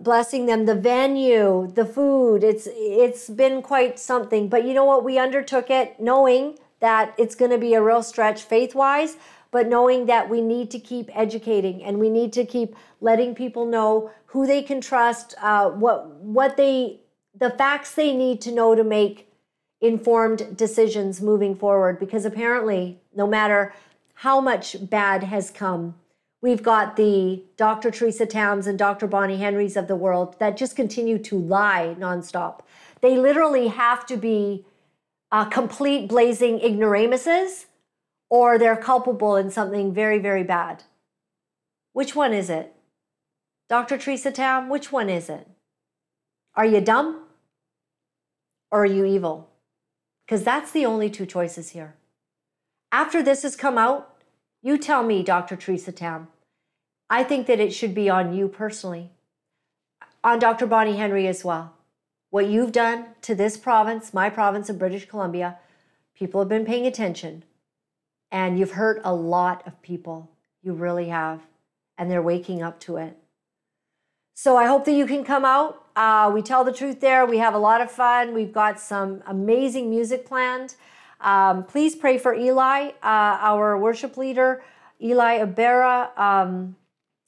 [0.00, 2.44] blessing them, the venue, the food.
[2.44, 4.48] It's it's been quite something.
[4.48, 5.04] But you know what?
[5.04, 9.16] We undertook it knowing that it's going to be a real stretch faith wise
[9.50, 13.66] but knowing that we need to keep educating and we need to keep letting people
[13.66, 17.00] know who they can trust, uh, what what they
[17.34, 19.32] the facts they need to know to make
[19.80, 21.98] informed decisions moving forward.
[21.98, 23.74] Because apparently, no matter
[24.14, 25.94] how much bad has come,
[26.42, 27.90] we've got the Dr.
[27.90, 29.06] Teresa Tams and Dr.
[29.06, 32.60] Bonnie Henrys of the world that just continue to lie nonstop.
[33.00, 34.64] They literally have to be
[35.32, 37.66] uh, complete blazing ignoramuses
[38.28, 40.84] or they're culpable in something very, very bad.
[41.92, 42.74] Which one is it?
[43.68, 43.98] Dr.
[43.98, 45.46] Teresa Tam, which one is it?
[46.54, 47.24] Are you dumb
[48.70, 49.50] or are you evil?
[50.26, 51.96] Because that's the only two choices here.
[52.92, 54.09] After this has come out,
[54.62, 55.56] you tell me, Dr.
[55.56, 56.28] Teresa Tam.
[57.08, 59.10] I think that it should be on you personally,
[60.22, 60.66] on Dr.
[60.66, 61.74] Bonnie Henry as well.
[62.30, 65.58] What you've done to this province, my province of British Columbia,
[66.14, 67.42] people have been paying attention.
[68.30, 70.30] And you've hurt a lot of people.
[70.62, 71.40] You really have.
[71.98, 73.16] And they're waking up to it.
[74.34, 75.84] So I hope that you can come out.
[75.96, 77.26] Uh, we tell the truth there.
[77.26, 78.32] We have a lot of fun.
[78.32, 80.76] We've got some amazing music planned.
[81.20, 84.62] Um, please pray for Eli, uh, our worship leader,
[85.02, 86.18] Eli Abera.
[86.18, 86.76] Um,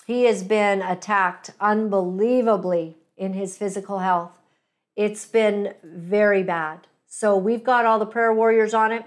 [0.06, 4.39] he has been attacked unbelievably in his physical health.
[4.97, 6.86] It's been very bad.
[7.06, 9.05] So we've got all the prayer warriors on it.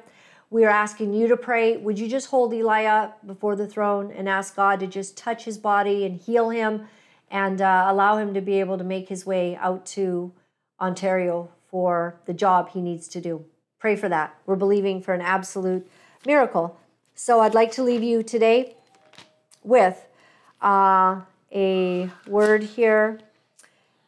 [0.50, 1.76] We are asking you to pray.
[1.76, 5.46] Would you just hold Eli up before the throne and ask God to just touch
[5.46, 6.88] his body and heal him
[7.30, 10.32] and uh, allow him to be able to make his way out to
[10.80, 13.46] Ontario for the job he needs to do?
[13.86, 14.36] Pray for that.
[14.48, 15.88] We're believing for an absolute
[16.26, 16.76] miracle.
[17.14, 18.78] So I'd like to leave you today
[19.62, 20.08] with
[20.60, 21.22] uh,
[21.54, 23.20] a word here.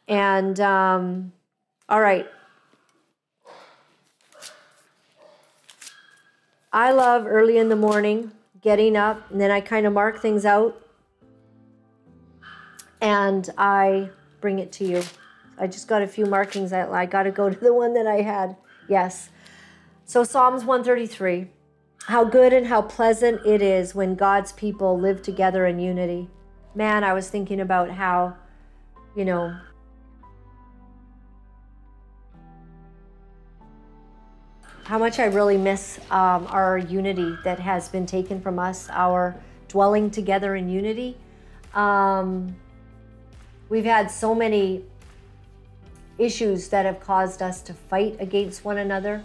[0.08, 1.30] And um,
[1.88, 2.26] all right,
[6.72, 10.44] I love early in the morning getting up and then I kind of mark things
[10.44, 10.84] out
[13.00, 14.10] and I
[14.40, 15.04] bring it to you.
[15.56, 16.72] I just got a few markings.
[16.72, 18.56] I, I got to go to the one that I had.
[18.88, 19.30] Yes.
[20.08, 21.48] So, Psalms 133
[22.06, 26.30] How good and how pleasant it is when God's people live together in unity.
[26.74, 28.34] Man, I was thinking about how,
[29.14, 29.54] you know,
[34.84, 39.36] how much I really miss um, our unity that has been taken from us, our
[39.68, 41.18] dwelling together in unity.
[41.74, 42.56] Um,
[43.68, 44.86] we've had so many
[46.16, 49.22] issues that have caused us to fight against one another.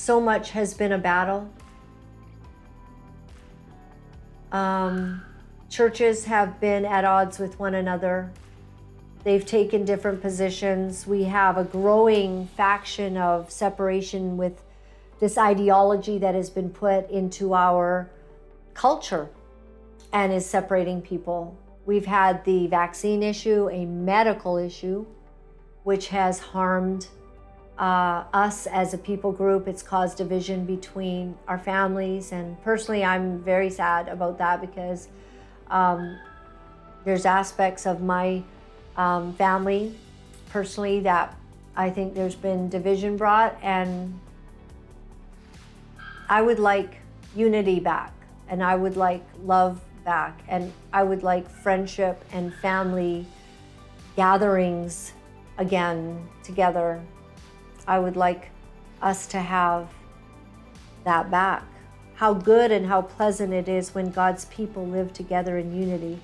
[0.00, 1.46] So much has been a battle.
[4.50, 5.20] Um,
[5.68, 8.32] churches have been at odds with one another.
[9.24, 11.06] They've taken different positions.
[11.06, 14.62] We have a growing faction of separation with
[15.20, 18.08] this ideology that has been put into our
[18.72, 19.28] culture
[20.14, 21.54] and is separating people.
[21.84, 25.04] We've had the vaccine issue, a medical issue,
[25.84, 27.06] which has harmed
[27.80, 29.66] uh, us as a people group.
[29.66, 32.30] It's caused division between our families.
[32.30, 35.08] And personally, I'm very sad about that because
[35.70, 36.18] um,
[37.04, 38.44] there's aspects of my
[38.96, 39.96] um, family
[40.50, 41.34] personally that
[41.74, 44.18] I think there's been division brought, and
[46.28, 46.96] I would like
[47.34, 48.12] unity back,
[48.48, 53.24] and I would like love back, and I would like friendship and family
[54.16, 55.12] gatherings
[55.56, 57.00] again together.
[57.90, 58.50] I would like
[59.02, 59.88] us to have
[61.02, 61.64] that back.
[62.14, 66.20] How good and how pleasant it is when God's people live together in unity.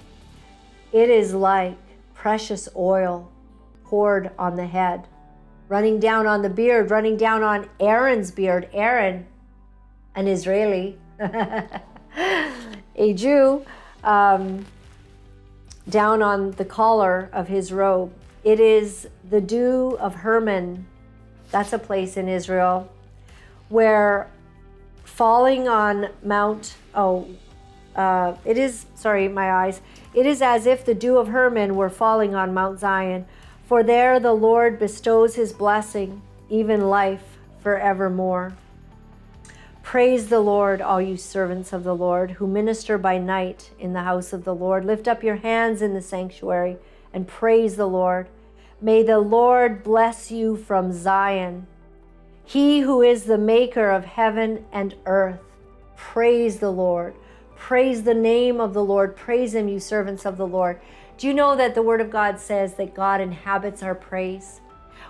[0.93, 1.77] It is like
[2.15, 3.33] precious oil
[3.83, 5.09] poured on the head,
[5.67, 8.69] running down on the beard, running down on Aaron's beard.
[8.73, 9.27] Aaron,
[10.15, 13.67] an Israeli, a Jew,
[14.05, 14.65] um,
[15.89, 18.13] down on the collar of his robe.
[18.45, 20.87] It is the dew of Hermon.
[21.51, 22.91] That's a place in Israel
[23.69, 24.31] where
[25.05, 27.27] falling on Mount, oh,
[27.95, 29.81] uh, it is, sorry, my eyes.
[30.15, 33.27] It is as if the dew of Hermon were falling on Mount Zion,
[33.65, 38.55] for there the Lord bestows his blessing, even life forevermore.
[39.83, 44.03] Praise the Lord, all you servants of the Lord, who minister by night in the
[44.03, 44.85] house of the Lord.
[44.85, 46.77] Lift up your hands in the sanctuary
[47.13, 48.29] and praise the Lord.
[48.81, 51.67] May the Lord bless you from Zion.
[52.45, 55.41] He who is the maker of heaven and earth.
[55.97, 57.15] Praise the Lord.
[57.57, 59.17] Praise the name of the Lord.
[59.17, 60.79] Praise him, you servants of the Lord.
[61.17, 64.61] Do you know that the Word of God says that God inhabits our praise?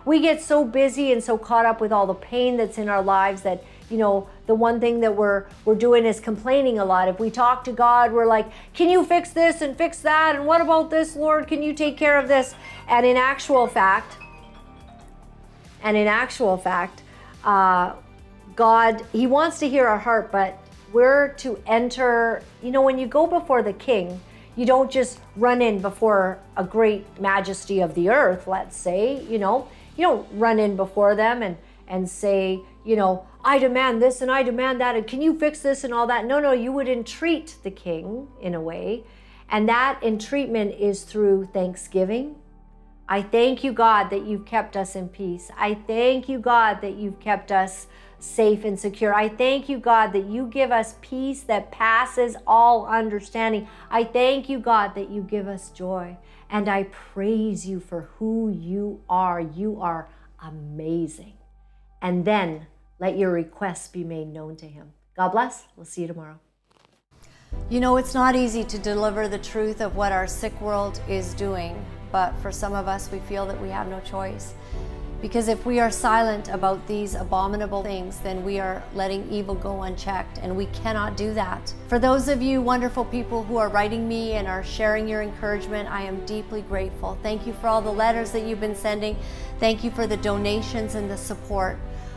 [0.04, 3.02] We get so busy and so caught up with all the pain that's in our
[3.02, 7.08] lives that, you know, the one thing that we're we're doing is complaining a lot.
[7.08, 10.34] If we talk to God, we're like, "Can you fix this and fix that?
[10.36, 11.46] And what about this, Lord?
[11.46, 12.54] Can you take care of this?"
[12.88, 14.16] And in actual fact,
[15.82, 17.02] and in actual fact,
[17.44, 17.92] uh,
[18.56, 20.58] God, He wants to hear our heart, but
[20.92, 22.42] we're to enter.
[22.62, 24.20] You know, when you go before the King,
[24.56, 28.48] you don't just run in before a great majesty of the earth.
[28.48, 31.56] Let's say, you know, you don't run in before them and
[31.88, 35.60] and say, you know, I demand this and I demand that, and can you fix
[35.60, 36.24] this and all that?
[36.24, 39.04] No, no, you would entreat the king in a way.
[39.48, 42.34] And that entreatment is through thanksgiving.
[43.08, 45.52] I thank you, God, that you've kept us in peace.
[45.56, 47.86] I thank you, God, that you've kept us
[48.18, 49.14] safe and secure.
[49.14, 53.68] I thank you, God, that you give us peace that passes all understanding.
[53.88, 56.16] I thank you, God, that you give us joy.
[56.50, 59.40] And I praise you for who you are.
[59.40, 60.08] You are
[60.42, 61.34] amazing.
[62.02, 62.66] And then
[62.98, 64.92] let your requests be made known to him.
[65.16, 65.64] God bless.
[65.76, 66.38] We'll see you tomorrow.
[67.68, 71.34] You know, it's not easy to deliver the truth of what our sick world is
[71.34, 74.54] doing, but for some of us, we feel that we have no choice.
[75.22, 79.82] Because if we are silent about these abominable things, then we are letting evil go
[79.82, 81.72] unchecked, and we cannot do that.
[81.88, 85.90] For those of you wonderful people who are writing me and are sharing your encouragement,
[85.90, 87.18] I am deeply grateful.
[87.22, 89.16] Thank you for all the letters that you've been sending.
[89.58, 91.78] Thank you for the donations and the support.